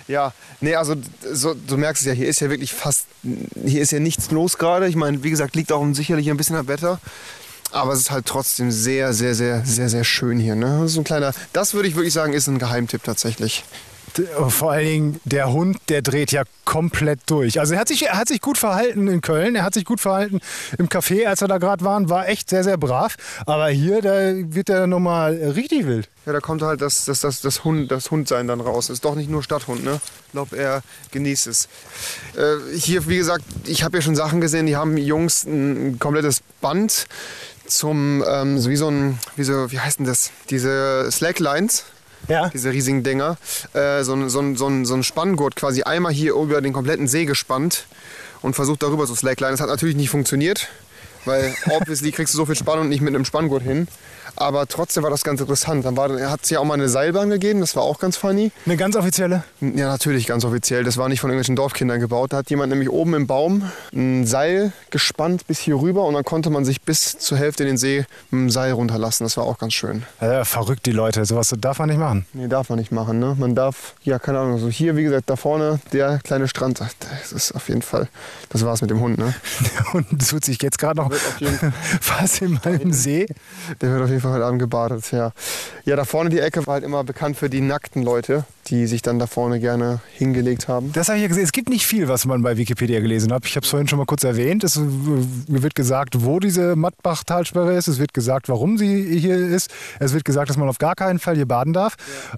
Ja, 0.08 0.32
nee, 0.62 0.76
also 0.76 0.96
so, 1.30 1.54
du 1.54 1.76
merkst 1.76 2.04
es 2.04 2.08
ja, 2.08 2.14
hier 2.14 2.30
ist 2.30 2.40
ja 2.40 2.50
wirklich 2.50 2.72
fast, 2.72 3.08
hier 3.22 3.82
ist 3.82 3.92
ja 3.92 4.00
nichts 4.00 4.32
los 4.32 4.58
gerade. 4.58 4.88
Ich 4.88 4.96
meine, 4.96 5.22
wie 5.24 5.30
gesagt, 5.30 5.58
liegt 5.58 5.74
auch 5.74 5.86
sicherlich 5.92 6.30
ein 6.30 6.38
bisschen 6.38 6.56
am 6.56 6.70
Wetter. 6.70 7.02
Aber 7.72 7.94
es 7.94 8.00
ist 8.00 8.12
halt 8.12 8.26
trotzdem 8.26 8.72
sehr, 8.72 9.14
sehr, 9.14 9.36
sehr, 9.36 9.64
sehr, 9.66 9.90
sehr 9.90 10.04
schön 10.04 10.40
hier. 10.40 10.56
Ne? 10.56 10.88
So 10.88 11.02
ein 11.02 11.04
kleiner, 11.04 11.34
das 11.54 11.74
würde 11.74 11.88
ich 11.88 11.96
wirklich 11.96 12.14
sagen, 12.14 12.34
ist 12.34 12.48
ein 12.48 12.60
Geheimtipp 12.60 13.04
tatsächlich. 13.04 13.64
D- 14.18 14.26
Vor 14.48 14.72
allen 14.72 14.86
Dingen 14.86 15.22
der 15.24 15.52
Hund, 15.54 15.78
der 15.88 16.02
dreht 16.02 16.32
ja 16.32 16.42
komplett 16.66 17.20
durch. 17.28 17.60
Also 17.60 17.76
er 17.76 17.80
hat 17.80 17.88
sich, 17.88 18.08
er 18.08 18.18
hat 18.18 18.28
sich 18.28 18.42
gut 18.42 18.58
verhalten 18.58 19.08
in 19.08 19.22
Köln, 19.22 19.56
er 19.56 19.64
hat 19.64 19.76
sich 19.76 19.86
gut 19.86 20.02
verhalten 20.02 20.40
im 20.80 20.90
Café, 20.90 21.26
als 21.28 21.42
wir 21.42 21.48
da 21.48 21.60
gerade 21.60 21.86
waren, 21.86 22.10
war 22.10 22.28
echt 22.28 22.50
sehr, 22.50 22.64
sehr 22.64 22.78
brav. 22.78 23.18
Aber 23.46 23.70
hier, 23.70 24.02
da 24.02 24.32
wird 24.34 24.70
er 24.70 24.88
nochmal 24.88 25.36
richtig 25.36 25.86
wild. 25.86 26.10
Ja, 26.26 26.34
da 26.34 26.40
kommt 26.40 26.64
halt 26.64 26.82
das, 26.82 27.06
das, 27.06 27.22
das, 27.22 27.42
das, 27.42 27.64
Hund, 27.64 27.92
das 27.92 28.10
Hundsein 28.10 28.48
dann 28.48 28.62
raus. 28.62 28.90
Ist 28.90 29.06
doch 29.06 29.14
nicht 29.14 29.30
nur 29.30 29.44
Stadthund, 29.44 29.84
ne? 29.84 30.02
Ich 30.26 30.32
glaube, 30.32 30.58
er 30.58 30.82
genießt 31.12 31.46
es. 31.46 31.68
Äh, 32.36 32.78
hier, 32.78 33.08
wie 33.08 33.18
gesagt, 33.18 33.44
ich 33.66 33.84
habe 33.84 33.98
ja 33.98 34.02
schon 34.02 34.16
Sachen 34.16 34.42
gesehen, 34.42 34.66
die 34.66 34.76
haben 34.76 34.98
Jungs 34.98 35.44
ein 35.44 35.98
komplettes 36.00 36.42
Band 36.62 37.06
zum, 37.70 38.24
ähm, 38.28 38.60
so 38.60 38.70
wie 38.70 38.76
so 38.76 38.90
ein, 38.90 39.20
wie, 39.36 39.44
so, 39.44 39.72
wie 39.72 39.80
heißt 39.80 40.00
denn 40.00 40.06
das? 40.06 40.32
Diese 40.50 41.08
Slacklines, 41.12 41.86
Ja. 42.28 42.50
diese 42.50 42.72
riesigen 42.72 43.04
Dinger. 43.04 43.38
Äh, 43.74 44.04
so, 44.04 44.14
ein, 44.14 44.30
so, 44.30 44.40
ein, 44.40 44.56
so, 44.58 44.68
ein, 44.68 44.86
so 44.86 44.94
ein 44.96 45.04
Spanngurt 45.04 45.56
quasi 45.56 45.84
einmal 45.84 46.12
hier 46.12 46.34
über 46.34 46.62
den 46.62 46.74
kompletten 46.74 47.08
See 47.08 47.26
gespannt 47.26 47.86
und 48.42 48.56
versucht 48.56 48.84
darüber 48.84 49.06
zu 49.06 49.16
slackline. 49.16 49.52
Das 49.52 49.62
hat 49.62 49.70
natürlich 49.70 49.96
nicht 49.96 50.10
funktioniert. 50.10 50.68
weil 51.26 51.54
obviously 51.70 52.12
kriegst 52.12 52.34
du 52.34 52.38
so 52.38 52.46
viel 52.46 52.56
Spannung 52.56 52.90
nicht 52.90 53.02
mit 53.02 53.14
einem 53.14 53.26
Spanngurt 53.26 53.64
hin. 53.64 53.88
Aber 54.36 54.68
trotzdem 54.68 55.04
war 55.04 55.10
das 55.10 55.24
ganz 55.24 55.42
interessant. 55.42 55.86
Dann 55.86 55.98
hat 55.98 56.42
es 56.44 56.50
ja 56.50 56.60
auch 56.60 56.64
mal 56.64 56.76
eine 56.76 56.90
Seilbahn 56.90 57.30
gegeben, 57.30 57.60
das 57.60 57.76
war 57.76 57.84
auch 57.84 58.00
ganz 58.00 58.18
funny. 58.18 58.52
Eine 58.66 58.78
ganz 58.78 58.96
offizielle? 58.96 59.44
Ja, 59.62 59.88
natürlich 59.88 60.28
ganz 60.28 60.46
offiziell. 60.46 60.84
Das 60.84 60.98
war 60.98 61.10
nicht 61.10 61.20
von 61.20 61.30
irgendwelchen 61.30 61.56
Dorfkindern 61.56 62.00
gebaut. 62.00 62.34
Da 62.34 62.38
hat 62.38 62.50
jemand 62.50 62.70
nämlich 62.70 62.90
oben 62.90 63.14
im 63.14 63.28
Baum 63.28 63.70
ein 63.94 64.26
Seil 64.26 64.72
gespannt 64.92 65.48
bis 65.48 65.60
hier 65.60 65.76
rüber 65.76 66.06
und 66.06 66.14
dann 66.14 66.24
konnte 66.24 66.50
man 66.50 66.66
sich 66.66 66.82
bis 66.82 67.18
zur 67.18 67.38
Hälfte 67.38 67.64
in 67.64 67.70
den 67.70 67.78
See 67.78 68.06
mit 68.32 68.42
dem 68.42 68.50
Seil 68.50 68.72
runterlassen. 68.74 69.26
Das 69.26 69.38
war 69.38 69.46
auch 69.46 69.58
ganz 69.58 69.74
schön. 69.74 70.04
Ja, 70.22 70.46
verrückt, 70.46 70.86
die 70.86 70.92
Leute. 70.92 71.26
Sowas 71.26 71.54
darf 71.60 71.80
man 71.80 71.90
nicht 71.90 72.00
machen. 72.00 72.26
Nee, 72.34 72.48
darf 72.48 72.70
man 72.70 72.80
nicht 72.80 72.92
machen. 72.92 73.20
Ne? 73.20 73.36
Man 73.38 73.56
darf, 73.56 73.96
ja, 74.04 74.20
keine 74.20 74.40
Ahnung, 74.40 74.60
so 74.60 74.70
hier, 74.70 74.96
wie 74.96 75.04
gesagt, 75.04 75.30
da 75.30 75.36
vorne, 75.36 75.80
der 75.92 76.20
kleine 76.20 76.48
Strand. 76.48 76.80
Das 76.80 77.32
ist 77.32 77.52
auf 77.54 77.68
jeden 77.68 77.82
Fall, 77.82 78.08
das 78.50 78.64
war's 78.64 78.82
mit 78.82 78.90
dem 78.90 79.00
Hund. 79.00 79.18
Ne? 79.18 79.34
Der 79.76 79.94
Hund 79.94 80.30
tut 80.30 80.46
sich 80.46 80.62
jetzt 80.62 80.78
gerade 80.78 81.02
noch 81.02 81.12
fast 82.02 82.42
in 82.42 82.60
meinem 82.64 82.94
See. 82.94 83.28
Der 83.82 83.92
wird 83.92 84.04
auf 84.04 84.10
jeden 84.10 84.19
Fall 84.19 84.19
heute 84.28 84.46
Abend 84.46 84.60
gebadet, 84.60 85.12
ja. 85.12 85.32
Ja, 85.86 85.96
da 85.96 86.06
vorne 86.06 86.30
die 86.30 86.40
Ecke 86.40 86.66
war 86.68 86.76
halt 86.76 86.84
immer 86.84 87.04
bekannt 87.04 87.38
für 87.38 87.50
die 87.50 87.62
nackten 87.62 88.04
Leute, 88.04 88.46
die 88.68 88.86
sich 88.88 89.02
dann 89.02 89.20
da 89.20 89.28
vorne 89.28 89.60
gerne 89.60 90.02
hingelegt 90.14 90.68
haben. 90.68 90.92
Das 90.94 91.08
habe 91.08 91.18
ich 91.18 91.24
ja 91.24 91.28
gesehen. 91.28 91.44
Es 91.44 91.52
gibt 91.52 91.70
nicht 91.70 91.86
viel, 91.86 92.08
was 92.08 92.26
man 92.26 92.42
bei 92.42 92.58
Wikipedia 92.58 93.00
gelesen 93.00 93.32
hat. 93.34 93.46
Ich 93.46 93.56
habe 93.56 93.64
es 93.64 93.70
vorhin 93.70 93.88
schon 93.88 93.98
mal 93.98 94.06
kurz 94.06 94.24
erwähnt. 94.24 94.64
Es 94.64 94.80
wird 94.80 95.76
gesagt, 95.76 96.24
wo 96.24 96.40
diese 96.40 96.76
Mattbach-Talsperre 96.76 97.74
ist. 97.76 97.88
Es 97.88 98.00
wird 98.00 98.14
gesagt, 98.14 98.50
warum 98.50 98.78
sie 98.78 99.18
hier 99.20 99.38
ist. 99.38 99.72
Es 100.00 100.14
wird 100.14 100.26
gesagt, 100.26 100.50
dass 100.50 100.58
man 100.58 100.70
auf 100.70 100.78
gar 100.78 100.96
keinen 100.96 101.20
Fall 101.20 101.36
hier 101.36 101.48
baden 101.48 101.74
darf. 101.74 101.96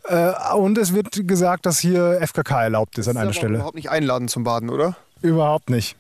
Ja. 0.09 0.53
Äh, 0.53 0.55
und 0.55 0.77
es 0.77 0.93
wird 0.93 1.27
gesagt, 1.27 1.65
dass 1.65 1.79
hier 1.79 2.19
FKK 2.21 2.63
erlaubt 2.63 2.97
ist, 2.97 3.07
das 3.07 3.15
an 3.15 3.21
einer 3.21 3.31
ist 3.31 3.37
Stelle. 3.37 3.55
überhaupt 3.55 3.75
nicht 3.75 3.89
einladen 3.89 4.27
zum 4.27 4.43
Baden, 4.43 4.69
oder? 4.69 4.95
Überhaupt 5.21 5.69
nicht. 5.69 5.95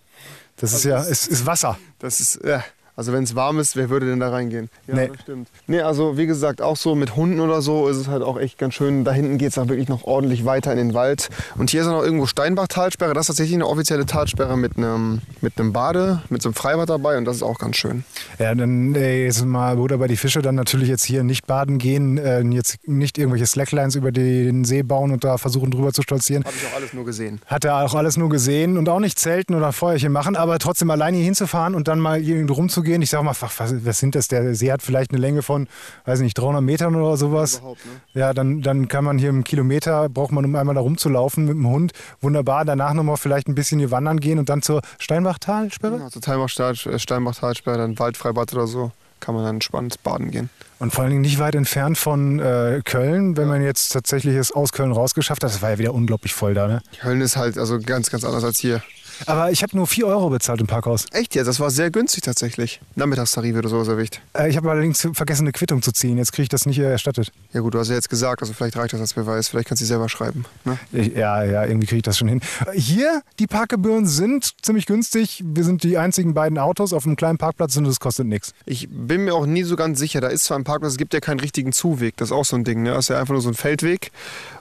Das 0.57 0.73
ist 0.73 0.83
ja, 0.83 0.99
es 1.01 1.27
ist 1.27 1.45
Wasser. 1.45 1.77
Das 1.99 2.19
ist, 2.19 2.39
ja. 2.45 2.63
Also 3.01 3.13
wenn 3.13 3.23
es 3.23 3.33
warm 3.33 3.57
ist, 3.57 3.75
wer 3.75 3.89
würde 3.89 4.05
denn 4.05 4.19
da 4.19 4.29
reingehen? 4.29 4.69
Ja, 4.85 4.93
Nee. 4.93 5.07
das 5.11 5.21
stimmt. 5.21 5.47
Nee, 5.65 5.81
also 5.81 6.17
wie 6.19 6.27
gesagt, 6.27 6.61
auch 6.61 6.77
so 6.77 6.93
mit 6.93 7.15
Hunden 7.15 7.39
oder 7.39 7.63
so 7.63 7.87
ist 7.87 7.97
es 7.97 8.07
halt 8.07 8.21
auch 8.21 8.39
echt 8.39 8.59
ganz 8.59 8.75
schön. 8.75 9.03
Da 9.03 9.11
hinten 9.11 9.39
geht 9.39 9.49
es 9.49 9.57
auch 9.57 9.67
wirklich 9.69 9.89
noch 9.89 10.03
ordentlich 10.03 10.45
weiter 10.45 10.71
in 10.71 10.77
den 10.77 10.93
Wald. 10.93 11.29
Und 11.57 11.71
hier 11.71 11.81
ist 11.81 11.87
auch 11.87 11.93
noch 11.93 12.03
irgendwo 12.03 12.27
Steinbach-Talsperre. 12.27 13.15
Das 13.15 13.21
ist 13.23 13.27
tatsächlich 13.29 13.55
eine 13.55 13.65
offizielle 13.65 14.05
Talsperre 14.05 14.55
mit 14.55 14.77
einem, 14.77 15.21
mit 15.41 15.57
einem 15.57 15.73
Bade, 15.73 16.21
mit 16.29 16.43
so 16.43 16.49
einem 16.49 16.53
Freibad 16.53 16.89
dabei 16.91 17.17
und 17.17 17.25
das 17.25 17.37
ist 17.37 17.41
auch 17.41 17.57
ganz 17.57 17.77
schön. 17.77 18.03
Ja, 18.37 18.53
dann 18.53 18.93
äh, 18.93 19.23
jetzt 19.25 19.43
mal 19.43 19.77
Bruder 19.77 19.97
bei 19.97 20.05
die 20.07 20.15
Fische, 20.15 20.43
dann 20.43 20.53
natürlich 20.53 20.87
jetzt 20.87 21.03
hier 21.03 21.23
nicht 21.23 21.47
baden 21.47 21.79
gehen, 21.79 22.19
äh, 22.19 22.41
jetzt 22.51 22.87
nicht 22.87 23.17
irgendwelche 23.17 23.47
Slacklines 23.47 23.95
über 23.95 24.11
den 24.11 24.63
See 24.63 24.83
bauen 24.83 25.09
und 25.11 25.23
da 25.23 25.39
versuchen 25.39 25.71
drüber 25.71 25.91
zu 25.91 26.03
stolzieren. 26.03 26.43
Habe 26.43 26.53
ich 26.55 26.67
auch 26.71 26.75
alles 26.77 26.93
nur 26.93 27.05
gesehen. 27.05 27.41
Hat 27.47 27.65
er 27.65 27.77
auch 27.83 27.95
alles 27.95 28.15
nur 28.17 28.29
gesehen 28.29 28.77
und 28.77 28.87
auch 28.89 28.99
nicht 28.99 29.17
zelten 29.17 29.55
oder 29.55 29.71
Feuerchen 29.73 30.11
machen, 30.11 30.35
aber 30.35 30.59
trotzdem 30.59 30.91
alleine 30.91 31.17
hier 31.17 31.25
hinzufahren 31.25 31.73
und 31.73 31.87
dann 31.87 31.99
mal 31.99 32.19
hier 32.19 32.47
rumzugehen. 32.47 32.90
Ich 33.01 33.09
sag 33.09 33.23
mal, 33.23 33.35
was, 33.39 33.85
was 33.85 33.99
sind 33.99 34.15
das? 34.15 34.27
Der 34.27 34.55
See 34.55 34.71
hat 34.71 34.81
vielleicht 34.81 35.11
eine 35.11 35.19
Länge 35.19 35.41
von, 35.41 35.67
weiß 36.05 36.21
nicht, 36.21 36.37
300 36.37 36.61
Metern 36.61 36.95
oder 36.95 37.17
sowas. 37.17 37.61
Ne? 37.61 37.75
Ja, 38.13 38.33
dann, 38.33 38.61
dann 38.61 38.87
kann 38.87 39.03
man 39.03 39.17
hier 39.17 39.29
einen 39.29 39.43
Kilometer, 39.43 40.09
braucht 40.09 40.31
man, 40.31 40.43
um 40.45 40.55
einmal 40.55 40.75
da 40.75 40.81
rumzulaufen 40.81 41.45
mit 41.45 41.53
dem 41.53 41.67
Hund. 41.67 41.93
Wunderbar. 42.19 42.65
Danach 42.65 42.93
nochmal 42.93 43.17
vielleicht 43.17 43.47
ein 43.47 43.55
bisschen 43.55 43.79
hier 43.79 43.91
wandern 43.91 44.19
gehen 44.19 44.39
und 44.39 44.49
dann 44.49 44.61
zur 44.61 44.81
Steinbachtalsperre. 44.99 45.99
Ja, 45.99 46.09
zur 46.09 46.21
Talmachstadt, 46.21 46.85
äh, 46.85 46.99
Steinbach-Talsperre, 46.99 47.77
dann 47.77 47.99
Waldfreibad 47.99 48.53
oder 48.53 48.67
so. 48.67 48.91
Kann 49.19 49.35
man 49.35 49.43
dann 49.43 49.57
entspannt 49.57 50.01
baden 50.01 50.31
gehen. 50.31 50.49
Und 50.79 50.91
vor 50.91 51.03
allen 51.03 51.11
Dingen 51.11 51.21
nicht 51.21 51.37
weit 51.37 51.53
entfernt 51.53 51.95
von 51.95 52.39
äh, 52.39 52.81
Köln, 52.83 53.37
wenn 53.37 53.47
man 53.47 53.61
jetzt 53.61 53.89
tatsächlich 53.89 54.35
es 54.35 54.51
aus 54.51 54.71
Köln 54.71 54.91
rausgeschafft 54.91 55.43
hat. 55.43 55.51
Das 55.51 55.61
war 55.61 55.69
ja 55.69 55.77
wieder 55.77 55.93
unglaublich 55.93 56.33
voll 56.33 56.55
da, 56.55 56.67
ne? 56.67 56.81
Köln 56.99 57.21
ist 57.21 57.37
halt 57.37 57.59
also 57.59 57.79
ganz, 57.79 58.09
ganz 58.09 58.23
anders 58.23 58.43
als 58.43 58.57
hier. 58.57 58.81
Aber 59.25 59.51
ich 59.51 59.63
habe 59.63 59.75
nur 59.75 59.87
4 59.87 60.07
Euro 60.07 60.29
bezahlt 60.29 60.61
im 60.61 60.67
Parkhaus. 60.67 61.05
Echt 61.11 61.35
jetzt? 61.35 61.47
Das 61.47 61.59
war 61.59 61.69
sehr 61.69 61.91
günstig 61.91 62.23
tatsächlich. 62.23 62.79
Nachmittagstarif 62.95 63.55
oder 63.55 63.69
sowas 63.69 63.87
erwischt. 63.87 64.19
Äh, 64.33 64.49
ich 64.49 64.57
habe 64.57 64.69
allerdings 64.69 65.07
vergessen, 65.13 65.43
eine 65.43 65.51
Quittung 65.51 65.81
zu 65.81 65.91
ziehen. 65.91 66.17
Jetzt 66.17 66.31
kriege 66.33 66.43
ich 66.43 66.49
das 66.49 66.65
nicht 66.65 66.79
äh, 66.79 66.89
erstattet. 66.89 67.31
Ja 67.53 67.61
gut, 67.61 67.73
du 67.73 67.79
hast 67.79 67.89
ja 67.89 67.95
jetzt 67.95 68.09
gesagt, 68.09 68.41
also 68.41 68.53
vielleicht 68.53 68.77
reicht 68.77 68.93
das 68.93 69.01
als 69.01 69.13
Beweis. 69.13 69.49
Vielleicht 69.49 69.67
kannst 69.67 69.81
du 69.81 69.85
sie 69.85 69.89
selber 69.89 70.09
schreiben. 70.09 70.45
Ne? 70.65 70.77
Ich, 70.91 71.15
ja, 71.15 71.43
ja, 71.43 71.65
irgendwie 71.65 71.87
kriege 71.87 71.97
ich 71.97 72.03
das 72.03 72.17
schon 72.17 72.27
hin. 72.27 72.41
Hier, 72.73 73.21
die 73.39 73.47
Parkgebühren 73.47 74.07
sind 74.07 74.53
ziemlich 74.61 74.85
günstig. 74.85 75.43
Wir 75.45 75.63
sind 75.63 75.83
die 75.83 75.97
einzigen 75.97 76.33
beiden 76.33 76.57
Autos 76.57 76.93
auf 76.93 77.05
einem 77.05 77.15
kleinen 77.15 77.37
Parkplatz 77.37 77.75
und 77.77 77.85
es 77.85 77.99
kostet 77.99 78.27
nichts. 78.27 78.53
Ich 78.65 78.87
bin 78.89 79.25
mir 79.25 79.35
auch 79.35 79.45
nie 79.45 79.63
so 79.63 79.75
ganz 79.75 79.99
sicher. 79.99 80.21
Da 80.21 80.27
ist 80.27 80.45
zwar 80.45 80.57
ein 80.57 80.63
Parkplatz, 80.63 80.93
es 80.93 80.97
gibt 80.97 81.13
ja 81.13 81.19
keinen 81.19 81.39
richtigen 81.39 81.71
Zuweg. 81.71 82.17
Das 82.17 82.29
ist 82.29 82.33
auch 82.33 82.45
so 82.45 82.55
ein 82.55 82.63
Ding. 82.63 82.83
Ne? 82.83 82.91
Das 82.91 83.05
ist 83.05 83.09
ja 83.09 83.19
einfach 83.19 83.33
nur 83.33 83.41
so 83.41 83.49
ein 83.49 83.55
Feldweg. 83.55 84.11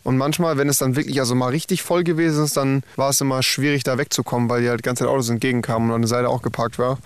Und 0.03 0.17
manchmal, 0.17 0.59
wenn 0.59 0.69
es 0.69 0.79
dann 0.79 0.97
wirklich 0.97 1.21
also 1.21 1.35
mal 1.35 1.49
richtig 1.49 1.83
voll 1.83 2.05
gewesen 2.05 2.45
ist, 2.45 2.57
dann 2.57 2.83
war 2.97 3.11
es 3.11 3.21
immer 3.21 3.43
schwierig, 3.43 3.85
da 3.85 3.99
wegzukommen, 3.99 4.49
weil 4.51 4.61
die 4.63 4.69
halt 4.69 4.81
die 4.81 4.83
ganze 4.83 5.05
Zeit 5.05 5.11
Autos 5.11 5.31
entgegenkamen 5.31 5.89
und 5.89 5.95
an 5.95 6.03
der 6.03 6.09
Seite 6.09 6.29
auch 6.29 6.43
geparkt 6.43 6.79
war. 6.79 6.99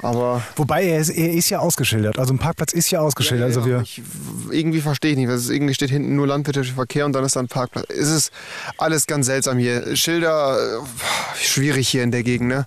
Aber 0.00 0.42
Wobei, 0.56 0.84
er 0.84 0.98
ist, 1.00 1.10
er 1.10 1.32
ist 1.32 1.50
ja 1.50 1.58
ausgeschildert. 1.58 2.18
Also 2.18 2.32
ein 2.34 2.38
Parkplatz 2.38 2.72
ist 2.72 2.90
ja 2.90 3.00
ausgeschildert. 3.00 3.46
also 3.48 3.66
wir, 3.66 3.80
ich, 3.82 4.02
irgendwie 4.50 4.80
verstehe 4.80 5.12
ich 5.12 5.16
nicht. 5.18 5.28
es 5.28 5.44
ist- 5.44 5.50
irgendwie 5.50 5.74
steht 5.74 5.90
hinten 5.90 6.14
nur 6.16 6.26
landwirtschaftlicher 6.26 6.74
Verkehr 6.76 7.06
und 7.06 7.12
dann 7.12 7.24
ist 7.24 7.36
da 7.36 7.40
ein 7.40 7.48
Parkplatz. 7.48 7.86
Es 7.88 8.08
ist 8.10 8.32
alles 8.78 9.06
ganz 9.06 9.26
seltsam 9.26 9.58
hier. 9.58 9.96
Schilder, 9.96 10.56
äh, 10.80 11.42
schwierig 11.42 11.88
hier 11.88 12.02
in 12.02 12.10
der 12.10 12.22
Gegend. 12.22 12.48
Ne? 12.48 12.66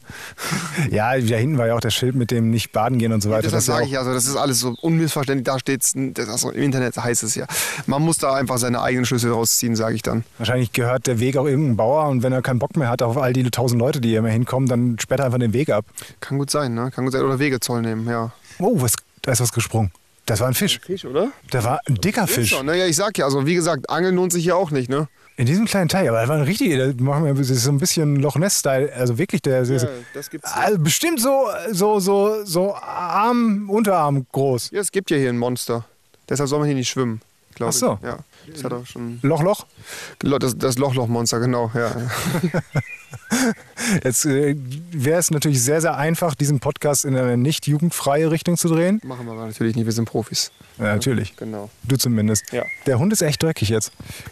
ja, 0.91 1.17
da 1.17 1.35
hinten 1.35 1.57
war 1.57 1.67
ja 1.67 1.75
auch 1.75 1.79
das 1.79 1.93
Schild 1.93 2.15
mit 2.15 2.31
dem 2.31 2.49
nicht 2.49 2.71
baden 2.71 2.97
gehen 2.99 3.13
und 3.13 3.21
so 3.21 3.29
weiter. 3.29 3.43
Das, 3.43 3.51
Das 3.53 3.63
ist 3.63 3.67
ja 3.67 3.73
sage 3.75 3.85
ich 3.87 3.97
also, 3.97 4.13
das 4.13 4.25
ist 4.27 4.35
alles 4.35 4.59
so 4.59 4.75
unmissverständlich. 4.81 5.45
Da 5.45 5.59
steht 5.59 5.83
es, 5.83 5.93
also 6.29 6.51
im 6.51 6.63
Internet 6.63 6.97
heißt 6.97 7.23
es 7.23 7.35
ja. 7.35 7.45
Man 7.85 8.01
muss 8.01 8.17
da 8.17 8.33
einfach 8.33 8.57
seine 8.57 8.81
eigenen 8.81 9.05
Schlüsse 9.05 9.29
rausziehen, 9.31 9.75
sage 9.75 9.95
ich 9.95 10.01
dann. 10.01 10.23
Wahrscheinlich 10.37 10.71
gehört 10.73 11.07
der 11.07 11.19
Weg 11.19 11.37
auch 11.37 11.45
irgendeinem 11.45 11.77
Bauer 11.77 12.07
und 12.09 12.23
wenn 12.23 12.33
er 12.33 12.41
keinen 12.41 12.59
Bock 12.59 12.75
mehr 12.75 12.89
hat 12.89 13.01
auf 13.01 13.17
all 13.17 13.33
die 13.33 13.43
tausend 13.49 13.79
Leute, 13.79 14.01
die 14.01 14.06
hier 14.09 14.19
immer 14.19 14.29
hinkommen, 14.29 14.67
dann 14.67 14.97
sperrt 14.99 15.19
er 15.21 15.25
einfach 15.27 15.39
den 15.39 15.53
Weg 15.53 15.69
ab. 15.69 15.85
Kann 16.19 16.37
gut 16.37 16.49
sein, 16.49 16.73
ne? 16.73 16.91
Kann 16.93 17.05
gut 17.05 17.13
sein. 17.13 17.23
Oder 17.23 17.39
Wegezoll 17.39 17.81
nehmen, 17.81 18.07
ja. 18.07 18.31
Oh, 18.59 18.81
was, 18.81 18.93
da 19.21 19.31
ist 19.31 19.41
was 19.41 19.51
gesprungen. 19.51 19.91
Das 20.25 20.39
war 20.41 20.47
ein 20.47 20.53
Fisch. 20.53 20.79
Fisch, 20.85 21.05
oder? 21.05 21.31
Da 21.51 21.63
war 21.63 21.79
ein 21.87 21.95
dicker 21.95 22.27
Fisch. 22.27 22.49
Schon, 22.49 22.65
ne? 22.65 22.75
Ja, 22.77 22.85
ich 22.85 22.95
sag 22.97 23.17
ja, 23.17 23.25
also 23.25 23.45
wie 23.45 23.55
gesagt, 23.55 23.89
Angeln 23.89 24.15
lohnt 24.15 24.33
sich 24.33 24.43
hier 24.43 24.57
auch 24.57 24.71
nicht, 24.71 24.89
ne? 24.89 25.07
In 25.37 25.45
diesem 25.45 25.65
kleinen 25.65 25.87
Teil, 25.87 26.07
aber 26.09 26.19
das 26.19 26.27
war 26.29 26.35
ein 26.37 26.41
richtiger, 26.41 26.91
da 26.93 27.03
machen 27.03 27.23
wir 27.23 27.33
das 27.35 27.51
ist 27.51 27.63
so 27.63 27.71
ein 27.71 27.77
bisschen 27.77 28.15
Loch 28.17 28.35
Ness-Style. 28.37 28.91
Also 28.93 29.17
wirklich, 29.19 29.41
der 29.43 29.63
der- 29.63 29.89
das 30.15 30.29
gibt's. 30.31 30.51
also 30.51 30.79
bestimmt 30.79 31.21
so, 31.21 31.47
so, 31.71 31.99
so, 31.99 32.43
so 32.43 32.75
Arm, 32.75 33.69
Unterarm 33.69 34.25
groß. 34.31 34.71
Ja, 34.71 34.81
es 34.81 34.91
gibt 34.91 35.11
ja 35.11 35.17
hier 35.17 35.29
ein 35.29 35.37
Monster. 35.37 35.85
Deshalb 36.27 36.49
soll 36.49 36.57
man 36.59 36.67
hier 36.67 36.75
nicht 36.75 36.89
schwimmen, 36.89 37.21
glaube 37.53 37.69
Ach 37.69 37.77
so. 37.79 37.99
ich. 38.01 38.07
Ja, 38.07 38.17
das 38.51 38.63
hat 38.63 38.73
auch 38.73 38.85
schon. 38.87 39.19
Loch, 39.21 39.43
Loch. 39.43 39.67
Das, 40.19 40.57
das 40.57 40.77
Lochloch-Monster, 40.79 41.39
genau, 41.39 41.71
ja. 41.75 41.91
Jetzt 44.03 44.25
äh, 44.25 44.55
wäre 44.91 45.19
es 45.19 45.31
natürlich 45.31 45.61
sehr, 45.63 45.81
sehr 45.81 45.95
einfach, 45.97 46.35
diesen 46.35 46.59
Podcast 46.59 47.05
in 47.05 47.15
eine 47.15 47.37
nicht 47.37 47.67
jugendfreie 47.67 48.29
Richtung 48.31 48.57
zu 48.57 48.67
drehen. 48.69 48.99
Machen 49.03 49.25
wir 49.25 49.33
aber 49.33 49.45
natürlich 49.45 49.75
nicht, 49.75 49.85
wir 49.85 49.93
sind 49.93 50.05
Profis. 50.05 50.51
Ja, 50.77 50.93
natürlich. 50.93 51.35
Genau. 51.37 51.69
Du 51.83 51.95
zumindest. 51.97 52.51
Ja. 52.51 52.63
Der 52.85 52.99
Hund 52.99 53.11
ist 53.11 53.21
echt 53.21 53.41
dreckig 53.41 53.69
jetzt. 53.69 53.91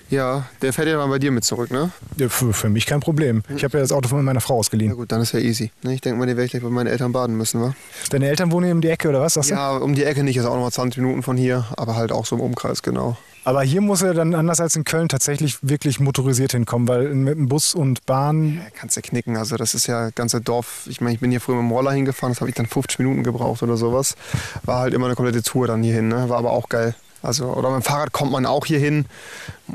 Ja, 0.10 0.48
der 0.62 0.74
fährt 0.74 0.88
ja 0.88 0.98
mal 0.98 1.08
bei 1.08 1.18
dir 1.20 1.32
mit 1.32 1.44
zurück, 1.44 1.72
ne? 1.72 1.92
Ja, 2.18 2.30
für, 2.30 2.54
für 2.54 2.70
mich 2.70 2.86
kein 2.86 3.00
Problem. 3.00 3.42
Ich 3.56 3.64
habe 3.64 3.78
ja 3.78 3.82
das 3.82 3.92
Auto 3.92 4.10
von 4.10 4.24
meiner 4.24 4.42
Frau 4.42 4.54
Na 4.56 4.60
ausgeliehen. 4.60 4.96
gut, 4.96 5.12
dann 5.12 5.22
ist 5.22 5.32
ja 5.34 5.40
easy. 5.40 5.72
Ne, 5.82 5.96
Ich 5.96 6.02
denke 6.02 6.20
mal, 6.20 6.26
den 6.28 6.38
werde 6.38 6.46
ich 6.46 6.52
gleich 6.52 6.64
bei 6.64 6.70
meinen 6.70 6.88
Eltern 6.88 7.12
baden 7.12 7.36
müssen, 7.36 7.62
wa? 7.62 7.76
Deine 8.12 8.28
Eltern 8.30 8.52
wohnen 8.52 8.66
hier 8.66 8.76
um 8.76 8.82
die 8.82 8.90
Ecke 8.90 9.10
oder 9.10 9.22
was? 9.22 9.34
Sagst? 9.34 9.50
Ja, 9.50 9.72
um 9.78 9.96
die 9.96 10.04
Ecke 10.04 10.24
nicht, 10.24 10.38
ist 10.38 10.46
auch 10.46 10.54
nochmal 10.54 10.72
20 10.72 11.02
Minuten 11.02 11.24
von 11.24 11.36
hier, 11.38 11.66
aber 11.78 11.96
halt 11.96 12.12
auch 12.12 12.26
so 12.26 12.36
im 12.36 12.42
Umkreis, 12.42 12.84
genau. 12.84 13.18
Aber 13.46 13.62
hier 13.62 13.80
muss 13.80 14.02
er 14.02 14.16
dann 14.16 14.34
anders 14.34 14.60
als 14.60 14.76
in 14.76 14.84
Köln 14.86 15.08
tatsächlich 15.08 15.60
wirklich 15.62 16.00
motorisiert 16.00 16.54
hinkommen, 16.54 16.88
weil 16.88 17.14
mit 17.14 17.38
dem 17.38 17.48
Bus 17.48 17.76
und 17.76 18.04
Bahn. 18.08 18.60
Kannst 18.74 18.96
ja 18.96 19.04
knicken, 19.04 19.38
also 19.38 19.56
das 19.56 19.76
ist 19.76 19.86
ja 19.86 20.10
ganze 20.10 20.42
Dorf. 20.42 20.88
Ich 20.90 21.00
meine, 21.00 21.14
ich 21.14 21.20
bin 21.20 21.30
hier 21.30 21.40
früher 21.40 21.58
mit 21.58 21.66
dem 21.66 21.72
Roller 21.72 21.92
hingefahren, 21.92 22.34
das 22.34 22.42
habe 22.42 22.50
ich 22.50 22.56
dann 22.56 22.66
50 22.66 22.98
Minuten 22.98 23.24
gebraucht 23.24 23.62
oder 23.62 23.78
sowas. 23.78 24.16
War 24.64 24.80
halt 24.80 24.96
immer 24.96 25.06
eine 25.06 25.16
komplette 25.16 25.44
Tour 25.44 25.68
dann 25.68 25.84
hierhin, 25.84 26.08
ne? 26.08 26.28
War 26.28 26.40
aber 26.40 26.52
auch 26.52 26.70
geil. 26.70 26.96
Also, 27.26 27.46
oder 27.48 27.70
mit 27.72 27.84
dem 27.84 27.84
Fahrrad 27.84 28.12
kommt 28.12 28.32
man 28.32 28.46
auch 28.46 28.66
hier 28.66 28.80
hin, 28.80 29.06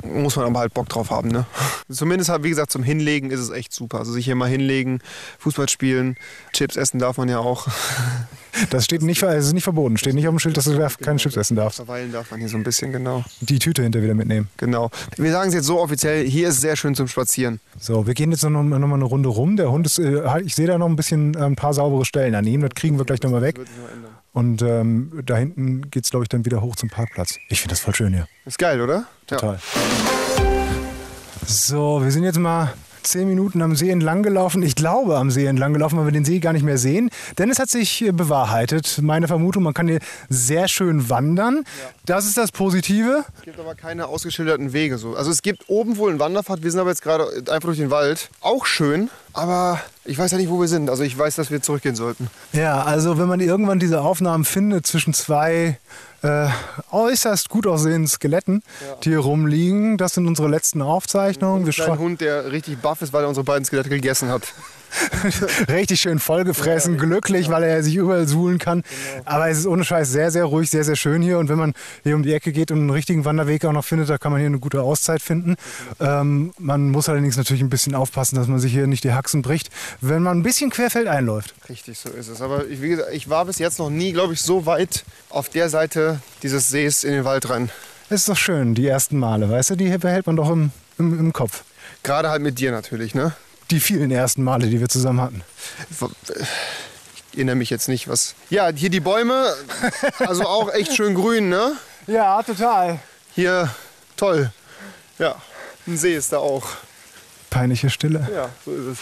muss 0.03 0.37
man 0.37 0.47
aber 0.47 0.61
halt 0.61 0.73
Bock 0.75 0.89
drauf 0.89 1.11
haben, 1.11 1.29
ne? 1.29 1.47
Zumindest 1.91 2.31
halt, 2.31 2.45
wie 2.45 2.51
gesagt, 2.51 2.71
zum 2.71 2.83
Hinlegen 2.83 3.31
ist 3.31 3.41
es 3.41 3.51
echt 3.51 3.73
super. 3.73 3.99
Also 3.99 4.13
sich 4.13 4.25
hier 4.25 4.35
mal 4.37 4.49
hinlegen, 4.49 5.01
Fußball 5.39 5.69
spielen, 5.69 6.17
Chips 6.53 6.77
essen 6.77 6.99
darf 6.99 7.19
man 7.19 7.29
ja 7.29 7.39
auch. 7.39 7.67
Das 8.71 8.85
steht 8.85 9.03
nicht, 9.03 9.23
es 9.23 9.47
ist 9.47 9.53
nicht 9.53 9.63
verboten. 9.63 9.97
Steht 9.97 10.15
nicht 10.15 10.27
auf 10.27 10.35
dem 10.35 10.41
Schild, 10.41 10.57
dass 10.57 10.65
du 10.65 10.77
da 10.77 10.89
keine 10.89 11.19
Chips 11.19 11.37
essen 11.37 11.57
darfst. 11.57 11.77
Verweilen 11.77 12.11
darf 12.11 12.33
man 12.33 12.41
hier 12.41 12.49
so 12.49 12.57
ein 12.57 12.65
bisschen, 12.65 12.91
genau. 12.93 13.25
Die 13.41 13.61
Tüte 13.61 13.81
hinter 13.85 14.03
wieder 14.03 14.15
mitnehmen. 14.15 14.49
Genau. 14.57 14.91
Wir 15.17 15.31
sagen 15.31 15.49
es 15.51 15.55
jetzt 15.55 15.67
so 15.67 15.81
offiziell, 15.81 16.29
hier 16.29 16.49
ist 16.49 16.57
es 16.57 16.61
sehr 16.61 16.75
schön 16.75 16.97
zum 16.97 17.07
Spazieren. 17.07 17.61
So, 17.79 18.09
wir 18.09 18.15
gehen 18.15 18.33
jetzt 18.33 18.43
noch, 18.43 18.51
noch 18.51 18.63
mal 18.65 18.95
eine 18.97 19.05
Runde 19.05 19.29
rum. 19.29 19.57
Der 19.57 19.71
Hund 19.71 19.87
ist, 19.87 20.01
äh, 20.01 20.23
halt- 20.27 20.47
ich 20.47 20.57
sehe 20.57 20.67
da 20.67 20.79
noch 20.79 20.89
ein 20.89 20.97
bisschen 20.97 21.35
äh, 21.35 21.45
ein 21.45 21.55
paar 21.55 21.75
saubere 21.75 22.05
Stellen 22.05 22.35
an 22.35 22.45
ihm. 22.45 22.61
Das 22.61 22.71
kriegen 22.75 22.99
wir 22.99 23.05
gleich 23.05 23.23
nochmal 23.23 23.43
weg. 23.43 23.55
Und 24.33 24.63
ähm, 24.63 25.23
da 25.25 25.37
hinten 25.37 25.91
geht 25.91 26.05
es, 26.05 26.11
glaube 26.11 26.25
ich, 26.25 26.29
dann 26.29 26.45
wieder 26.45 26.61
hoch 26.61 26.77
zum 26.77 26.89
Parkplatz. 26.89 27.39
Ich 27.49 27.61
finde 27.61 27.73
das 27.73 27.81
voll 27.81 27.95
schön 27.95 28.13
hier. 28.13 28.29
Ist 28.47 28.59
geil, 28.59 28.81
oder? 28.81 29.07
Total. 29.27 29.59
So, 31.47 32.03
wir 32.03 32.13
sind 32.13 32.23
jetzt 32.23 32.39
mal 32.39 32.73
zehn 33.03 33.29
Minuten 33.29 33.63
am 33.63 33.77
See 33.77 33.91
entlang 33.91 34.23
gelaufen. 34.23 34.63
Ich 34.63 34.75
glaube 34.75 35.17
am 35.17 35.31
See 35.31 35.47
entlang 35.47 35.73
gelaufen, 35.73 35.99
weil 35.99 36.07
wir 36.07 36.13
den 36.13 36.25
See 36.25 36.39
gar 36.39 36.53
nicht 36.53 36.65
mehr 36.65 36.79
sehen. 36.79 37.11
Denn 37.39 37.51
es 37.51 37.59
hat 37.59 37.69
sich 37.69 38.03
äh, 38.03 38.13
bewahrheitet. 38.13 38.99
Meine 39.03 39.29
Vermutung, 39.29 39.63
man 39.63 39.75
kann 39.75 39.89
hier 39.89 40.01
sehr 40.29 40.69
schön 40.69 41.09
wandern. 41.11 41.65
Das 42.07 42.27
ist 42.27 42.37
das 42.37 42.53
Positive. 42.53 43.25
Es 43.39 43.43
gibt 43.43 43.59
aber 43.59 43.75
keine 43.75 44.07
ausgeschilderten 44.07 44.73
Wege. 44.73 44.99
So. 44.99 45.15
Also 45.15 45.31
es 45.31 45.43
gibt 45.43 45.69
oben 45.69 45.97
wohl 45.97 46.11
einen 46.11 46.19
Wanderpfad. 46.19 46.63
Wir 46.63 46.71
sind 46.71 46.81
aber 46.81 46.91
jetzt 46.91 47.03
gerade 47.03 47.25
einfach 47.51 47.69
durch 47.69 47.79
den 47.79 47.91
Wald. 47.91 48.31
Auch 48.41 48.67
schön. 48.67 49.11
Aber 49.33 49.81
ich 50.05 50.19
weiß 50.19 50.33
ja 50.33 50.39
nicht, 50.39 50.51
wo 50.51 50.61
wir 50.61 50.69
sind. 50.69 50.91
Also 50.91 51.03
ich 51.03 51.17
weiß, 51.17 51.37
dass 51.37 51.51
wir 51.51 51.63
zurückgehen 51.63 51.95
sollten. 51.95 52.29
Ja, 52.53 52.83
also 52.83 53.19
wenn 53.19 53.29
man 53.29 53.41
irgendwann 53.41 53.79
diese 53.79 54.01
Aufnahmen 54.01 54.45
findet 54.45 54.87
zwischen 54.87 55.15
zwei 55.15 55.79
äh, 56.23 56.49
äußerst 56.91 57.49
gut 57.49 57.67
aussehenden 57.67 58.09
Skeletten, 58.09 58.63
die 59.05 59.11
hier 59.11 59.21
rumliegen, 59.21 59.97
das 59.97 60.15
sind 60.15 60.27
unsere 60.27 60.49
letzten 60.49 60.83
Aufzeichnungen. 60.83 61.65
Ein 61.93 61.99
Hund, 61.99 62.21
der 62.21 62.53
richtig 62.53 62.79
baff 62.79 63.03
ist, 63.03 63.13
weil 63.13 63.25
er 63.25 63.29
unsere 63.29 63.45
beiden 63.45 63.65
Skelette 63.65 63.89
gegessen 63.89 64.29
hat. 64.29 64.53
richtig 65.69 66.01
schön 66.01 66.19
vollgefressen, 66.19 66.99
glücklich, 66.99 67.49
weil 67.49 67.63
er 67.63 67.83
sich 67.83 67.97
überall 67.97 68.27
suhlen 68.27 68.59
kann. 68.59 68.83
Aber 69.25 69.49
es 69.49 69.59
ist 69.59 69.67
ohne 69.67 69.85
Scheiß 69.85 70.11
sehr, 70.11 70.31
sehr 70.31 70.45
ruhig, 70.45 70.71
sehr, 70.71 70.85
sehr 70.85 70.97
schön 70.97 71.23
hier. 71.23 71.39
Und 71.39 71.49
wenn 71.49 71.59
man 71.59 71.75
hier 72.03 72.17
um 72.17 72.23
die 72.23 72.33
Ecke 72.33 72.53
geht 72.53 72.71
und 72.71 72.79
einen 72.79 72.91
richtigen 72.91 73.25
Wanderweg 73.25 73.65
auch 73.65 73.73
noch 73.73 73.85
findet, 73.85 74.09
da 74.11 74.19
kann 74.19 74.33
man 74.33 74.41
hier 74.41 74.49
eine 74.49 74.59
gute 74.59 74.83
Auszeit 74.83 75.23
finden. 75.23 75.57
Ähm, 76.01 76.53
man 76.59 76.91
muss 76.91 77.09
allerdings 77.09 77.37
natürlich 77.37 77.63
ein 77.63 77.71
bisschen 77.71 77.95
aufpassen, 77.95 78.37
dass 78.37 78.49
man 78.49 78.59
sich 78.59 78.73
hier 78.73 78.87
nicht 78.87 79.05
die 79.05 79.13
Haxen 79.13 79.43
bricht, 79.43 79.71
wenn 80.01 80.23
man 80.23 80.39
ein 80.39 80.43
bisschen 80.43 80.71
querfeld 80.71 81.07
einläuft. 81.07 81.55
Richtig, 81.69 81.99
so 81.99 82.11
ist 82.11 82.29
es. 82.29 82.41
Aber 82.41 82.67
ich, 82.67 82.83
wie 82.83 82.91
gesagt, 82.91 83.11
ich 83.13 83.29
war 83.29 83.45
bis 83.45 83.59
jetzt 83.59 83.79
noch 83.79 83.91
nie, 83.91 84.13
glaube 84.13 84.35
ich, 84.35 84.41
so 84.41 84.67
weit 84.67 85.05
auf 85.29 85.49
der 85.49 85.69
Seite 85.69 86.21
dieses 86.43 86.69
Sees 86.69 87.05
in 87.05 87.13
den 87.13 87.25
Wald 87.25 87.49
rein. 87.49 87.71
Es 88.09 88.23
ist 88.23 88.29
doch 88.29 88.37
schön, 88.37 88.75
die 88.75 88.89
ersten 88.89 89.19
Male, 89.19 89.49
weißt 89.49 89.71
du, 89.71 89.77
die 89.77 89.97
behält 89.97 90.27
man 90.27 90.35
doch 90.35 90.51
im, 90.51 90.73
im, 90.99 91.19
im 91.19 91.33
Kopf. 91.33 91.63
Gerade 92.03 92.31
halt 92.31 92.43
mit 92.43 92.59
dir 92.59 92.73
natürlich, 92.73 93.15
ne? 93.15 93.35
Die 93.71 93.81
vielen 93.81 94.11
ersten 94.11 94.43
Male, 94.43 94.67
die 94.67 94.81
wir 94.81 94.89
zusammen 94.89 95.21
hatten. 95.21 95.43
Ich 95.91 97.37
erinnere 97.39 97.57
mich 97.57 97.71
jetzt 97.71 97.89
nicht, 97.89 98.09
was. 98.09 98.35
Ja, 98.49 98.71
hier 98.75 98.91
die 98.91 99.01
Bäume, 99.01 99.55
also 100.19 100.45
auch 100.45 100.73
echt 100.73 100.97
schön 100.97 101.15
grün, 101.15 101.49
ne? 101.49 101.73
Ja, 102.07 102.43
total. 102.43 102.99
Hier, 103.35 103.71
toll. 104.17 104.53
Ja, 105.19 105.37
ein 105.87 105.97
See 105.97 106.17
ist 106.17 106.33
da 106.33 106.39
auch. 106.39 106.67
Peinliche 107.51 107.91
Stille. 107.91 108.29
Ja, 108.35 108.49
so 108.65 108.73
ist 108.73 108.99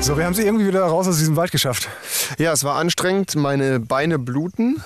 es. 0.00 0.06
So, 0.06 0.16
wir 0.16 0.24
haben 0.24 0.34
sie 0.34 0.44
irgendwie 0.44 0.66
wieder 0.66 0.82
raus 0.84 1.08
aus 1.08 1.18
diesem 1.18 1.36
Wald 1.36 1.50
geschafft. 1.50 1.88
Ja, 2.38 2.52
es 2.52 2.64
war 2.64 2.76
anstrengend. 2.76 3.34
Meine 3.34 3.80
Beine 3.80 4.18
bluten 4.18 4.82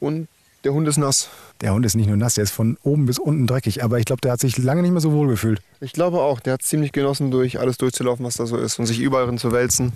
und 0.00 0.28
der 0.64 0.72
Hund 0.72 0.86
ist 0.88 0.96
nass. 0.96 1.28
Der 1.60 1.72
Hund 1.72 1.86
ist 1.86 1.94
nicht 1.94 2.08
nur 2.08 2.16
nass, 2.16 2.34
der 2.34 2.44
ist 2.44 2.50
von 2.50 2.76
oben 2.82 3.06
bis 3.06 3.18
unten 3.18 3.46
dreckig. 3.46 3.82
Aber 3.84 3.98
ich 3.98 4.04
glaube, 4.04 4.20
der 4.20 4.32
hat 4.32 4.40
sich 4.40 4.58
lange 4.58 4.82
nicht 4.82 4.90
mehr 4.90 5.00
so 5.00 5.12
wohl 5.12 5.28
gefühlt. 5.28 5.62
Ich 5.80 5.92
glaube 5.92 6.20
auch, 6.20 6.40
der 6.40 6.54
hat 6.54 6.62
ziemlich 6.62 6.92
genossen, 6.92 7.30
durch 7.30 7.58
alles 7.60 7.78
durchzulaufen, 7.78 8.24
was 8.24 8.34
da 8.36 8.46
so 8.46 8.56
ist 8.56 8.78
und 8.78 8.86
sich 8.86 8.98
überall 9.00 9.26
drin 9.26 9.38
zu 9.38 9.52
wälzen. 9.52 9.92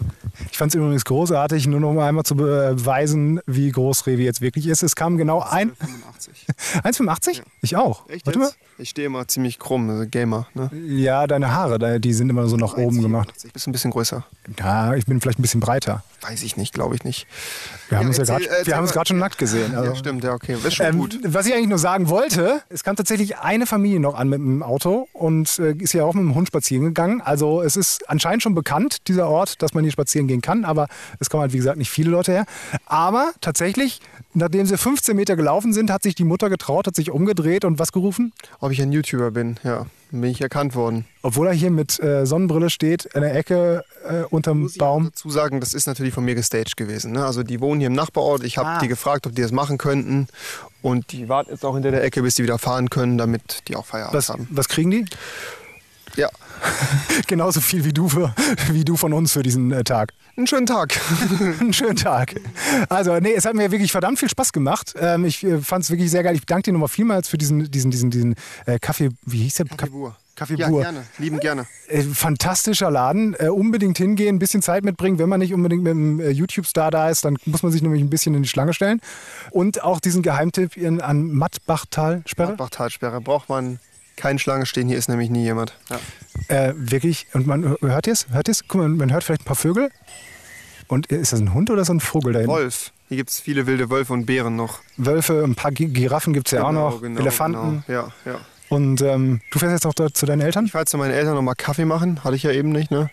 Ich 0.50 0.56
fand 0.58 0.70
es 0.72 0.76
übrigens 0.76 1.04
großartig, 1.04 1.66
nur 1.66 1.80
noch 1.80 1.92
mal 1.92 2.08
einmal 2.08 2.24
zu 2.24 2.36
beweisen, 2.36 3.40
wie 3.46 3.70
groß 3.70 4.06
Revi 4.06 4.24
jetzt 4.24 4.40
wirklich 4.40 4.66
ist. 4.66 4.82
Es 4.82 4.94
kam 4.96 5.16
genau 5.18 5.40
ein. 5.40 5.72
1,85? 6.84 7.42
Ich 7.60 7.74
auch. 7.76 8.08
Echt 8.08 8.24
Warte 8.24 8.38
mal. 8.38 8.50
Ich 8.78 8.90
stehe 8.90 9.06
immer 9.06 9.26
ziemlich 9.26 9.58
krumm, 9.58 9.90
also 9.90 10.06
Gamer. 10.08 10.46
Ne? 10.54 10.70
Ja, 10.86 11.26
deine 11.26 11.52
Haare, 11.52 11.98
die 11.98 12.12
sind 12.12 12.30
immer 12.30 12.46
so 12.46 12.56
nach 12.56 12.76
oben 12.76 13.02
gemacht. 13.02 13.32
Ich 13.44 13.52
bist 13.52 13.66
ein 13.66 13.72
bisschen 13.72 13.90
größer. 13.90 14.24
Ja, 14.60 14.94
ich 14.94 15.04
bin 15.06 15.20
vielleicht 15.20 15.40
ein 15.40 15.42
bisschen 15.42 15.60
breiter. 15.60 16.04
Weiß 16.20 16.44
ich 16.44 16.56
nicht, 16.56 16.72
glaube 16.72 16.94
ich 16.94 17.02
nicht. 17.02 17.26
Wir 17.88 17.98
haben 17.98 18.04
Ja, 18.04 18.08
uns 18.10 18.18
ja 18.18 18.24
gerade 18.38 18.44
haben 18.76 18.82
uns 18.82 18.90
mal. 18.90 18.94
gerade 18.94 19.08
schon 19.08 19.18
nackt 19.18 19.38
gesehen. 19.38 19.74
Also. 19.74 19.90
Ja, 19.90 19.96
stimmt, 19.96 20.22
ja, 20.22 20.32
okay. 20.34 20.56
Ist 20.64 20.74
schon 20.76 20.86
Ähm, 20.86 20.98
gut. 20.98 21.18
was 21.24 21.47
ich 21.48 21.54
eigentlich 21.54 21.68
nur 21.68 21.78
sagen 21.78 22.08
wollte, 22.08 22.62
es 22.68 22.84
kam 22.84 22.96
tatsächlich 22.96 23.38
eine 23.38 23.66
Familie 23.66 24.00
noch 24.00 24.14
an 24.18 24.28
mit 24.28 24.38
dem 24.38 24.62
Auto 24.62 25.08
und 25.12 25.58
äh, 25.58 25.72
ist 25.72 25.92
ja 25.94 26.04
auch 26.04 26.14
mit 26.14 26.22
dem 26.22 26.34
Hund 26.34 26.48
spazieren 26.48 26.84
gegangen. 26.84 27.20
Also 27.20 27.62
es 27.62 27.76
ist 27.76 28.08
anscheinend 28.08 28.42
schon 28.42 28.54
bekannt, 28.54 29.08
dieser 29.08 29.28
Ort, 29.28 29.60
dass 29.62 29.74
man 29.74 29.82
hier 29.84 29.92
spazieren 29.92 30.28
gehen 30.28 30.40
kann, 30.42 30.64
aber 30.64 30.88
es 31.20 31.28
kommen 31.30 31.40
halt, 31.42 31.52
wie 31.52 31.58
gesagt, 31.58 31.78
nicht 31.78 31.90
viele 31.90 32.10
Leute 32.10 32.32
her. 32.32 32.46
Aber 32.86 33.32
tatsächlich, 33.40 34.00
nachdem 34.34 34.66
sie 34.66 34.76
15 34.78 35.16
Meter 35.16 35.36
gelaufen 35.36 35.72
sind, 35.72 35.90
hat 35.90 36.02
sich 36.02 36.14
die 36.14 36.24
Mutter 36.24 36.48
getraut, 36.50 36.86
hat 36.86 36.94
sich 36.96 37.10
umgedreht 37.10 37.64
und 37.64 37.78
was 37.78 37.92
gerufen? 37.92 38.32
Ob 38.60 38.70
ich 38.70 38.80
ein 38.80 38.92
YouTuber 38.92 39.30
bin, 39.30 39.56
ja. 39.64 39.86
Dann 40.10 40.22
bin 40.22 40.30
ich 40.30 40.40
erkannt 40.40 40.74
worden. 40.74 41.04
Obwohl 41.20 41.48
er 41.48 41.52
hier 41.52 41.70
mit 41.70 42.00
äh, 42.02 42.24
Sonnenbrille 42.24 42.70
steht, 42.70 43.04
in 43.14 43.20
der 43.20 43.34
Ecke 43.36 43.84
äh, 44.08 44.22
unterm 44.30 44.60
Muss 44.62 44.72
ich 44.72 44.78
Baum. 44.78 45.04
dazu 45.10 45.28
sagen, 45.28 45.60
das 45.60 45.74
ist 45.74 45.86
natürlich 45.86 46.14
von 46.14 46.24
mir 46.24 46.34
gestaged 46.34 46.78
gewesen. 46.78 47.12
Ne? 47.12 47.26
Also 47.26 47.42
die 47.42 47.60
wohnen 47.60 47.80
hier 47.80 47.88
im 47.88 47.92
Nachbarort. 47.92 48.42
Ich 48.42 48.56
habe 48.56 48.68
Ah. 48.70 48.78
die 48.78 48.88
gefragt, 48.88 49.26
ob 49.26 49.34
die 49.34 49.42
das 49.42 49.52
machen 49.52 49.76
könnten. 49.76 50.26
Und 50.82 51.12
die 51.12 51.28
warten 51.28 51.50
jetzt 51.50 51.64
auch 51.64 51.74
hinter 51.74 51.90
der 51.90 52.04
Ecke, 52.04 52.22
bis 52.22 52.36
die 52.36 52.42
wieder 52.42 52.58
fahren 52.58 52.88
können, 52.90 53.18
damit 53.18 53.68
die 53.68 53.76
auch 53.76 53.86
Feierabend 53.86 54.14
Was, 54.14 54.28
haben. 54.28 54.46
was 54.50 54.68
kriegen 54.68 54.90
die? 54.90 55.04
Ja, 56.16 56.28
Genauso 57.26 57.60
viel 57.60 57.84
wie 57.84 57.92
du, 57.92 58.08
für, 58.08 58.34
wie 58.70 58.84
du 58.84 58.96
von 58.96 59.12
uns 59.12 59.32
für 59.32 59.42
diesen 59.42 59.72
äh, 59.72 59.84
Tag. 59.84 60.12
einen 60.36 60.46
schönen 60.46 60.66
Tag. 60.66 60.98
Einen 61.60 61.72
schönen 61.72 61.96
Tag. 61.96 62.34
Also, 62.88 63.18
nee, 63.18 63.32
es 63.34 63.44
hat 63.44 63.54
mir 63.54 63.70
wirklich 63.70 63.92
verdammt 63.92 64.18
viel 64.18 64.28
Spaß 64.28 64.52
gemacht. 64.52 64.94
Ähm, 64.98 65.24
ich 65.24 65.44
äh, 65.44 65.60
fand 65.60 65.84
es 65.84 65.90
wirklich 65.90 66.10
sehr 66.10 66.22
geil. 66.22 66.34
Ich 66.34 66.46
danke 66.46 66.64
dir 66.64 66.72
nochmal 66.72 66.88
vielmals 66.88 67.28
für 67.28 67.38
diesen, 67.38 67.70
diesen, 67.70 67.90
diesen, 67.90 68.10
diesen 68.10 68.34
äh, 68.66 68.78
Kaffee, 68.78 69.10
wie 69.24 69.42
hieß 69.42 69.54
der? 69.54 69.66
Kaffeebur. 69.66 70.16
Kaffee 70.38 70.54
Ja, 70.54 70.68
Bur. 70.68 70.82
gerne. 70.82 71.02
Lieben 71.18 71.40
gerne. 71.40 71.66
Äh, 71.88 72.02
fantastischer 72.02 72.90
Laden. 72.90 73.34
Äh, 73.38 73.48
unbedingt 73.48 73.98
hingehen, 73.98 74.36
ein 74.36 74.38
bisschen 74.38 74.62
Zeit 74.62 74.84
mitbringen. 74.84 75.18
Wenn 75.18 75.28
man 75.28 75.40
nicht 75.40 75.52
unbedingt 75.52 75.82
mit 75.82 75.90
einem 75.90 76.20
äh, 76.20 76.30
YouTube-Star 76.30 76.90
da 76.90 77.10
ist, 77.10 77.24
dann 77.24 77.36
muss 77.44 77.62
man 77.62 77.72
sich 77.72 77.82
nämlich 77.82 78.00
ein 78.02 78.08
bisschen 78.10 78.34
in 78.34 78.42
die 78.42 78.48
Schlange 78.48 78.72
stellen. 78.72 79.00
Und 79.50 79.82
auch 79.82 79.98
diesen 80.00 80.22
Geheimtipp 80.22 80.76
in, 80.76 81.00
an 81.00 81.32
Mattbachtal-Sperre. 81.32 82.54
Bachtalsperre 82.56 83.20
braucht 83.20 83.48
man 83.48 83.80
keine 84.16 84.38
Schlange 84.38 84.66
stehen. 84.66 84.88
Hier 84.88 84.96
ist 84.98 85.08
nämlich 85.08 85.28
nie 85.30 85.42
jemand. 85.42 85.76
Ja. 85.90 85.98
Äh, 86.68 86.74
wirklich. 86.76 87.26
Und 87.34 87.46
man 87.46 87.76
hört 87.80 88.06
es? 88.08 88.26
Hört 88.30 88.48
ihr 88.48 88.52
es? 88.52 88.66
Guck 88.68 88.80
mal, 88.80 88.88
man 88.88 89.12
hört 89.12 89.24
vielleicht 89.24 89.42
ein 89.42 89.44
paar 89.46 89.56
Vögel. 89.56 89.90
Und 90.86 91.06
ist 91.08 91.32
das 91.32 91.40
ein 91.40 91.52
Hund 91.52 91.70
oder 91.70 91.84
so 91.84 91.92
ein 91.92 92.00
Vogel 92.00 92.32
da 92.32 92.38
hinten? 92.38 92.52
Wolf. 92.52 92.92
Hier 93.08 93.16
gibt 93.18 93.30
es 93.30 93.40
viele 93.40 93.66
wilde 93.66 93.90
Wölfe 93.90 94.12
und 94.12 94.26
Bären 94.26 94.56
noch. 94.56 94.80
Wölfe, 94.96 95.42
ein 95.44 95.54
paar 95.54 95.70
Gi- 95.72 95.88
Giraffen 95.88 96.32
gibt 96.32 96.48
es 96.48 96.52
ja 96.52 96.64
auch 96.64 96.72
noch. 96.72 97.02
Elefanten. 97.02 97.82
Genau. 97.86 98.08
Ja, 98.24 98.32
ja. 98.32 98.40
Und 98.68 99.00
ähm, 99.00 99.40
du 99.50 99.58
fährst 99.58 99.72
jetzt 99.72 99.86
auch 99.86 99.94
dort 99.94 100.16
zu 100.16 100.26
deinen 100.26 100.40
Eltern? 100.40 100.66
Ich 100.66 100.72
fahre 100.72 100.84
zu 100.84 100.98
meinen 100.98 101.12
Eltern 101.12 101.34
nochmal 101.34 101.54
Kaffee 101.56 101.84
machen. 101.84 102.22
Hatte 102.24 102.36
ich 102.36 102.42
ja 102.42 102.52
eben 102.52 102.70
nicht, 102.70 102.90
ne? 102.90 103.10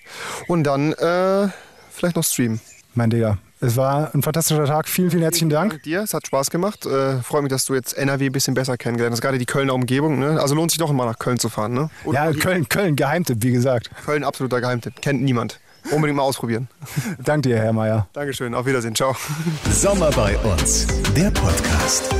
Und 0.47 0.63
dann 0.63 0.93
äh, 0.93 1.47
vielleicht 1.91 2.15
noch 2.15 2.23
streamen. 2.23 2.59
Mein 2.93 3.09
Digga, 3.09 3.37
es 3.61 3.77
war 3.77 4.13
ein 4.13 4.21
fantastischer 4.21 4.65
Tag. 4.65 4.87
Vielen, 4.87 5.11
vielen 5.11 5.23
herzlichen 5.23 5.49
Dank. 5.49 5.71
Dank 5.71 5.83
dir, 5.83 6.01
es 6.01 6.13
hat 6.13 6.27
Spaß 6.27 6.49
gemacht. 6.49 6.85
Äh, 6.85 7.21
Freue 7.21 7.41
mich, 7.41 7.49
dass 7.49 7.65
du 7.65 7.73
jetzt 7.73 7.97
NRW 7.97 8.27
ein 8.27 8.31
bisschen 8.31 8.53
besser 8.53 8.77
kennengelernt 8.77 9.13
hast. 9.13 9.21
Gerade 9.21 9.37
die 9.37 9.45
Kölner 9.45 9.73
Umgebung. 9.73 10.19
Ne? 10.19 10.39
Also 10.39 10.55
lohnt 10.55 10.71
sich 10.71 10.77
doch 10.77 10.89
immer 10.89 11.05
nach 11.05 11.19
Köln 11.19 11.39
zu 11.39 11.49
fahren. 11.49 11.73
Ne? 11.73 11.89
Ja, 12.11 12.31
Köln, 12.33 12.69
Köln, 12.69 12.95
Geheimtipp, 12.95 13.37
wie 13.41 13.51
gesagt. 13.51 13.89
Köln, 14.05 14.23
absoluter 14.23 14.61
Geheimtipp. 14.61 15.01
Kennt 15.01 15.21
niemand. 15.21 15.59
Unbedingt 15.91 16.17
mal 16.17 16.23
ausprobieren. 16.23 16.67
Dank 17.23 17.43
dir, 17.43 17.57
Herr 17.57 17.73
Meier. 17.73 18.07
Dankeschön. 18.13 18.53
Auf 18.55 18.65
Wiedersehen. 18.65 18.95
Ciao. 18.95 19.15
Sommer 19.71 20.09
bei 20.11 20.37
uns, 20.37 20.87
der 21.15 21.31
Podcast. 21.31 22.13